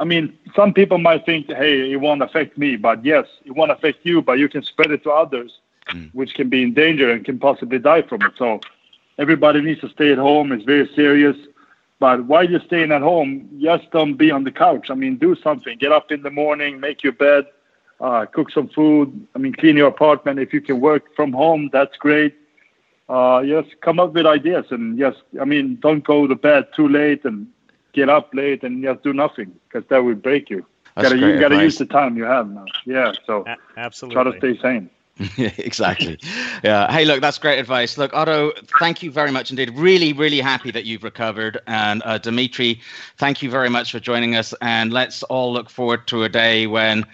I 0.00 0.04
mean, 0.04 0.36
some 0.56 0.74
people 0.74 0.98
might 0.98 1.24
think, 1.24 1.46
hey, 1.46 1.92
it 1.92 2.00
won't 2.00 2.20
affect 2.20 2.58
me, 2.58 2.74
but 2.74 3.04
yes, 3.04 3.26
it 3.44 3.52
won't 3.52 3.70
affect 3.70 4.04
you, 4.04 4.22
but 4.22 4.38
you 4.40 4.48
can 4.48 4.64
spread 4.64 4.90
it 4.90 5.04
to 5.04 5.10
others, 5.10 5.60
mm. 5.90 6.10
which 6.14 6.34
can 6.34 6.48
be 6.48 6.64
in 6.64 6.74
danger 6.74 7.10
and 7.10 7.24
can 7.24 7.38
possibly 7.38 7.78
die 7.78 8.02
from 8.02 8.22
it. 8.22 8.32
So, 8.36 8.60
everybody 9.18 9.60
needs 9.60 9.80
to 9.82 9.88
stay 9.88 10.10
at 10.10 10.18
home. 10.18 10.50
It's 10.50 10.64
very 10.64 10.88
serious. 10.94 11.36
But 12.00 12.26
while 12.26 12.48
you're 12.48 12.60
staying 12.60 12.92
at 12.92 13.02
home, 13.02 13.48
just 13.60 13.90
don't 13.90 14.14
be 14.14 14.30
on 14.30 14.44
the 14.44 14.52
couch. 14.52 14.88
I 14.90 14.94
mean, 14.94 15.16
do 15.16 15.34
something. 15.34 15.76
Get 15.78 15.92
up 15.92 16.12
in 16.12 16.22
the 16.22 16.30
morning, 16.30 16.78
make 16.78 17.02
your 17.02 17.12
bed, 17.12 17.46
uh, 18.00 18.26
cook 18.26 18.50
some 18.50 18.68
food. 18.68 19.26
I 19.34 19.38
mean, 19.38 19.52
clean 19.52 19.76
your 19.76 19.88
apartment. 19.88 20.38
If 20.38 20.52
you 20.52 20.60
can 20.60 20.80
work 20.80 21.14
from 21.16 21.32
home, 21.32 21.70
that's 21.72 21.96
great. 21.96 22.34
Uh, 23.08 23.42
just 23.44 23.80
come 23.80 23.98
up 23.98 24.12
with 24.12 24.26
ideas 24.26 24.66
and 24.70 24.98
just, 24.98 25.22
I 25.40 25.44
mean, 25.44 25.78
don't 25.80 26.04
go 26.04 26.26
to 26.26 26.34
bed 26.34 26.68
too 26.76 26.88
late 26.88 27.24
and 27.24 27.48
get 27.92 28.08
up 28.08 28.34
late 28.34 28.62
and 28.62 28.82
just 28.82 29.02
do 29.02 29.12
nothing 29.12 29.52
because 29.66 29.88
that 29.88 30.04
will 30.04 30.14
break 30.14 30.50
you. 30.50 30.64
That's 30.94 31.08
gotta, 31.08 31.18
you 31.18 31.40
got 31.40 31.48
to 31.48 31.62
use 31.62 31.78
the 31.78 31.86
time 31.86 32.16
you 32.16 32.24
have 32.24 32.48
now. 32.50 32.66
Yeah, 32.84 33.12
so 33.26 33.44
A- 33.46 33.56
absolutely. 33.76 34.14
try 34.14 34.32
to 34.32 34.38
stay 34.38 34.60
sane. 34.60 34.90
exactly. 35.38 36.18
Yeah. 36.62 36.90
Hey, 36.90 37.04
look, 37.04 37.20
that's 37.20 37.38
great 37.38 37.58
advice. 37.58 37.98
Look, 37.98 38.14
Otto, 38.14 38.52
thank 38.78 39.02
you 39.02 39.10
very 39.10 39.32
much 39.32 39.50
indeed. 39.50 39.70
Really, 39.74 40.12
really 40.12 40.40
happy 40.40 40.70
that 40.70 40.84
you've 40.84 41.02
recovered. 41.02 41.58
And 41.66 42.02
uh, 42.04 42.18
Dmitry, 42.18 42.80
thank 43.16 43.42
you 43.42 43.50
very 43.50 43.68
much 43.68 43.90
for 43.90 43.98
joining 44.00 44.36
us. 44.36 44.54
And 44.60 44.92
let's 44.92 45.22
all 45.24 45.52
look 45.52 45.70
forward 45.70 46.06
to 46.08 46.24
a 46.24 46.28
day 46.28 46.66
when 46.66 47.04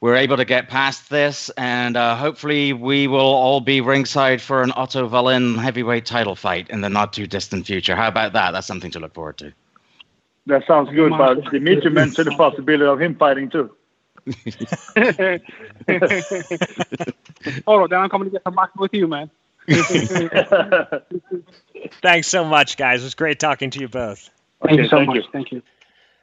we're 0.00 0.16
able 0.16 0.36
to 0.36 0.44
get 0.44 0.68
past 0.68 1.10
this. 1.10 1.48
And 1.50 1.96
uh, 1.96 2.16
hopefully, 2.16 2.72
we 2.72 3.06
will 3.06 3.20
all 3.20 3.60
be 3.60 3.80
ringside 3.80 4.40
for 4.42 4.62
an 4.62 4.72
Otto 4.72 5.06
Wallin 5.06 5.56
heavyweight 5.56 6.06
title 6.06 6.34
fight 6.34 6.68
in 6.70 6.80
the 6.80 6.88
not 6.88 7.12
too 7.12 7.26
distant 7.26 7.66
future. 7.66 7.94
How 7.94 8.08
about 8.08 8.32
that? 8.32 8.50
That's 8.50 8.66
something 8.66 8.90
to 8.92 9.00
look 9.00 9.14
forward 9.14 9.38
to. 9.38 9.52
That 10.46 10.66
sounds 10.66 10.90
good. 10.90 11.12
But 11.16 11.44
Dmitry 11.50 11.90
mentioned 11.90 12.26
the 12.26 12.36
possibility 12.36 12.84
of 12.84 13.00
him 13.00 13.14
fighting 13.14 13.50
too. 13.50 13.70
Oh, 17.66 17.86
then 17.86 18.00
I'm 18.00 18.08
coming 18.08 18.26
to 18.28 18.32
get 18.32 18.42
some 18.44 18.54
boxing 18.54 18.80
with 18.80 18.92
you, 18.94 19.06
man. 19.06 19.30
Thanks 22.02 22.26
so 22.26 22.44
much, 22.44 22.76
guys. 22.76 23.00
It 23.02 23.04
was 23.04 23.14
great 23.14 23.38
talking 23.38 23.70
to 23.70 23.80
you 23.80 23.88
both. 23.88 24.28
Thank 24.64 24.78
you 24.78 24.88
so 24.88 24.96
thank 24.96 25.08
much. 25.08 25.16
You. 25.16 25.22
Thank 25.32 25.52
you. 25.52 25.62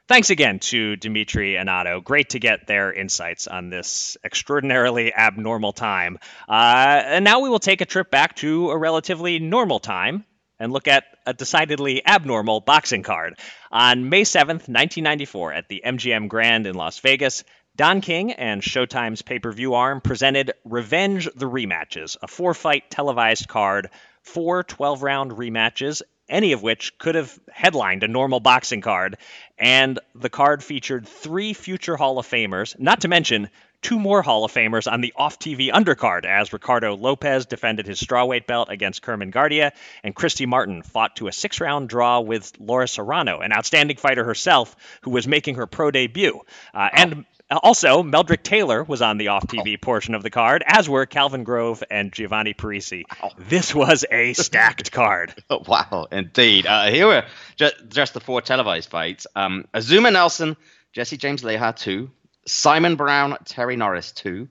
Thanks 0.08 0.30
again 0.30 0.60
to 0.60 0.94
Dmitry 0.96 1.56
and 1.56 1.68
Otto. 1.68 2.00
Great 2.00 2.30
to 2.30 2.38
get 2.38 2.68
their 2.68 2.92
insights 2.92 3.48
on 3.48 3.70
this 3.70 4.16
extraordinarily 4.24 5.12
abnormal 5.12 5.72
time. 5.72 6.18
Uh, 6.48 7.02
and 7.04 7.24
now 7.24 7.40
we 7.40 7.48
will 7.48 7.58
take 7.58 7.80
a 7.80 7.84
trip 7.86 8.08
back 8.10 8.36
to 8.36 8.70
a 8.70 8.78
relatively 8.78 9.40
normal 9.40 9.80
time 9.80 10.24
and 10.60 10.72
look 10.72 10.86
at 10.86 11.04
a 11.26 11.34
decidedly 11.34 12.06
abnormal 12.06 12.60
boxing 12.60 13.02
card. 13.02 13.38
On 13.72 14.08
May 14.08 14.22
7th, 14.22 14.68
1994, 14.68 15.52
at 15.52 15.68
the 15.68 15.82
MGM 15.84 16.28
Grand 16.28 16.66
in 16.66 16.76
Las 16.76 17.00
Vegas, 17.00 17.44
Don 17.76 18.00
King 18.00 18.32
and 18.32 18.62
Showtime's 18.62 19.20
pay 19.20 19.38
per 19.38 19.52
view 19.52 19.74
arm 19.74 20.00
presented 20.00 20.54
Revenge 20.64 21.28
the 21.36 21.44
Rematches, 21.44 22.16
a 22.22 22.26
four 22.26 22.54
fight 22.54 22.90
televised 22.90 23.48
card, 23.48 23.90
four 24.22 24.62
12 24.62 25.02
round 25.02 25.32
rematches, 25.32 26.00
any 26.26 26.52
of 26.52 26.62
which 26.62 26.96
could 26.96 27.16
have 27.16 27.38
headlined 27.52 28.02
a 28.02 28.08
normal 28.08 28.40
boxing 28.40 28.80
card. 28.80 29.18
And 29.58 29.98
the 30.14 30.30
card 30.30 30.64
featured 30.64 31.06
three 31.06 31.52
future 31.52 31.96
Hall 31.96 32.18
of 32.18 32.26
Famers, 32.26 32.78
not 32.78 33.02
to 33.02 33.08
mention 33.08 33.50
two 33.82 33.98
more 33.98 34.22
Hall 34.22 34.46
of 34.46 34.52
Famers 34.52 34.90
on 34.90 35.02
the 35.02 35.12
off 35.14 35.38
TV 35.38 35.70
undercard 35.70 36.24
as 36.24 36.54
Ricardo 36.54 36.96
Lopez 36.96 37.44
defended 37.44 37.86
his 37.86 38.00
strawweight 38.00 38.46
belt 38.46 38.70
against 38.70 39.02
Kermin 39.02 39.30
Guardia, 39.30 39.74
and 40.02 40.14
Christy 40.14 40.46
Martin 40.46 40.82
fought 40.82 41.16
to 41.16 41.28
a 41.28 41.32
six 41.32 41.60
round 41.60 41.90
draw 41.90 42.20
with 42.20 42.52
Laura 42.58 42.88
Serrano, 42.88 43.40
an 43.40 43.52
outstanding 43.52 43.98
fighter 43.98 44.24
herself 44.24 44.74
who 45.02 45.10
was 45.10 45.28
making 45.28 45.56
her 45.56 45.66
pro 45.66 45.90
debut. 45.90 46.40
Uh, 46.72 46.88
and 46.90 47.26
also, 47.50 48.02
Meldrick 48.02 48.42
Taylor 48.42 48.82
was 48.82 49.02
on 49.02 49.18
the 49.18 49.28
off 49.28 49.46
TV 49.46 49.74
oh. 49.74 49.78
portion 49.80 50.14
of 50.14 50.22
the 50.22 50.30
card, 50.30 50.64
as 50.66 50.88
were 50.88 51.06
Calvin 51.06 51.44
Grove 51.44 51.82
and 51.90 52.12
Giovanni 52.12 52.54
Parisi. 52.54 53.04
Wow. 53.22 53.32
This 53.38 53.74
was 53.74 54.04
a 54.10 54.32
stacked 54.34 54.90
card. 54.90 55.34
wow, 55.50 56.08
indeed. 56.10 56.66
Uh, 56.66 56.86
here 56.86 57.06
were 57.06 57.24
just, 57.54 57.76
just, 57.88 58.14
the 58.14 58.20
four 58.20 58.40
televised 58.40 58.90
fights 58.90 59.26
um, 59.36 59.66
Azuma 59.72 60.10
Nelson, 60.10 60.56
Jesse 60.92 61.16
James 61.16 61.42
Leija, 61.42 61.76
two. 61.76 62.10
Simon 62.46 62.96
Brown, 62.96 63.36
Terry 63.44 63.76
Norris, 63.76 64.12
two. 64.12 64.48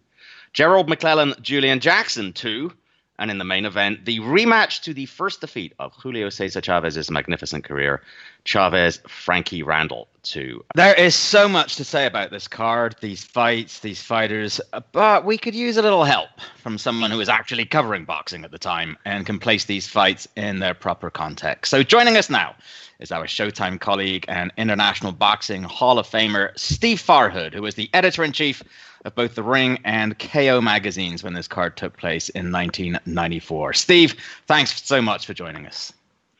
Gerald 0.54 0.88
McClellan, 0.88 1.34
Julian 1.42 1.80
Jackson, 1.82 2.34
two. 2.34 2.72
And 3.18 3.32
in 3.32 3.38
the 3.38 3.46
main 3.46 3.66
event, 3.66 4.06
the 4.06 4.20
rematch 4.20 4.84
to 4.84 4.94
the 4.94 5.06
first 5.06 5.40
defeat 5.42 5.74
of 5.80 5.94
Julio 5.94 6.30
Cesar 6.30 6.60
Chavez's 6.60 7.10
magnificent 7.10 7.64
career, 7.64 8.02
Chavez 8.46 9.02
Frankie 9.08 9.64
Randall 9.64 10.08
two. 10.26 10.64
There 10.74 10.94
is 10.96 11.16
so 11.16 11.48
much 11.48 11.76
to 11.76 11.84
say 11.84 12.06
about 12.06 12.32
this 12.32 12.48
card, 12.48 12.96
these 13.00 13.24
fights, 13.24 13.80
these 13.80 14.02
fighters, 14.02 14.60
but 14.92 15.24
we 15.24 15.38
could 15.38 15.56
use 15.56 15.78
a 15.78 15.82
little 15.82 16.04
help 16.04 16.30
from 16.58 16.78
someone 16.78 17.12
who 17.12 17.18
was 17.18 17.30
actually 17.30 17.66
covering 17.66 18.06
boxing 18.06 18.44
at 18.44 18.52
the 18.52 18.58
time 18.58 18.98
and 19.06 19.26
can 19.26 19.40
place 19.40 19.66
these 19.66 19.88
fights 19.88 20.28
in 20.36 20.60
their 20.60 20.74
proper 20.74 21.10
context. 21.10 21.70
So 21.70 21.84
joining 21.84 22.18
us 22.18 22.30
now 22.30 22.56
is 23.00 23.12
our 23.12 23.26
Showtime 23.26 23.80
colleague 23.80 24.26
and 24.28 24.52
International 24.58 25.12
Boxing 25.12 25.64
Hall 25.64 26.00
of 26.00 26.08
Famer, 26.08 26.58
Steve 26.58 27.02
Farhood, 27.02 27.54
who 27.54 27.62
was 27.62 27.76
the 27.76 27.90
editor 27.94 28.24
in 28.24 28.32
chief 28.32 28.64
of 29.06 29.14
both 29.16 29.36
The 29.36 29.44
Ring 29.44 29.80
and 29.84 30.18
KO 30.18 30.62
magazines 30.62 31.24
when 31.24 31.34
this 31.34 31.48
card 31.48 31.78
took 31.78 31.98
place 31.98 32.30
in 32.30 32.52
1994. 32.52 33.74
Steve, 33.74 34.16
thanks 34.48 34.82
so 34.82 35.02
much 35.02 35.26
for 35.26 35.34
joining 35.34 35.68
us. 35.68 35.94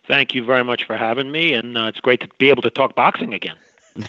Thank 0.08 0.36
you 0.36 0.44
very 0.44 0.64
much 0.64 0.86
for 0.86 0.98
having 0.98 1.32
me, 1.32 1.54
and 1.54 1.78
uh, 1.78 1.86
it's 1.86 2.00
great 2.00 2.22
to 2.22 2.30
be 2.38 2.50
able 2.50 2.62
to 2.62 2.70
talk 2.70 2.96
boxing 2.96 3.34
again. 3.34 3.58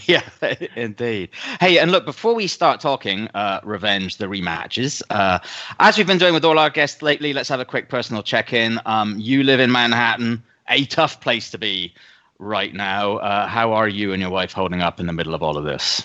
Yeah, 0.07 0.29
indeed. 0.75 1.31
Hey, 1.61 1.79
and 1.79 1.93
look, 1.93 2.05
before 2.05 2.35
we 2.35 2.49
start 2.49 2.81
talking 2.81 3.29
uh, 3.35 3.61
revenge, 3.63 4.17
the 4.17 4.27
rematches, 4.27 5.01
uh, 5.11 5.39
as 5.79 5.97
we've 5.97 6.09
been 6.09 6.19
doing 6.19 6.35
with 6.35 6.45
all 6.45 6.59
our 6.59 6.71
guests 6.71 7.03
lately, 7.03 7.33
let's 7.33 7.49
have 7.49 7.61
a 7.61 7.65
quick 7.65 7.89
personal 7.89 8.25
check 8.25 8.53
in. 8.53 8.81
Um, 8.85 9.17
you 9.21 9.45
live 9.45 9.61
in 9.61 9.71
Manhattan, 9.71 10.43
a 10.69 10.87
tough 10.87 11.21
place 11.21 11.53
to 11.53 11.59
be 11.59 11.95
right 12.41 12.75
now. 12.75 13.19
Uh, 13.19 13.47
how 13.47 13.73
are 13.73 13.89
you 13.89 14.13
and 14.13 14.21
your 14.21 14.31
wife 14.31 14.53
holding 14.53 14.83
up 14.83 14.99
in 14.99 15.07
the 15.07 15.13
middle 15.13 15.35
of 15.35 15.43
all 15.45 15.57
of 15.57 15.65
this? 15.65 16.03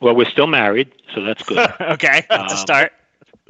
Well, 0.00 0.16
we're 0.16 0.30
still 0.30 0.46
married, 0.46 0.90
so 1.14 1.22
that's 1.22 1.42
good. 1.42 1.70
okay, 1.80 2.24
that's 2.28 2.52
um, 2.52 2.58
a 2.58 2.60
start. 2.60 2.92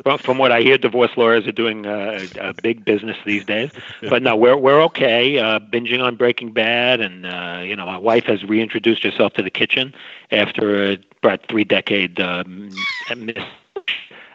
From, 0.03 0.19
from 0.21 0.39
what 0.39 0.53
I 0.53 0.63
hear, 0.63 0.79
divorce 0.79 1.11
lawyers 1.17 1.47
are 1.47 1.53
doing 1.53 1.87
uh, 1.87 2.27
a 2.41 2.55
big 2.55 2.85
business 2.85 3.17
these 3.27 3.45
days. 3.45 3.71
But 4.01 4.23
no, 4.23 4.35
we're 4.35 4.57
we're 4.57 4.81
okay. 4.85 5.39
Uh, 5.39 5.59
binging 5.61 6.03
on 6.03 6.17
Breaking 6.17 6.53
Bad, 6.53 7.01
and 7.01 7.27
uh, 7.27 7.61
you 7.63 7.77
know, 7.77 7.85
my 7.85 7.99
wife 7.99 8.25
has 8.25 8.43
reintroduced 8.43 9.03
herself 9.03 9.35
to 9.35 9.43
the 9.43 9.51
kitchen 9.51 9.95
after 10.31 10.97
about 11.23 11.47
three 11.47 11.65
decade 11.65 12.21
um, 12.21 12.87
miss 13.15 13.37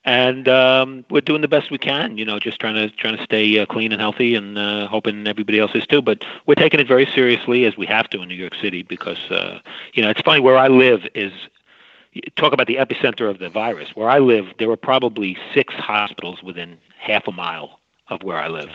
and 0.07 0.47
um, 0.47 1.03
we're 1.09 1.21
doing 1.21 1.41
the 1.41 1.49
best 1.49 1.69
we 1.69 1.77
can. 1.77 2.17
You 2.17 2.23
know, 2.23 2.39
just 2.39 2.59
trying 2.59 2.75
to 2.75 2.89
trying 2.89 3.17
to 3.17 3.23
stay 3.23 3.59
uh, 3.59 3.65
clean 3.65 3.91
and 3.91 3.99
healthy, 3.99 4.35
and 4.35 4.57
uh, 4.57 4.87
hoping 4.87 5.27
everybody 5.27 5.59
else 5.59 5.71
is 5.75 5.85
too. 5.85 6.01
But 6.01 6.23
we're 6.45 6.55
taking 6.55 6.79
it 6.79 6.87
very 6.87 7.05
seriously 7.13 7.65
as 7.65 7.77
we 7.77 7.85
have 7.87 8.09
to 8.11 8.21
in 8.21 8.29
New 8.29 8.35
York 8.35 8.55
City 8.55 8.83
because 8.83 9.19
uh, 9.29 9.59
you 9.93 10.01
know 10.01 10.09
it's 10.09 10.21
funny 10.21 10.39
where 10.39 10.57
I 10.57 10.69
live 10.69 11.01
is 11.13 11.33
talk 12.35 12.53
about 12.53 12.67
the 12.67 12.75
epicenter 12.75 13.29
of 13.29 13.39
the 13.39 13.49
virus. 13.49 13.89
Where 13.95 14.09
I 14.09 14.19
live, 14.19 14.47
there 14.59 14.67
were 14.67 14.77
probably 14.77 15.37
six 15.53 15.73
hospitals 15.73 16.43
within 16.43 16.77
half 16.99 17.27
a 17.27 17.31
mile 17.31 17.79
of 18.09 18.23
where 18.23 18.37
I 18.37 18.47
live. 18.47 18.69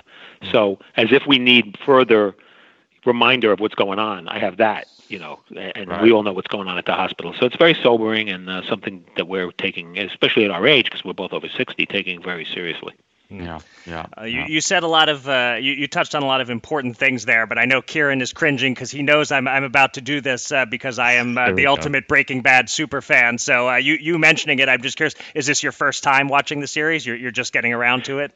So 0.50 0.78
as 0.96 1.12
if 1.12 1.26
we 1.26 1.38
need 1.38 1.78
further 1.84 2.34
reminder 3.04 3.52
of 3.52 3.60
what's 3.60 3.74
going 3.74 3.98
on, 3.98 4.28
I 4.28 4.38
have 4.38 4.58
that 4.58 4.86
you 5.12 5.18
know, 5.18 5.38
and 5.54 5.90
right. 5.90 6.02
we 6.02 6.10
all 6.10 6.22
know 6.22 6.32
what's 6.32 6.48
going 6.48 6.68
on 6.68 6.78
at 6.78 6.86
the 6.86 6.94
hospital. 6.94 7.34
So 7.38 7.44
it's 7.44 7.56
very 7.56 7.74
sobering 7.74 8.30
and 8.30 8.48
uh, 8.48 8.62
something 8.66 9.04
that 9.16 9.28
we're 9.28 9.52
taking, 9.52 9.98
especially 9.98 10.46
at 10.46 10.50
our 10.50 10.66
age, 10.66 10.86
because 10.86 11.04
we're 11.04 11.12
both 11.12 11.34
over 11.34 11.48
60, 11.48 11.84
taking 11.84 12.22
very 12.22 12.46
seriously. 12.46 12.94
Yeah, 13.40 13.60
yeah. 13.86 14.06
Uh, 14.16 14.24
you, 14.24 14.44
you 14.48 14.60
said 14.60 14.82
a 14.82 14.88
lot 14.88 15.08
of 15.08 15.28
uh, 15.28 15.56
you, 15.60 15.72
you 15.72 15.86
touched 15.86 16.14
on 16.14 16.22
a 16.22 16.26
lot 16.26 16.40
of 16.40 16.50
important 16.50 16.96
things 16.96 17.24
there, 17.24 17.46
but 17.46 17.58
I 17.58 17.64
know 17.64 17.82
Kieran 17.82 18.20
is 18.20 18.32
cringing 18.32 18.74
because 18.74 18.90
he 18.90 19.02
knows 19.02 19.32
I'm 19.32 19.48
I'm 19.48 19.64
about 19.64 19.94
to 19.94 20.00
do 20.00 20.20
this 20.20 20.52
uh, 20.52 20.66
because 20.66 20.98
I 20.98 21.12
am 21.12 21.38
uh, 21.38 21.52
the 21.52 21.66
ultimate 21.66 22.08
Breaking 22.08 22.42
Bad 22.42 22.68
super 22.68 23.00
fan. 23.00 23.38
So 23.38 23.70
uh, 23.70 23.76
you 23.76 23.94
you 23.94 24.18
mentioning 24.18 24.58
it, 24.58 24.68
I'm 24.68 24.82
just 24.82 24.96
curious. 24.96 25.14
Is 25.34 25.46
this 25.46 25.62
your 25.62 25.72
first 25.72 26.02
time 26.02 26.28
watching 26.28 26.60
the 26.60 26.66
series? 26.66 27.06
You're 27.06 27.16
you're 27.16 27.30
just 27.30 27.52
getting 27.52 27.72
around 27.72 28.04
to 28.04 28.18
it? 28.18 28.32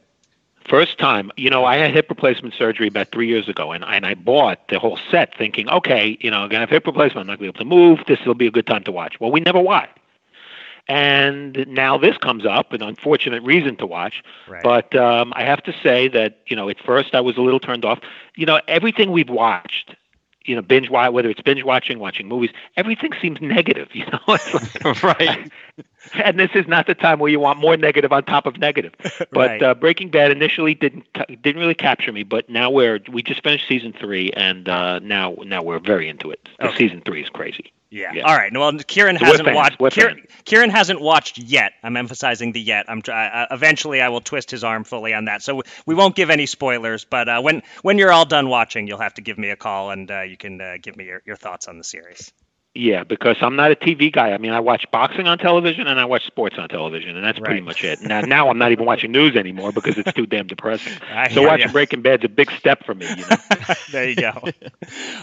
First 0.68 0.98
time, 0.98 1.30
you 1.36 1.48
know, 1.48 1.64
I 1.64 1.76
had 1.76 1.92
hip 1.92 2.06
replacement 2.08 2.54
surgery 2.54 2.88
about 2.88 3.12
three 3.12 3.28
years 3.28 3.48
ago, 3.48 3.70
and, 3.70 3.84
and 3.84 4.04
I 4.04 4.14
bought 4.14 4.66
the 4.68 4.80
whole 4.80 4.98
set 5.12 5.36
thinking, 5.38 5.68
okay, 5.68 6.18
you 6.20 6.32
know, 6.32 6.38
I'm 6.38 6.48
going 6.48 6.58
to 6.58 6.66
have 6.66 6.70
hip 6.70 6.86
replacement. 6.86 7.20
I'm 7.20 7.26
not 7.28 7.38
going 7.38 7.52
to 7.52 7.58
be 7.58 7.62
able 7.62 7.70
to 7.70 7.76
move. 7.76 8.04
This 8.08 8.18
will 8.26 8.34
be 8.34 8.48
a 8.48 8.50
good 8.50 8.66
time 8.66 8.82
to 8.84 8.90
watch. 8.90 9.20
Well, 9.20 9.30
we 9.30 9.38
never 9.38 9.60
watched. 9.60 9.96
And 10.88 11.66
now 11.66 11.98
this 11.98 12.16
comes 12.18 12.46
up, 12.46 12.72
an 12.72 12.82
unfortunate 12.82 13.42
reason 13.42 13.76
to 13.76 13.86
watch. 13.86 14.22
Right. 14.48 14.62
But 14.62 14.94
um, 14.94 15.32
I 15.34 15.42
have 15.42 15.62
to 15.64 15.74
say 15.82 16.06
that, 16.08 16.38
you 16.46 16.54
know, 16.54 16.68
at 16.68 16.78
first 16.78 17.14
I 17.14 17.20
was 17.20 17.36
a 17.36 17.40
little 17.40 17.58
turned 17.58 17.84
off. 17.84 17.98
You 18.36 18.46
know, 18.46 18.60
everything 18.68 19.10
we've 19.10 19.28
watched 19.28 19.96
you 20.46 20.54
know 20.54 20.62
binge 20.62 20.88
watch 20.88 21.12
whether 21.12 21.28
it's 21.28 21.40
binge 21.40 21.64
watching 21.64 21.98
watching 21.98 22.28
movies 22.28 22.50
everything 22.76 23.12
seems 23.20 23.40
negative 23.40 23.88
you 23.92 24.06
know 24.06 24.20
like, 24.26 24.84
right 25.02 25.50
and 26.24 26.38
this 26.38 26.50
is 26.54 26.66
not 26.66 26.86
the 26.86 26.94
time 26.94 27.18
where 27.18 27.30
you 27.30 27.40
want 27.40 27.58
more 27.58 27.76
negative 27.76 28.12
on 28.12 28.24
top 28.24 28.46
of 28.46 28.58
negative 28.58 28.92
but 29.32 29.34
right. 29.34 29.62
uh, 29.62 29.74
breaking 29.74 30.10
bad 30.10 30.30
initially 30.30 30.74
didn't 30.74 31.04
didn't 31.42 31.60
really 31.60 31.74
capture 31.74 32.12
me 32.12 32.22
but 32.22 32.48
now 32.48 32.70
we're 32.70 33.00
we 33.10 33.22
just 33.22 33.42
finished 33.42 33.66
season 33.68 33.92
three 33.92 34.30
and 34.32 34.68
uh, 34.68 34.98
now 35.00 35.34
now 35.44 35.62
we're 35.62 35.78
very 35.78 36.08
into 36.08 36.30
it 36.30 36.48
okay. 36.60 36.76
season 36.76 37.02
three 37.04 37.22
is 37.22 37.28
crazy 37.28 37.72
yeah. 37.90 38.12
yeah. 38.14 38.22
All 38.22 38.36
right. 38.36 38.52
Well, 38.52 38.72
Kieran 38.78 39.16
hasn't 39.16 39.52
watched. 39.54 39.78
Kieran, 39.90 40.26
Kieran, 40.44 40.70
hasn't 40.70 41.00
watched 41.00 41.38
yet. 41.38 41.72
I'm 41.82 41.96
emphasizing 41.96 42.52
the 42.52 42.60
yet. 42.60 42.86
I'm. 42.88 43.02
Uh, 43.06 43.46
eventually, 43.50 44.00
I 44.00 44.08
will 44.08 44.20
twist 44.20 44.50
his 44.50 44.64
arm 44.64 44.84
fully 44.84 45.14
on 45.14 45.26
that. 45.26 45.42
So 45.42 45.62
we 45.86 45.94
won't 45.94 46.14
give 46.14 46.30
any 46.30 46.46
spoilers. 46.46 47.04
But 47.04 47.28
uh, 47.28 47.40
when 47.42 47.62
when 47.82 47.98
you're 47.98 48.12
all 48.12 48.26
done 48.26 48.48
watching, 48.48 48.86
you'll 48.86 48.98
have 48.98 49.14
to 49.14 49.22
give 49.22 49.38
me 49.38 49.50
a 49.50 49.56
call 49.56 49.90
and 49.90 50.10
uh, 50.10 50.22
you 50.22 50.36
can 50.36 50.60
uh, 50.60 50.76
give 50.82 50.96
me 50.96 51.04
your, 51.04 51.22
your 51.24 51.36
thoughts 51.36 51.68
on 51.68 51.78
the 51.78 51.84
series. 51.84 52.32
Yeah, 52.76 53.04
because 53.04 53.36
I'm 53.40 53.56
not 53.56 53.72
a 53.72 53.74
TV 53.74 54.12
guy. 54.12 54.32
I 54.32 54.38
mean, 54.38 54.52
I 54.52 54.60
watch 54.60 54.84
boxing 54.90 55.26
on 55.26 55.38
television 55.38 55.86
and 55.86 55.98
I 55.98 56.04
watch 56.04 56.26
sports 56.26 56.56
on 56.58 56.68
television, 56.68 57.16
and 57.16 57.24
that's 57.24 57.38
right. 57.38 57.46
pretty 57.46 57.62
much 57.62 57.82
it. 57.82 58.02
Now, 58.02 58.20
now 58.20 58.50
I'm 58.50 58.58
not 58.58 58.70
even 58.70 58.84
watching 58.84 59.12
news 59.12 59.34
anymore 59.34 59.72
because 59.72 59.96
it's 59.96 60.12
too 60.12 60.26
damn 60.26 60.46
depressing. 60.46 60.92
so 61.32 61.42
watching 61.42 61.68
you. 61.68 61.72
Breaking 61.72 62.02
Bad's 62.02 62.24
a 62.24 62.28
big 62.28 62.50
step 62.52 62.84
for 62.84 62.94
me. 62.94 63.08
You 63.08 63.24
know? 63.28 63.36
there 63.92 64.08
you 64.08 64.16
go. 64.16 64.32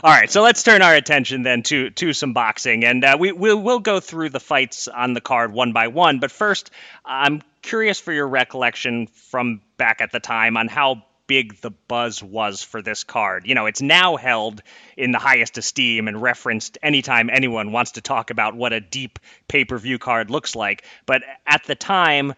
All 0.03 0.11
right, 0.11 0.31
so 0.31 0.41
let's 0.41 0.63
turn 0.63 0.81
our 0.81 0.95
attention 0.95 1.43
then 1.43 1.61
to 1.63 1.91
to 1.91 2.13
some 2.13 2.33
boxing, 2.33 2.83
and 2.85 3.03
uh, 3.05 3.17
we 3.19 3.31
we'll, 3.31 3.61
we'll 3.61 3.79
go 3.79 3.99
through 3.99 4.29
the 4.29 4.39
fights 4.39 4.87
on 4.87 5.13
the 5.13 5.21
card 5.21 5.53
one 5.53 5.73
by 5.73 5.89
one. 5.89 6.19
But 6.19 6.31
first, 6.31 6.71
I'm 7.05 7.43
curious 7.61 7.99
for 7.99 8.11
your 8.11 8.27
recollection 8.27 9.07
from 9.07 9.61
back 9.77 10.01
at 10.01 10.11
the 10.11 10.19
time 10.19 10.57
on 10.57 10.67
how 10.67 11.03
big 11.33 11.59
the 11.61 11.71
buzz 11.71 12.21
was 12.21 12.61
for 12.61 12.83
this 12.83 13.03
card. 13.03 13.47
You 13.47 13.55
know, 13.55 13.65
it's 13.65 13.81
now 13.81 14.17
held 14.17 14.61
in 14.95 15.11
the 15.11 15.17
highest 15.17 15.57
esteem 15.57 16.07
and 16.07 16.21
referenced 16.21 16.77
anytime 16.83 17.27
anyone 17.31 17.71
wants 17.71 17.93
to 17.93 18.01
talk 18.01 18.29
about 18.29 18.53
what 18.53 18.71
a 18.71 18.79
deep 18.79 19.17
pay 19.47 19.65
per 19.65 19.79
view 19.79 19.97
card 19.97 20.29
looks 20.29 20.55
like. 20.55 20.85
But 21.07 21.23
at 21.47 21.63
the 21.63 21.73
time, 21.73 22.35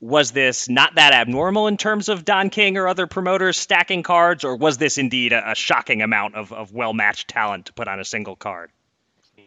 was 0.00 0.30
this 0.30 0.66
not 0.66 0.94
that 0.94 1.12
abnormal 1.12 1.66
in 1.66 1.76
terms 1.76 2.08
of 2.08 2.24
Don 2.24 2.48
King 2.48 2.78
or 2.78 2.88
other 2.88 3.06
promoters 3.06 3.58
stacking 3.58 4.02
cards, 4.02 4.44
or 4.44 4.56
was 4.56 4.78
this 4.78 4.96
indeed 4.96 5.34
a, 5.34 5.50
a 5.50 5.54
shocking 5.54 6.00
amount 6.00 6.34
of, 6.34 6.50
of 6.50 6.72
well 6.72 6.94
matched 6.94 7.28
talent 7.28 7.66
to 7.66 7.74
put 7.74 7.86
on 7.86 8.00
a 8.00 8.04
single 8.04 8.34
card? 8.34 8.70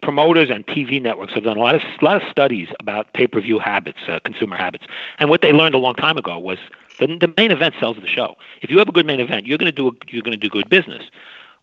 promoters 0.01 0.49
and 0.49 0.65
TV 0.65 1.01
networks 1.01 1.33
have 1.33 1.43
done 1.43 1.57
a 1.57 1.59
lot 1.59 1.75
of 1.75 1.81
lot 2.01 2.21
of 2.21 2.27
studies 2.29 2.67
about 2.79 3.13
pay-per-view 3.13 3.59
habits, 3.59 3.99
uh, 4.07 4.19
consumer 4.25 4.57
habits, 4.57 4.83
and 5.19 5.29
what 5.29 5.41
they 5.41 5.53
learned 5.53 5.75
a 5.75 5.77
long 5.77 5.95
time 5.95 6.17
ago 6.17 6.39
was 6.39 6.57
the, 7.01 7.17
the 7.17 7.33
main 7.35 7.51
event 7.51 7.75
sells 7.79 7.97
the 7.99 8.07
show. 8.07 8.35
If 8.61 8.69
you 8.69 8.77
have 8.77 8.87
a 8.87 8.91
good 8.91 9.05
main 9.05 9.19
event, 9.19 9.47
you're 9.47 9.57
going 9.57 9.71
to 9.71 9.75
do 9.75 9.89
a, 9.89 9.91
you're 10.07 10.21
going 10.21 10.37
to 10.37 10.37
do 10.37 10.49
good 10.49 10.69
business. 10.69 11.03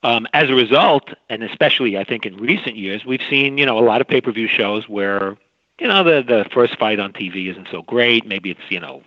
Um, 0.03 0.27
as 0.33 0.51
a 0.51 0.55
result, 0.55 1.11
and 1.29 1.43
especially 1.43 1.97
I 1.97 2.05
think 2.05 2.27
in 2.27 2.37
recent 2.37 2.77
years, 2.77 3.05
we've 3.05 3.23
seen 3.31 3.57
you 3.57 3.65
know 3.65 3.79
a 3.79 3.85
lot 3.85 4.01
of 4.01 4.09
pay-per-view 4.09 4.49
shows 4.49 4.89
where 4.89 5.37
you 5.81 5.89
know 5.89 6.05
the 6.05 6.23
the 6.23 6.45
first 6.53 6.79
fight 6.79 7.01
on 7.01 7.13
TV 7.13 7.51
isn't 7.51 7.69
so 7.71 7.83
great. 7.83 8.27
Maybe 8.27 8.51
it's 8.51 8.61
you 8.69 8.81
know 8.81 9.03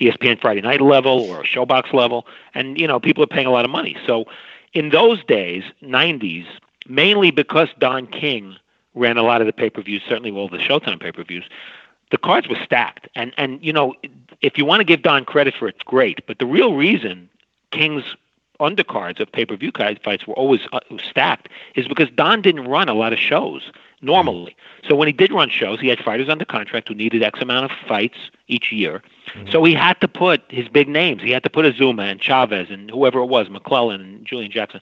ESPN 0.00 0.40
Friday 0.40 0.60
Night 0.60 0.80
level 0.80 1.20
or 1.20 1.42
Showbox 1.42 1.92
level, 1.92 2.26
and 2.54 2.78
you 2.78 2.86
know 2.86 3.00
people 3.00 3.24
are 3.24 3.28
paying 3.28 3.46
a 3.46 3.50
lot 3.50 3.64
of 3.64 3.70
money. 3.70 3.96
So 4.06 4.26
in 4.72 4.90
those 4.90 5.24
days, 5.24 5.64
90s, 5.82 6.46
mainly 6.88 7.30
because 7.30 7.68
Don 7.78 8.06
King 8.06 8.56
ran 8.94 9.16
a 9.16 9.22
lot 9.22 9.40
of 9.40 9.46
the 9.46 9.52
pay-per-views, 9.52 10.02
certainly 10.08 10.30
all 10.30 10.48
the 10.48 10.58
Showtime 10.58 11.00
pay-per-views, 11.00 11.44
the 12.10 12.18
cards 12.18 12.48
were 12.48 12.58
stacked. 12.62 13.08
And 13.14 13.32
and 13.36 13.62
you 13.64 13.72
know, 13.72 13.94
if 14.40 14.58
you 14.58 14.64
want 14.64 14.80
to 14.80 14.84
give 14.84 15.02
Don 15.02 15.24
credit 15.24 15.54
for 15.54 15.68
it, 15.68 15.76
it's 15.76 15.84
great. 15.84 16.26
But 16.26 16.38
the 16.38 16.46
real 16.46 16.74
reason 16.74 17.28
King's 17.70 18.16
undercards 18.60 19.20
of 19.20 19.30
pay-per-view 19.30 19.70
fights 20.02 20.26
were 20.26 20.34
always 20.34 20.60
uh, 20.72 20.80
stacked 21.08 21.48
is 21.74 21.86
because 21.86 22.08
Don 22.14 22.40
didn't 22.40 22.66
run 22.66 22.88
a 22.88 22.94
lot 22.94 23.12
of 23.12 23.18
shows 23.18 23.70
normally. 24.00 24.56
So 24.88 24.94
when 24.94 25.08
he 25.08 25.12
did 25.12 25.32
run 25.32 25.50
shows, 25.50 25.80
he 25.80 25.88
had 25.88 25.98
fighters 25.98 26.28
under 26.28 26.44
contract 26.44 26.88
who 26.88 26.94
needed 26.94 27.22
X 27.22 27.40
amount 27.40 27.70
of 27.70 27.76
fights 27.86 28.16
each 28.48 28.72
year. 28.72 29.02
Mm-hmm. 29.28 29.50
So 29.50 29.64
he 29.64 29.74
had 29.74 30.00
to 30.00 30.08
put 30.08 30.42
his 30.48 30.68
big 30.68 30.88
names. 30.88 31.22
He 31.22 31.30
had 31.30 31.42
to 31.42 31.50
put 31.50 31.66
Azuma 31.66 32.04
and 32.04 32.20
Chavez 32.20 32.70
and 32.70 32.90
whoever 32.90 33.20
it 33.20 33.26
was, 33.26 33.50
McClellan 33.50 34.00
and 34.00 34.26
Julian 34.26 34.50
Jackson 34.50 34.80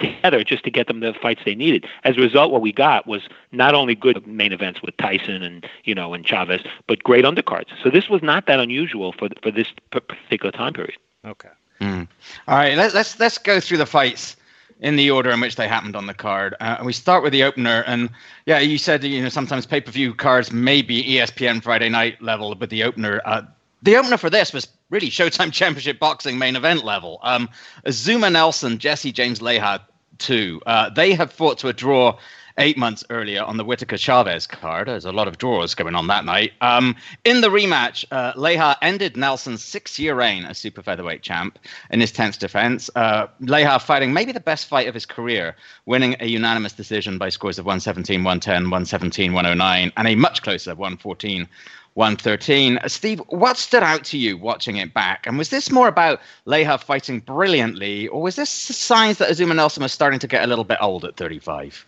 together 0.00 0.42
just 0.44 0.64
to 0.64 0.70
get 0.70 0.86
them 0.86 1.00
the 1.00 1.14
fights 1.14 1.42
they 1.44 1.54
needed. 1.54 1.86
As 2.04 2.16
a 2.16 2.20
result, 2.20 2.50
what 2.50 2.62
we 2.62 2.72
got 2.72 3.06
was 3.06 3.28
not 3.52 3.74
only 3.74 3.94
good 3.94 4.26
main 4.26 4.52
events 4.52 4.82
with 4.82 4.96
Tyson 4.96 5.42
and 5.42 5.66
you 5.84 5.94
know 5.94 6.14
and 6.14 6.26
Chavez, 6.26 6.62
but 6.86 7.02
great 7.02 7.24
undercards. 7.24 7.68
So 7.82 7.90
this 7.90 8.08
was 8.08 8.22
not 8.22 8.46
that 8.46 8.60
unusual 8.60 9.12
for 9.12 9.28
for 9.42 9.50
this 9.50 9.68
particular 9.90 10.50
time 10.50 10.72
period. 10.72 10.98
Okay. 11.24 11.48
Mm. 11.80 12.08
All 12.48 12.56
right, 12.56 12.76
let's 12.76 12.94
let's 12.94 13.18
let's 13.18 13.38
go 13.38 13.60
through 13.60 13.78
the 13.78 13.86
fights 13.86 14.36
in 14.80 14.96
the 14.96 15.10
order 15.10 15.30
in 15.30 15.40
which 15.40 15.56
they 15.56 15.68
happened 15.68 15.94
on 15.96 16.06
the 16.06 16.14
card. 16.14 16.54
Uh, 16.60 16.78
we 16.84 16.92
start 16.92 17.22
with 17.22 17.32
the 17.32 17.42
opener, 17.42 17.84
and 17.86 18.10
yeah, 18.46 18.58
you 18.58 18.78
said 18.78 19.04
you 19.04 19.22
know 19.22 19.28
sometimes 19.28 19.66
pay 19.66 19.80
per 19.80 19.90
view 19.90 20.14
cards 20.14 20.52
may 20.52 20.82
be 20.82 21.02
ESPN 21.02 21.62
Friday 21.62 21.88
night 21.88 22.20
level, 22.22 22.54
but 22.54 22.70
the 22.70 22.82
opener. 22.82 23.20
Uh, 23.24 23.42
the 23.82 23.96
opener 23.96 24.16
for 24.16 24.30
this 24.30 24.52
was 24.52 24.68
really 24.90 25.08
Showtime 25.08 25.52
Championship 25.52 25.98
Boxing 25.98 26.38
main 26.38 26.56
event 26.56 26.84
level. 26.84 27.18
Um, 27.22 27.48
Azuma 27.84 28.30
Nelson, 28.30 28.78
Jesse 28.78 29.12
James 29.12 29.40
Leija, 29.40 29.80
two. 30.18 30.60
Uh, 30.66 30.90
they 30.90 31.14
have 31.14 31.32
fought 31.32 31.58
to 31.58 31.68
a 31.68 31.72
draw 31.72 32.18
eight 32.58 32.76
months 32.76 33.02
earlier 33.10 33.42
on 33.42 33.56
the 33.56 33.64
Whitaker 33.64 33.96
Chavez 33.96 34.46
card. 34.46 34.88
There's 34.88 35.04
a 35.04 35.12
lot 35.12 35.28
of 35.28 35.38
draws 35.38 35.74
going 35.74 35.94
on 35.94 36.06
that 36.08 36.24
night. 36.24 36.52
Um, 36.60 36.94
in 37.24 37.40
the 37.40 37.48
rematch, 37.48 38.04
uh, 38.10 38.34
Leija 38.34 38.76
ended 38.82 39.16
Nelson's 39.16 39.64
six 39.64 39.98
year 39.98 40.14
reign 40.14 40.44
as 40.44 40.58
super 40.58 40.82
featherweight 40.82 41.22
champ 41.22 41.58
in 41.90 42.00
his 42.00 42.12
10th 42.12 42.38
defense. 42.38 42.90
Uh, 42.94 43.28
Leija 43.40 43.80
fighting 43.80 44.12
maybe 44.12 44.32
the 44.32 44.40
best 44.40 44.66
fight 44.66 44.88
of 44.88 44.94
his 44.94 45.06
career, 45.06 45.56
winning 45.86 46.16
a 46.20 46.26
unanimous 46.26 46.72
decision 46.72 47.18
by 47.18 47.30
scores 47.30 47.58
of 47.58 47.64
117, 47.64 48.22
110, 48.22 48.64
117, 48.64 49.32
109, 49.32 49.92
and 49.96 50.08
a 50.08 50.14
much 50.14 50.42
closer 50.42 50.74
114. 50.74 51.48
113. 51.94 52.78
Steve, 52.86 53.20
what 53.28 53.56
stood 53.56 53.82
out 53.82 54.04
to 54.04 54.18
you 54.18 54.36
watching 54.36 54.76
it 54.76 54.94
back? 54.94 55.26
And 55.26 55.36
was 55.36 55.50
this 55.50 55.70
more 55.70 55.88
about 55.88 56.20
Leija 56.46 56.82
fighting 56.82 57.20
brilliantly, 57.20 58.08
or 58.08 58.22
was 58.22 58.36
this 58.36 58.50
signs 58.50 59.18
that 59.18 59.30
Azuma 59.30 59.54
Nelson 59.54 59.82
was 59.82 59.92
starting 59.92 60.20
to 60.20 60.26
get 60.26 60.44
a 60.44 60.46
little 60.46 60.64
bit 60.64 60.78
old 60.80 61.04
at 61.04 61.16
35? 61.16 61.86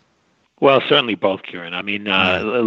Well, 0.61 0.81
certainly 0.89 1.17
both, 1.17 1.43
Kieran. 1.43 1.75
I 1.75 1.83
mean, 1.83 2.07
uh, 2.07 2.63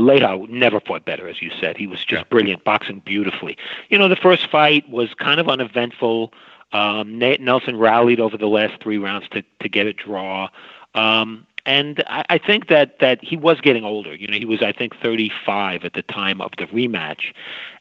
never 0.49 0.81
fought 0.81 1.05
better, 1.05 1.29
as 1.29 1.41
you 1.41 1.49
said. 1.61 1.77
He 1.77 1.87
was 1.87 2.03
just 2.03 2.29
brilliant, 2.29 2.65
boxing 2.65 2.99
beautifully. 2.99 3.57
You 3.89 3.97
know, 3.97 4.09
the 4.09 4.17
first 4.17 4.49
fight 4.49 4.89
was 4.89 5.13
kind 5.13 5.39
of 5.39 5.47
uneventful. 5.47 6.33
Um, 6.73 7.17
Nate 7.17 7.39
Nelson 7.39 7.77
rallied 7.77 8.19
over 8.19 8.37
the 8.37 8.47
last 8.47 8.81
three 8.81 8.97
rounds 8.97 9.29
to 9.29 9.43
to 9.61 9.69
get 9.69 9.87
a 9.87 9.93
draw. 9.93 10.49
Um, 10.93 11.47
and 11.65 12.03
I, 12.07 12.25
I 12.29 12.37
think 12.37 12.67
that 12.67 12.99
that 12.99 13.23
he 13.23 13.37
was 13.37 13.61
getting 13.61 13.83
older. 13.83 14.15
You 14.15 14.27
know, 14.27 14.37
he 14.37 14.45
was 14.45 14.61
I 14.61 14.71
think 14.71 14.95
35 14.97 15.83
at 15.85 15.93
the 15.93 16.01
time 16.03 16.41
of 16.41 16.51
the 16.57 16.65
rematch. 16.67 17.33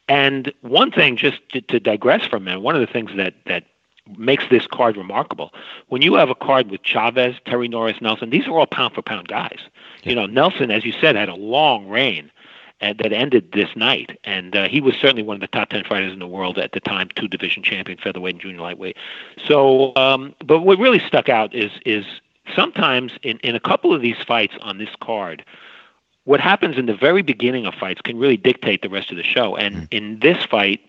And 0.07 0.53
one 0.61 0.91
thing, 0.91 1.17
just 1.17 1.37
to, 1.49 1.61
to 1.61 1.79
digress 1.79 2.27
from 2.27 2.47
him, 2.47 2.61
one 2.61 2.75
of 2.75 2.81
the 2.81 2.91
things 2.91 3.11
that 3.17 3.33
that 3.45 3.65
makes 4.17 4.43
this 4.51 4.67
card 4.67 4.97
remarkable. 4.97 5.51
When 5.87 6.03
you 6.03 6.13
have 6.13 6.29
a 6.29 6.35
card 6.35 6.69
with 6.69 6.83
Chavez, 6.83 7.35
Terry 7.45 7.67
Norris, 7.67 7.99
Nelson, 8.01 8.29
these 8.29 8.47
are 8.47 8.51
all 8.51 8.67
pound 8.67 8.93
for 8.93 9.01
pound 9.01 9.27
guys. 9.27 9.57
Yeah. 10.03 10.09
You 10.09 10.15
know, 10.15 10.25
Nelson, 10.27 10.69
as 10.69 10.85
you 10.85 10.91
said, 10.91 11.15
had 11.15 11.27
a 11.27 11.35
long 11.35 11.87
reign 11.87 12.31
and 12.81 12.97
that 12.99 13.13
ended 13.13 13.53
this 13.53 13.69
night, 13.75 14.19
and 14.25 14.55
uh, 14.55 14.67
he 14.67 14.81
was 14.81 14.95
certainly 14.95 15.23
one 15.23 15.35
of 15.35 15.41
the 15.41 15.47
top 15.47 15.69
ten 15.69 15.83
fighters 15.83 16.11
in 16.11 16.19
the 16.19 16.27
world 16.27 16.57
at 16.57 16.73
the 16.73 16.79
time, 16.79 17.09
two 17.15 17.27
division 17.27 17.63
champion, 17.63 17.97
featherweight 17.97 18.35
and 18.35 18.41
junior 18.41 18.61
lightweight. 18.61 18.97
So, 19.47 19.95
um, 19.95 20.35
but 20.45 20.61
what 20.61 20.77
really 20.77 20.99
stuck 20.99 21.29
out 21.29 21.55
is 21.55 21.71
is 21.85 22.05
sometimes 22.55 23.13
in 23.23 23.37
in 23.39 23.55
a 23.55 23.59
couple 23.59 23.93
of 23.93 24.01
these 24.01 24.17
fights 24.25 24.55
on 24.61 24.77
this 24.77 24.89
card. 25.01 25.43
What 26.25 26.39
happens 26.39 26.75
in 26.75 26.87
the 26.87 26.95
very 26.95 27.21
beginning 27.21 27.67
of 27.67 27.75
fights 27.75 28.01
can 28.01 28.17
really 28.17 28.37
dictate 28.37 28.81
the 28.81 28.89
rest 28.89 29.11
of 29.11 29.17
the 29.17 29.23
show. 29.23 29.55
And 29.55 29.75
mm. 29.75 29.87
in 29.91 30.19
this 30.21 30.43
fight, 30.43 30.81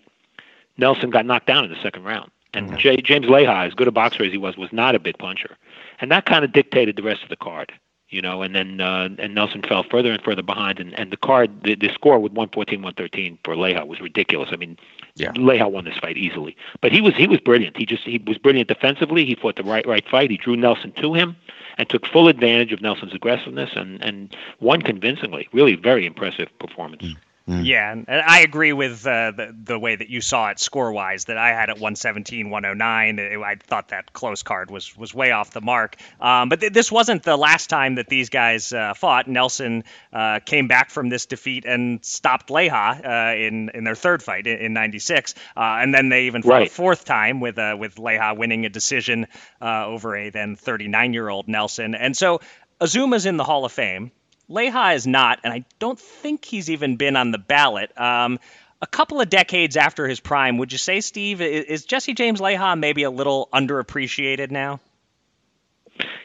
Nelson 0.77 1.11
got 1.11 1.27
knocked 1.27 1.45
down 1.45 1.63
in 1.63 1.69
the 1.69 1.79
second 1.79 2.05
round. 2.05 2.31
And 2.55 2.69
mm-hmm. 2.69 2.77
J- 2.77 3.01
James 3.01 3.27
Leija, 3.27 3.67
as 3.67 3.75
good 3.75 3.87
a 3.87 3.91
boxer 3.91 4.23
as 4.23 4.31
he 4.31 4.39
was, 4.39 4.57
was 4.57 4.73
not 4.73 4.95
a 4.95 4.99
big 4.99 5.17
puncher, 5.19 5.55
and 6.01 6.09
that 6.11 6.25
kind 6.25 6.43
of 6.43 6.53
dictated 6.53 6.95
the 6.95 7.03
rest 7.03 7.21
of 7.21 7.29
the 7.29 7.35
card. 7.35 7.71
You 8.09 8.21
know, 8.21 8.41
and 8.41 8.55
then 8.55 8.79
uh, 8.79 9.09
and 9.19 9.35
Nelson 9.35 9.61
fell 9.63 9.83
further 9.83 10.13
and 10.13 10.23
further 10.23 10.41
behind, 10.41 10.79
and, 10.79 10.97
and 10.97 11.11
the 11.11 11.17
card, 11.17 11.63
the, 11.63 11.75
the 11.75 11.89
score 11.89 12.19
with 12.19 12.31
114, 12.31 12.81
113 12.81 13.37
for 13.43 13.55
Leija 13.55 13.85
was 13.85 13.99
ridiculous. 13.99 14.49
I 14.53 14.55
mean, 14.55 14.77
yeah. 15.15 15.33
Leija 15.33 15.69
won 15.69 15.83
this 15.83 15.97
fight 15.97 16.15
easily, 16.15 16.55
but 16.79 16.93
he 16.93 17.01
was 17.01 17.15
he 17.15 17.27
was 17.27 17.41
brilliant. 17.41 17.75
He 17.75 17.85
just 17.85 18.03
he 18.03 18.23
was 18.25 18.37
brilliant 18.37 18.69
defensively. 18.69 19.25
He 19.25 19.35
fought 19.35 19.57
the 19.57 19.63
right 19.63 19.85
right 19.85 20.07
fight. 20.07 20.31
He 20.31 20.37
drew 20.37 20.55
Nelson 20.55 20.93
to 20.93 21.13
him, 21.13 21.35
and 21.77 21.89
took 21.89 22.05
full 22.05 22.29
advantage 22.29 22.71
of 22.71 22.81
Nelson's 22.81 23.13
aggressiveness 23.13 23.71
and 23.75 24.01
and 24.01 24.33
won 24.61 24.81
convincingly. 24.81 25.49
Really, 25.51 25.75
very 25.75 26.05
impressive 26.05 26.47
performance. 26.59 27.03
Mm. 27.03 27.17
Mm. 27.47 27.65
Yeah, 27.65 27.91
and 27.91 28.05
I 28.09 28.41
agree 28.41 28.73
with 28.73 29.07
uh, 29.07 29.31
the 29.31 29.55
the 29.63 29.79
way 29.79 29.95
that 29.95 30.09
you 30.09 30.19
saw 30.19 30.49
it 30.49 30.59
score 30.59 30.91
wise. 30.91 31.25
That 31.25 31.37
I 31.37 31.49
had 31.53 31.69
at 31.69 31.77
117, 31.77 32.49
109. 32.49 33.19
I 33.19 33.55
thought 33.55 33.89
that 33.89 34.11
close 34.11 34.43
card 34.43 34.69
was 34.69 34.97
was 34.97 35.13
way 35.13 35.31
off 35.31 35.51
the 35.51 35.61
mark. 35.61 35.95
Um, 36.19 36.49
but 36.49 36.59
th- 36.59 36.73
this 36.73 36.91
wasn't 36.91 37.23
the 37.23 37.37
last 37.37 37.69
time 37.69 37.95
that 37.95 38.09
these 38.09 38.29
guys 38.29 38.73
uh, 38.73 38.93
fought. 38.95 39.29
Nelson 39.29 39.85
uh, 40.11 40.41
came 40.45 40.67
back 40.67 40.89
from 40.89 41.07
this 41.07 41.25
defeat 41.25 41.63
and 41.63 42.03
stopped 42.03 42.49
Leija 42.49 43.05
uh, 43.05 43.37
in 43.37 43.69
in 43.73 43.85
their 43.85 43.95
third 43.95 44.21
fight 44.21 44.45
in 44.45 44.73
'96, 44.73 45.33
uh, 45.55 45.59
and 45.59 45.93
then 45.93 46.09
they 46.09 46.25
even 46.25 46.43
fought 46.43 46.49
right. 46.49 46.67
a 46.67 46.69
fourth 46.71 47.05
time 47.05 47.39
with 47.39 47.57
uh, 47.57 47.77
with 47.79 47.95
Leija 47.95 48.35
winning 48.35 48.65
a 48.65 48.69
decision 48.69 49.25
over 49.61 50.17
a 50.17 50.31
then 50.31 50.57
39 50.57 51.13
year 51.13 51.29
old 51.29 51.47
Nelson. 51.47 51.95
And 51.95 52.15
so 52.15 52.41
Azuma's 52.81 53.25
in 53.25 53.37
the 53.37 53.45
Hall 53.45 53.63
of 53.63 53.71
Fame. 53.71 54.11
Leija 54.49 54.95
is 54.95 55.05
not, 55.05 55.39
and 55.43 55.53
I 55.53 55.65
don't 55.79 55.99
think 55.99 56.45
he's 56.45 56.69
even 56.69 56.95
been 56.95 57.15
on 57.15 57.31
the 57.31 57.37
ballot. 57.37 57.91
Um, 57.99 58.39
a 58.81 58.87
couple 58.87 59.19
of 59.19 59.29
decades 59.29 59.75
after 59.75 60.07
his 60.07 60.19
prime, 60.19 60.57
would 60.57 60.71
you 60.71 60.77
say, 60.77 61.01
Steve, 61.01 61.41
is 61.41 61.85
Jesse 61.85 62.13
James 62.13 62.39
Leija 62.39 62.77
maybe 62.79 63.03
a 63.03 63.11
little 63.11 63.49
underappreciated 63.53 64.51
now? 64.51 64.79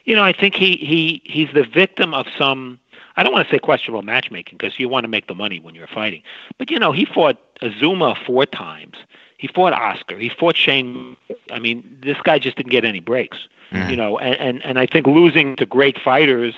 You 0.04 0.14
know, 0.16 0.22
I 0.22 0.32
think 0.32 0.54
he 0.54 0.76
he 0.76 1.22
he's 1.24 1.48
the 1.54 1.64
victim 1.64 2.12
of 2.12 2.26
some. 2.36 2.78
I 3.16 3.22
don't 3.22 3.32
want 3.32 3.46
to 3.48 3.54
say 3.54 3.58
questionable 3.58 4.02
matchmaking 4.02 4.58
because 4.58 4.78
you 4.78 4.88
want 4.88 5.04
to 5.04 5.08
make 5.08 5.26
the 5.28 5.34
money 5.34 5.60
when 5.60 5.74
you're 5.74 5.86
fighting. 5.86 6.22
But 6.58 6.70
you 6.70 6.78
know, 6.78 6.92
he 6.92 7.04
fought 7.04 7.38
Azuma 7.62 8.16
four 8.26 8.46
times. 8.46 8.96
He 9.38 9.48
fought 9.48 9.72
Oscar. 9.72 10.18
He 10.18 10.28
fought 10.28 10.56
Shane. 10.56 11.16
I 11.50 11.58
mean, 11.58 11.98
this 12.02 12.16
guy 12.22 12.38
just 12.38 12.56
didn't 12.56 12.70
get 12.70 12.84
any 12.84 13.00
breaks. 13.00 13.38
Mm. 13.70 13.90
You 13.90 13.96
know, 13.96 14.18
and, 14.18 14.34
and 14.36 14.64
and 14.64 14.78
I 14.78 14.86
think 14.86 15.06
losing 15.06 15.56
to 15.56 15.66
great 15.66 15.98
fighters 15.98 16.54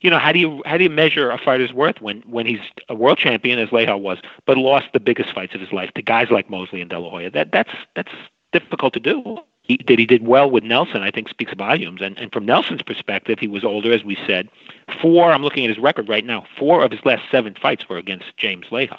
you 0.00 0.10
know, 0.10 0.18
how 0.18 0.32
do 0.32 0.38
you 0.38 0.62
how 0.66 0.76
do 0.76 0.84
you 0.84 0.90
measure 0.90 1.30
a 1.30 1.38
fighter's 1.38 1.72
worth 1.72 2.00
when 2.00 2.22
when 2.22 2.46
he's 2.46 2.60
a 2.88 2.94
world 2.94 3.18
champion 3.18 3.58
as 3.58 3.68
Leija 3.70 3.98
was, 4.00 4.18
but 4.46 4.56
lost 4.56 4.86
the 4.92 5.00
biggest 5.00 5.32
fights 5.32 5.54
of 5.54 5.60
his 5.60 5.72
life 5.72 5.90
to 5.94 6.02
guys 6.02 6.30
like 6.30 6.50
Mosley 6.50 6.80
and 6.80 6.90
De 6.90 6.98
La 6.98 7.10
Hoya? 7.10 7.30
That 7.30 7.52
that's 7.52 7.72
that's 7.94 8.12
difficult 8.52 8.94
to 8.94 9.00
do. 9.00 9.38
He, 9.62 9.78
that 9.86 9.98
he 9.98 10.06
did 10.06 10.26
well 10.26 10.50
with 10.50 10.64
Nelson, 10.64 11.02
I 11.02 11.10
think, 11.10 11.28
speaks 11.28 11.52
volumes. 11.54 12.00
And 12.00 12.18
and 12.18 12.32
from 12.32 12.46
Nelson's 12.46 12.82
perspective, 12.82 13.38
he 13.38 13.48
was 13.48 13.64
older, 13.64 13.92
as 13.92 14.04
we 14.04 14.16
said. 14.26 14.48
Four, 15.02 15.30
I'm 15.30 15.42
looking 15.42 15.64
at 15.64 15.70
his 15.70 15.78
record 15.78 16.08
right 16.08 16.24
now. 16.24 16.46
Four 16.58 16.82
of 16.82 16.90
his 16.90 17.04
last 17.04 17.22
seven 17.30 17.54
fights 17.60 17.88
were 17.88 17.98
against 17.98 18.36
James 18.36 18.66
Leija 18.70 18.98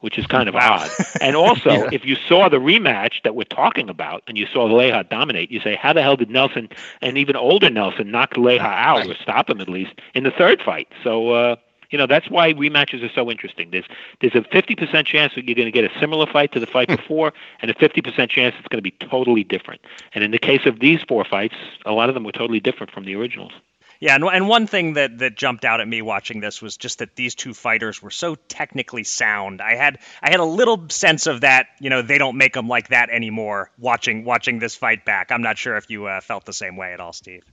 which 0.00 0.18
is 0.18 0.26
kind 0.26 0.48
of 0.48 0.54
odd. 0.54 0.90
And 1.20 1.36
also, 1.36 1.70
yeah. 1.70 1.88
if 1.92 2.04
you 2.04 2.16
saw 2.16 2.48
the 2.48 2.58
rematch 2.58 3.22
that 3.24 3.34
we're 3.34 3.44
talking 3.44 3.88
about 3.88 4.22
and 4.26 4.36
you 4.36 4.46
saw 4.46 4.68
Leija 4.68 5.08
dominate, 5.08 5.50
you 5.50 5.60
say, 5.60 5.76
how 5.76 5.92
the 5.92 6.02
hell 6.02 6.16
did 6.16 6.30
Nelson 6.30 6.68
and 7.02 7.18
even 7.18 7.36
older 7.36 7.70
Nelson 7.70 8.10
knock 8.10 8.34
Leija 8.34 8.60
out 8.60 9.06
or 9.06 9.14
stop 9.14 9.50
him 9.50 9.60
at 9.60 9.68
least 9.68 9.94
in 10.14 10.24
the 10.24 10.30
third 10.30 10.62
fight? 10.62 10.88
So, 11.02 11.30
uh, 11.30 11.56
you 11.90 11.98
know, 11.98 12.06
that's 12.06 12.28
why 12.28 12.52
rematches 12.52 13.04
are 13.04 13.12
so 13.14 13.30
interesting. 13.30 13.70
There's 13.70 13.84
there's 14.20 14.34
a 14.34 14.40
50% 14.40 15.06
chance 15.06 15.34
that 15.34 15.44
you're 15.44 15.54
going 15.54 15.66
to 15.66 15.72
get 15.72 15.84
a 15.84 16.00
similar 16.00 16.26
fight 16.26 16.52
to 16.52 16.60
the 16.60 16.66
fight 16.66 16.88
before, 16.96 17.32
and 17.60 17.70
a 17.70 17.74
50% 17.74 18.28
chance 18.28 18.54
it's 18.58 18.68
going 18.68 18.78
to 18.78 18.82
be 18.82 18.94
totally 19.08 19.44
different. 19.44 19.80
And 20.12 20.24
in 20.24 20.30
the 20.30 20.38
case 20.38 20.66
of 20.66 20.80
these 20.80 21.00
four 21.08 21.24
fights, 21.24 21.54
a 21.84 21.92
lot 21.92 22.08
of 22.08 22.14
them 22.14 22.24
were 22.24 22.32
totally 22.32 22.60
different 22.60 22.92
from 22.92 23.04
the 23.04 23.14
originals. 23.14 23.52
Yeah, 24.00 24.14
and, 24.14 24.24
and 24.24 24.48
one 24.48 24.66
thing 24.66 24.94
that, 24.94 25.18
that 25.18 25.36
jumped 25.36 25.64
out 25.64 25.80
at 25.80 25.88
me 25.88 26.02
watching 26.02 26.40
this 26.40 26.60
was 26.60 26.76
just 26.76 26.98
that 26.98 27.16
these 27.16 27.34
two 27.34 27.54
fighters 27.54 28.02
were 28.02 28.10
so 28.10 28.34
technically 28.34 29.04
sound. 29.04 29.60
I 29.60 29.74
had 29.76 29.98
I 30.22 30.30
had 30.30 30.40
a 30.40 30.44
little 30.44 30.88
sense 30.88 31.26
of 31.26 31.42
that. 31.42 31.66
You 31.80 31.90
know, 31.90 32.02
they 32.02 32.18
don't 32.18 32.36
make 32.36 32.54
them 32.54 32.68
like 32.68 32.88
that 32.88 33.10
anymore. 33.10 33.70
Watching 33.78 34.24
watching 34.24 34.58
this 34.58 34.74
fight 34.74 35.04
back, 35.04 35.30
I'm 35.30 35.42
not 35.42 35.58
sure 35.58 35.76
if 35.76 35.90
you 35.90 36.06
uh, 36.06 36.20
felt 36.20 36.44
the 36.44 36.52
same 36.52 36.76
way 36.76 36.92
at 36.92 37.00
all, 37.00 37.12
Steve. 37.12 37.44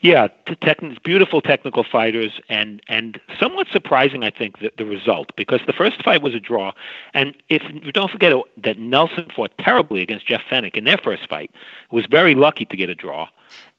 Yeah, 0.00 0.26
techn- 0.46 1.00
beautiful 1.04 1.40
technical 1.40 1.84
fighters, 1.84 2.40
and 2.48 2.82
and 2.88 3.20
somewhat 3.38 3.68
surprising, 3.70 4.24
I 4.24 4.30
think, 4.30 4.58
the, 4.58 4.72
the 4.76 4.84
result 4.84 5.30
because 5.36 5.60
the 5.66 5.72
first 5.72 6.02
fight 6.02 6.20
was 6.20 6.34
a 6.34 6.40
draw, 6.40 6.72
and 7.14 7.34
if 7.48 7.62
don't 7.92 8.10
forget 8.10 8.32
that 8.64 8.78
Nelson 8.78 9.28
fought 9.34 9.52
terribly 9.58 10.02
against 10.02 10.26
Jeff 10.26 10.42
Fenech 10.50 10.76
in 10.76 10.82
their 10.82 10.98
first 10.98 11.28
fight, 11.28 11.52
was 11.92 12.06
very 12.06 12.34
lucky 12.34 12.64
to 12.64 12.76
get 12.76 12.90
a 12.90 12.94
draw, 12.94 13.28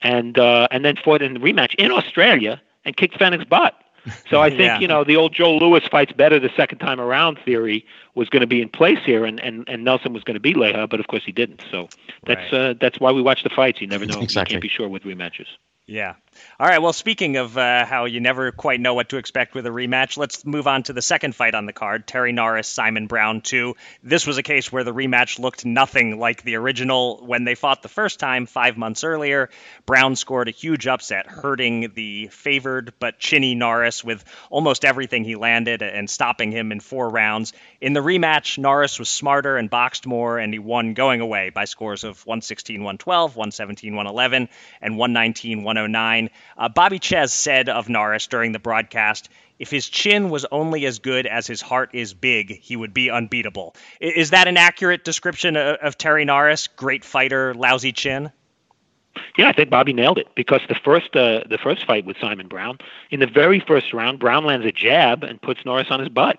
and 0.01 0.37
uh, 0.37 0.67
and 0.71 0.83
then 0.85 0.95
fought 0.95 1.21
in 1.21 1.33
the 1.33 1.39
rematch 1.39 1.75
in 1.75 1.91
Australia 1.91 2.61
and 2.85 2.95
kicked 2.95 3.19
Fenech's 3.19 3.45
butt. 3.45 3.75
So 4.29 4.41
I 4.41 4.49
think 4.57 4.61
yeah. 4.61 4.79
you 4.79 4.87
know 4.87 5.03
the 5.03 5.15
old 5.15 5.33
Joe 5.33 5.57
Louis 5.57 5.85
fights 5.89 6.13
better 6.13 6.39
the 6.39 6.51
second 6.55 6.79
time 6.79 6.99
around 6.99 7.39
theory 7.43 7.85
was 8.15 8.29
going 8.29 8.41
to 8.41 8.47
be 8.47 8.61
in 8.61 8.69
place 8.69 8.99
here, 9.05 9.25
and, 9.25 9.39
and, 9.39 9.67
and 9.69 9.83
Nelson 9.83 10.13
was 10.13 10.23
going 10.23 10.35
to 10.35 10.39
beat 10.39 10.55
Leija, 10.55 10.89
but 10.89 10.99
of 10.99 11.07
course 11.07 11.23
he 11.25 11.31
didn't. 11.31 11.61
So 11.71 11.89
that's 12.25 12.51
right. 12.51 12.71
uh, 12.71 12.73
that's 12.79 12.99
why 12.99 13.11
we 13.11 13.21
watch 13.21 13.43
the 13.43 13.49
fights. 13.49 13.81
You 13.81 13.87
never 13.87 14.05
know. 14.05 14.19
exactly. 14.21 14.55
You 14.55 14.55
can't 14.55 14.61
be 14.61 14.69
sure 14.69 14.89
with 14.89 15.03
rematches. 15.03 15.47
Yeah. 15.89 16.13
All 16.59 16.67
right. 16.67 16.81
Well, 16.81 16.93
speaking 16.93 17.37
of 17.37 17.57
uh, 17.57 17.85
how 17.85 18.05
you 18.05 18.19
never 18.19 18.51
quite 18.51 18.79
know 18.79 18.93
what 18.93 19.09
to 19.09 19.17
expect 19.17 19.55
with 19.55 19.65
a 19.65 19.69
rematch, 19.69 20.17
let's 20.17 20.45
move 20.45 20.67
on 20.67 20.83
to 20.83 20.93
the 20.93 21.01
second 21.01 21.35
fight 21.35 21.55
on 21.55 21.65
the 21.65 21.73
card 21.73 22.05
Terry 22.05 22.31
Norris, 22.31 22.67
Simon 22.67 23.07
Brown 23.07 23.41
2. 23.41 23.75
This 24.03 24.27
was 24.27 24.37
a 24.37 24.43
case 24.43 24.71
where 24.71 24.83
the 24.83 24.93
rematch 24.93 25.39
looked 25.39 25.65
nothing 25.65 26.19
like 26.19 26.43
the 26.43 26.55
original 26.55 27.25
when 27.25 27.43
they 27.43 27.55
fought 27.55 27.81
the 27.81 27.89
first 27.89 28.19
time 28.19 28.45
five 28.45 28.77
months 28.77 29.03
earlier. 29.03 29.49
Brown 29.85 30.15
scored 30.15 30.47
a 30.47 30.51
huge 30.51 30.87
upset, 30.87 31.27
hurting 31.27 31.91
the 31.95 32.27
favored 32.27 32.93
but 32.99 33.19
chinny 33.19 33.55
Norris 33.55 34.03
with 34.03 34.23
almost 34.49 34.85
everything 34.85 35.23
he 35.23 35.35
landed 35.35 35.81
and 35.81 36.09
stopping 36.09 36.51
him 36.51 36.71
in 36.71 36.79
four 36.79 37.09
rounds. 37.09 37.53
In 37.81 37.93
the 37.93 38.01
rematch, 38.01 38.57
Norris 38.57 38.99
was 38.99 39.09
smarter 39.09 39.57
and 39.57 39.69
boxed 39.69 40.05
more, 40.05 40.37
and 40.37 40.53
he 40.53 40.59
won 40.59 40.93
going 40.93 41.21
away 41.21 41.49
by 41.49 41.65
scores 41.65 42.03
of 42.03 42.25
116 42.25 42.81
112, 42.81 43.35
117 43.35 43.95
111, 43.95 44.49
and 44.81 44.97
119 44.97 45.63
109. 45.79 46.29
Uh, 46.57 46.69
Bobby 46.69 46.99
Czyz 46.99 47.31
said 47.31 47.69
of 47.69 47.89
Norris 47.89 48.27
during 48.27 48.51
the 48.51 48.59
broadcast, 48.59 49.29
if 49.59 49.69
his 49.69 49.89
chin 49.89 50.29
was 50.29 50.45
only 50.51 50.85
as 50.85 50.99
good 50.99 51.27
as 51.27 51.45
his 51.45 51.61
heart 51.61 51.89
is 51.93 52.13
big, 52.13 52.59
he 52.61 52.75
would 52.75 52.93
be 52.93 53.09
unbeatable. 53.09 53.75
Is 53.99 54.29
that 54.29 54.47
an 54.47 54.57
accurate 54.57 55.03
description 55.03 55.57
of, 55.57 55.75
of 55.77 55.97
Terry 55.97 56.25
Norris? 56.25 56.67
Great 56.67 57.03
fighter, 57.03 57.53
lousy 57.53 57.91
chin? 57.91 58.31
Yeah, 59.37 59.49
I 59.49 59.53
think 59.53 59.69
Bobby 59.69 59.91
nailed 59.91 60.17
it 60.17 60.27
because 60.35 60.61
the 60.69 60.75
first 60.75 61.15
uh, 61.15 61.41
the 61.49 61.57
first 61.61 61.85
fight 61.85 62.05
with 62.05 62.15
Simon 62.21 62.47
Brown, 62.47 62.77
in 63.09 63.19
the 63.19 63.27
very 63.27 63.59
first 63.59 63.91
round, 63.91 64.19
Brown 64.19 64.45
lands 64.45 64.65
a 64.65 64.71
jab 64.71 65.23
and 65.23 65.41
puts 65.41 65.65
Norris 65.65 65.87
on 65.89 65.99
his 65.99 66.09
butt. 66.09 66.37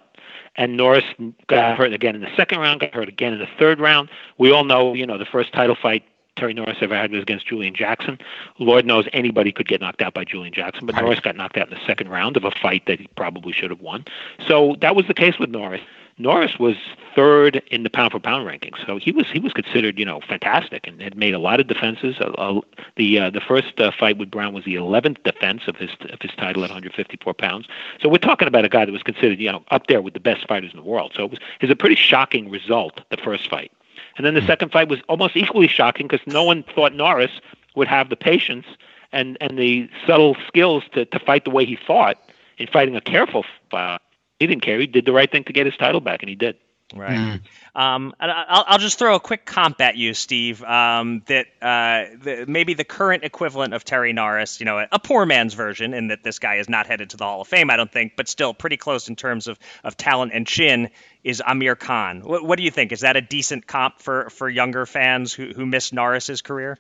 And 0.57 0.77
Norris 0.77 1.05
got 1.47 1.77
hurt 1.77 1.93
again 1.93 2.17
in 2.17 2.23
the 2.23 2.35
second 2.37 2.59
round, 2.59 2.81
got 2.81 2.93
hurt 2.93 3.09
again 3.09 3.33
in 3.33 3.39
the 3.39 3.49
third 3.59 3.79
round. 3.79 4.09
We 4.37 4.51
all 4.51 4.65
know, 4.65 4.95
you 4.95 5.07
know, 5.07 5.17
the 5.17 5.25
first 5.25 5.53
title 5.53 5.77
fight 5.81 6.05
Terry 6.41 6.55
Norris 6.55 6.79
ever 6.81 6.97
had 6.97 7.13
was 7.13 7.23
against 7.23 7.47
Julian 7.47 7.75
Jackson. 7.75 8.19
Lord 8.59 8.87
knows 8.87 9.07
anybody 9.13 9.53
could 9.53 9.69
get 9.69 9.83
knocked 9.83 10.01
out 10.01 10.15
by 10.15 10.25
Julian 10.25 10.55
Jackson, 10.55 10.87
but 10.87 10.95
right. 10.95 11.03
Norris 11.03 11.21
got 11.21 11.37
knocked 11.37 11.59
out 11.59 11.69
in 11.69 11.75
the 11.75 11.87
second 11.87 12.09
round 12.09 12.37
of 12.39 12.45
a 12.45 12.51
fight 12.51 12.87
that 12.87 12.99
he 12.99 13.09
probably 13.15 13.53
should 13.53 13.71
have 13.71 13.81
won. 13.81 14.07
So 14.49 14.77
that 14.81 14.97
was 14.97 15.07
the 15.07 15.13
case 15.15 15.39
with 15.39 15.51
Norris. 15.51 15.83
Norris 16.17 16.59
was 16.59 16.77
third 17.15 17.63
in 17.71 17.83
the 17.83 17.91
pound 17.91 18.13
for 18.13 18.21
pound 18.21 18.47
rankings, 18.47 18.85
so 18.87 18.99
he 18.99 19.11
was 19.11 19.27
he 19.31 19.39
was 19.39 19.55
considered 19.55 19.99
you 19.99 20.05
know 20.05 20.21
fantastic 20.21 20.87
and 20.87 21.01
had 21.01 21.17
made 21.17 21.33
a 21.33 21.39
lot 21.39 21.61
of 21.61 21.67
defenses. 21.67 22.17
Uh, 22.21 22.31
uh, 22.33 22.61
the 22.97 23.19
uh, 23.19 23.31
the 23.31 23.41
first 23.41 23.81
uh, 23.81 23.91
fight 23.91 24.19
with 24.19 24.31
Brown 24.31 24.53
was 24.53 24.65
the 24.65 24.75
11th 24.75 25.23
defense 25.23 25.63
of 25.67 25.77
his 25.77 25.91
of 26.11 26.21
his 26.21 26.31
title 26.33 26.63
at 26.63 26.71
154 26.71 27.33
pounds. 27.35 27.69
So 28.01 28.09
we're 28.09 28.19
talking 28.19 28.49
about 28.49 28.67
a 28.67 28.69
guy 28.69 28.85
that 28.85 28.93
was 28.93 29.03
considered 29.03 29.39
you 29.39 29.51
know 29.51 29.65
up 29.71 29.87
there 29.87 30.03
with 30.03 30.15
the 30.15 30.21
best 30.21 30.47
fighters 30.47 30.71
in 30.73 30.77
the 30.77 30.85
world. 30.85 31.13
So 31.15 31.25
it 31.25 31.31
was 31.31 31.39
it 31.61 31.67
was 31.67 31.71
a 31.71 31.77
pretty 31.77 31.97
shocking 31.97 32.51
result 32.51 33.01
the 33.11 33.17
first 33.17 33.49
fight, 33.49 33.73
and 34.21 34.27
then 34.27 34.35
the 34.35 34.47
second 34.47 34.71
fight 34.71 34.91
was 34.91 35.01
almost 35.09 35.35
equally 35.35 35.67
shocking 35.67 36.07
because 36.07 36.27
no 36.27 36.45
one 36.45 36.63
thought 36.75 36.93
Norris 36.93 37.33
would 37.75 37.89
have 37.89 38.11
the 38.11 38.17
patience 38.17 38.67
and 39.13 39.39
and 39.41 39.59
the 39.59 39.89
subtle 40.07 40.37
skills 40.47 40.85
to 40.93 41.07
to 41.07 41.19
fight 41.19 41.45
the 41.45 41.51
way 41.51 41.65
he 41.65 41.77
fought 41.87 42.19
in 42.59 42.67
fighting 42.67 42.97
a 42.97 43.01
careful 43.01 43.45
fight 43.71 44.01
he 44.41 44.47
didn't 44.47 44.63
care. 44.63 44.81
He 44.81 44.87
did 44.87 45.05
the 45.05 45.13
right 45.13 45.31
thing 45.31 45.45
to 45.45 45.53
get 45.53 45.67
his 45.67 45.77
title 45.77 46.01
back, 46.01 46.23
and 46.23 46.29
he 46.29 46.35
did. 46.35 46.57
Right. 46.93 47.11
Mm. 47.13 47.41
Um, 47.81 48.15
I'll, 48.19 48.65
I'll 48.67 48.79
just 48.79 48.99
throw 48.99 49.15
a 49.15 49.21
quick 49.21 49.47
comp 49.47 49.81
at 49.81 49.97
you, 49.97 50.13
Steve. 50.13 50.65
Um, 50.65 51.23
that 51.27 51.47
uh, 51.63 52.17
the, 52.21 52.45
maybe 52.49 52.75
the 52.75 52.83
current 52.83 53.23
equivalent 53.23 53.75
of 53.75 53.85
Terry 53.85 54.13
Norris, 54.13 54.59
you 54.59 54.67
know, 54.67 54.79
a, 54.79 54.89
a, 54.91 54.99
poor 54.99 55.25
man's 55.25 55.55
version, 55.55 55.95
in 55.95 56.09
that 56.09 56.25
this 56.25 56.41
guy 56.41 56.57
is 56.57 56.69
not 56.69 56.89
headed 56.89 57.11
to 57.11 57.17
the 57.17 57.25
Hall 57.25 57.43
of 57.43 57.49
Fame, 57.49 57.71
I 57.71 57.77
don't 57.77 57.93
think, 57.93 58.15
but 58.17 58.29
still 58.29 58.55
pretty 58.55 58.77
close 58.77 59.09
in 59.09 59.15
terms 59.15 59.47
of, 59.47 59.57
of 59.85 59.97
talent 59.97 60.33
and 60.35 60.45
chin, 60.45 60.91
is 61.23 61.43
Amir 61.47 61.77
Khan. 61.77 62.21
What, 62.21 62.45
what 62.45 62.57
do 62.57 62.65
you 62.65 62.71
think? 62.71 62.93
Is 62.93 63.01
that 63.01 63.17
a 63.17 63.21
decent 63.21 63.67
comp 63.67 64.01
for, 64.01 64.31
for 64.31 64.49
younger 64.49 64.87
fans 64.87 65.33
who, 65.33 65.49
who 65.49 65.67
missed 65.67 65.93
Norris's 65.93 66.43
career? 66.43 66.79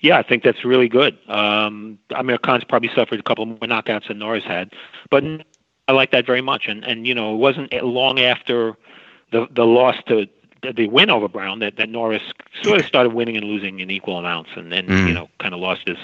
Yeah, 0.00 0.18
I 0.18 0.22
think 0.22 0.42
that's 0.42 0.64
really 0.64 0.88
good. 0.88 1.18
Um, 1.28 1.98
Amir 2.14 2.38
Khan's 2.38 2.64
probably 2.64 2.90
suffered 2.94 3.20
a 3.20 3.22
couple 3.22 3.46
more 3.46 3.58
knockouts 3.58 4.08
than 4.08 4.18
Norris 4.18 4.44
had, 4.44 4.72
but 5.10 5.24
I 5.88 5.92
like 5.92 6.12
that 6.12 6.26
very 6.26 6.40
much. 6.40 6.66
And 6.68 6.84
and 6.84 7.06
you 7.06 7.14
know, 7.14 7.34
it 7.34 7.38
wasn't 7.38 7.72
long 7.82 8.18
after 8.20 8.76
the 9.32 9.46
the 9.50 9.64
loss 9.64 9.96
to 10.08 10.26
the 10.62 10.88
win 10.88 11.10
over 11.10 11.28
Brown 11.28 11.60
that, 11.60 11.76
that 11.76 11.88
Norris 11.88 12.22
sort 12.62 12.80
of 12.80 12.86
started 12.86 13.12
winning 13.12 13.36
and 13.36 13.44
losing 13.44 13.80
in 13.80 13.90
equal 13.90 14.18
amounts 14.18 14.50
and 14.56 14.70
then 14.70 14.86
mm. 14.86 15.08
you 15.08 15.14
know 15.14 15.28
kind 15.38 15.54
of 15.54 15.60
lost 15.60 15.86
his 15.86 15.98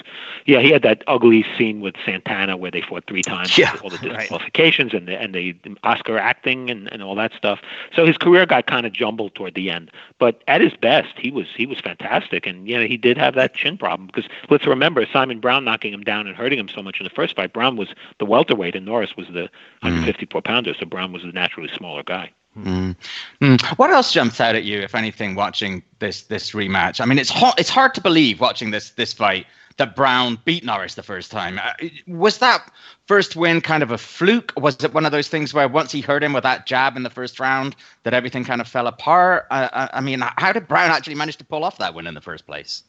yeah 0.45 0.59
he 0.59 0.71
had 0.71 0.81
that 0.81 1.03
ugly 1.07 1.45
scene 1.57 1.81
with 1.81 1.95
Santana 2.05 2.57
where 2.57 2.71
they 2.71 2.81
fought 2.81 3.03
three 3.07 3.21
times 3.21 3.57
yeah, 3.57 3.75
all 3.83 3.89
the 3.89 3.97
disqualifications 3.97 4.93
right. 4.93 5.01
and 5.01 5.07
the 5.07 5.21
and 5.21 5.35
the 5.35 5.55
Oscar 5.83 6.17
acting 6.17 6.69
and, 6.69 6.91
and 6.91 7.03
all 7.03 7.15
that 7.15 7.33
stuff 7.33 7.59
so 7.95 8.05
his 8.05 8.17
career 8.17 8.45
got 8.45 8.65
kind 8.67 8.85
of 8.85 8.93
jumbled 8.93 9.35
toward 9.35 9.53
the 9.53 9.69
end 9.69 9.91
but 10.19 10.43
at 10.47 10.61
his 10.61 10.73
best 10.73 11.17
he 11.17 11.31
was 11.31 11.47
he 11.55 11.65
was 11.65 11.79
fantastic 11.79 12.45
and 12.47 12.67
you 12.67 12.77
know 12.77 12.85
he 12.85 12.97
did 12.97 13.17
have 13.17 13.35
that 13.35 13.53
chin 13.53 13.77
problem 13.77 14.07
because 14.07 14.29
let's 14.49 14.65
remember 14.65 15.05
Simon 15.11 15.39
Brown 15.39 15.65
knocking 15.65 15.93
him 15.93 16.03
down 16.03 16.27
and 16.27 16.35
hurting 16.35 16.59
him 16.59 16.69
so 16.69 16.81
much 16.81 16.99
in 16.99 17.03
the 17.03 17.09
first 17.09 17.35
fight 17.35 17.53
Brown 17.53 17.75
was 17.75 17.89
the 18.19 18.25
welterweight 18.25 18.75
and 18.75 18.85
Norris 18.85 19.15
was 19.15 19.27
the 19.27 19.49
154 19.81 20.41
mm. 20.41 20.43
pounder 20.43 20.73
so 20.73 20.85
Brown 20.85 21.11
was 21.11 21.23
the 21.23 21.31
naturally 21.31 21.69
smaller 21.75 22.03
guy 22.03 22.31
Mm. 22.57 22.95
Mm. 23.41 23.61
What 23.77 23.91
else 23.91 24.11
jumps 24.11 24.41
out 24.41 24.55
at 24.55 24.63
you, 24.63 24.79
if 24.79 24.95
anything, 24.95 25.35
watching 25.35 25.83
this 25.99 26.23
this 26.23 26.51
rematch? 26.51 26.99
I 26.99 27.05
mean, 27.05 27.19
it's 27.19 27.29
hard, 27.29 27.55
it's 27.57 27.69
hard 27.69 27.93
to 27.95 28.01
believe 28.01 28.39
watching 28.39 28.71
this 28.71 28.91
this 28.91 29.13
fight 29.13 29.45
that 29.77 29.95
Brown 29.95 30.39
beat 30.43 30.63
Norris 30.63 30.95
the 30.95 31.03
first 31.03 31.31
time. 31.31 31.59
Uh, 31.63 31.87
was 32.07 32.39
that 32.39 32.71
first 33.05 33.35
win 33.35 33.61
kind 33.61 33.83
of 33.83 33.91
a 33.91 33.97
fluke? 33.97 34.51
Was 34.57 34.83
it 34.83 34.93
one 34.93 35.05
of 35.05 35.11
those 35.11 35.27
things 35.27 35.53
where 35.53 35.67
once 35.67 35.91
he 35.91 36.01
hurt 36.01 36.23
him 36.23 36.33
with 36.33 36.43
that 36.43 36.65
jab 36.65 36.97
in 36.97 37.03
the 37.03 37.09
first 37.09 37.39
round, 37.39 37.75
that 38.03 38.13
everything 38.13 38.43
kind 38.43 38.59
of 38.59 38.67
fell 38.67 38.87
apart? 38.87 39.45
Uh, 39.51 39.87
I 39.93 40.01
mean, 40.01 40.21
how 40.37 40.51
did 40.51 40.67
Brown 40.67 40.89
actually 40.89 41.15
manage 41.15 41.37
to 41.37 41.45
pull 41.45 41.63
off 41.63 41.77
that 41.77 41.93
win 41.93 42.07
in 42.07 42.15
the 42.15 42.21
first 42.21 42.47
place? 42.47 42.83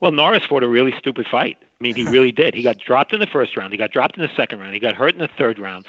Well, 0.00 0.12
Norris 0.12 0.44
fought 0.44 0.62
a 0.62 0.68
really 0.68 0.94
stupid 0.98 1.26
fight. 1.26 1.58
I 1.60 1.84
mean, 1.84 1.94
he 1.94 2.04
really 2.08 2.32
did. 2.32 2.54
He 2.54 2.62
got 2.62 2.78
dropped 2.78 3.12
in 3.12 3.20
the 3.20 3.26
first 3.26 3.56
round. 3.56 3.72
He 3.72 3.78
got 3.78 3.92
dropped 3.92 4.16
in 4.16 4.22
the 4.22 4.34
second 4.34 4.60
round. 4.60 4.72
He 4.72 4.80
got 4.80 4.94
hurt 4.94 5.14
in 5.14 5.20
the 5.20 5.28
third 5.28 5.58
round. 5.58 5.86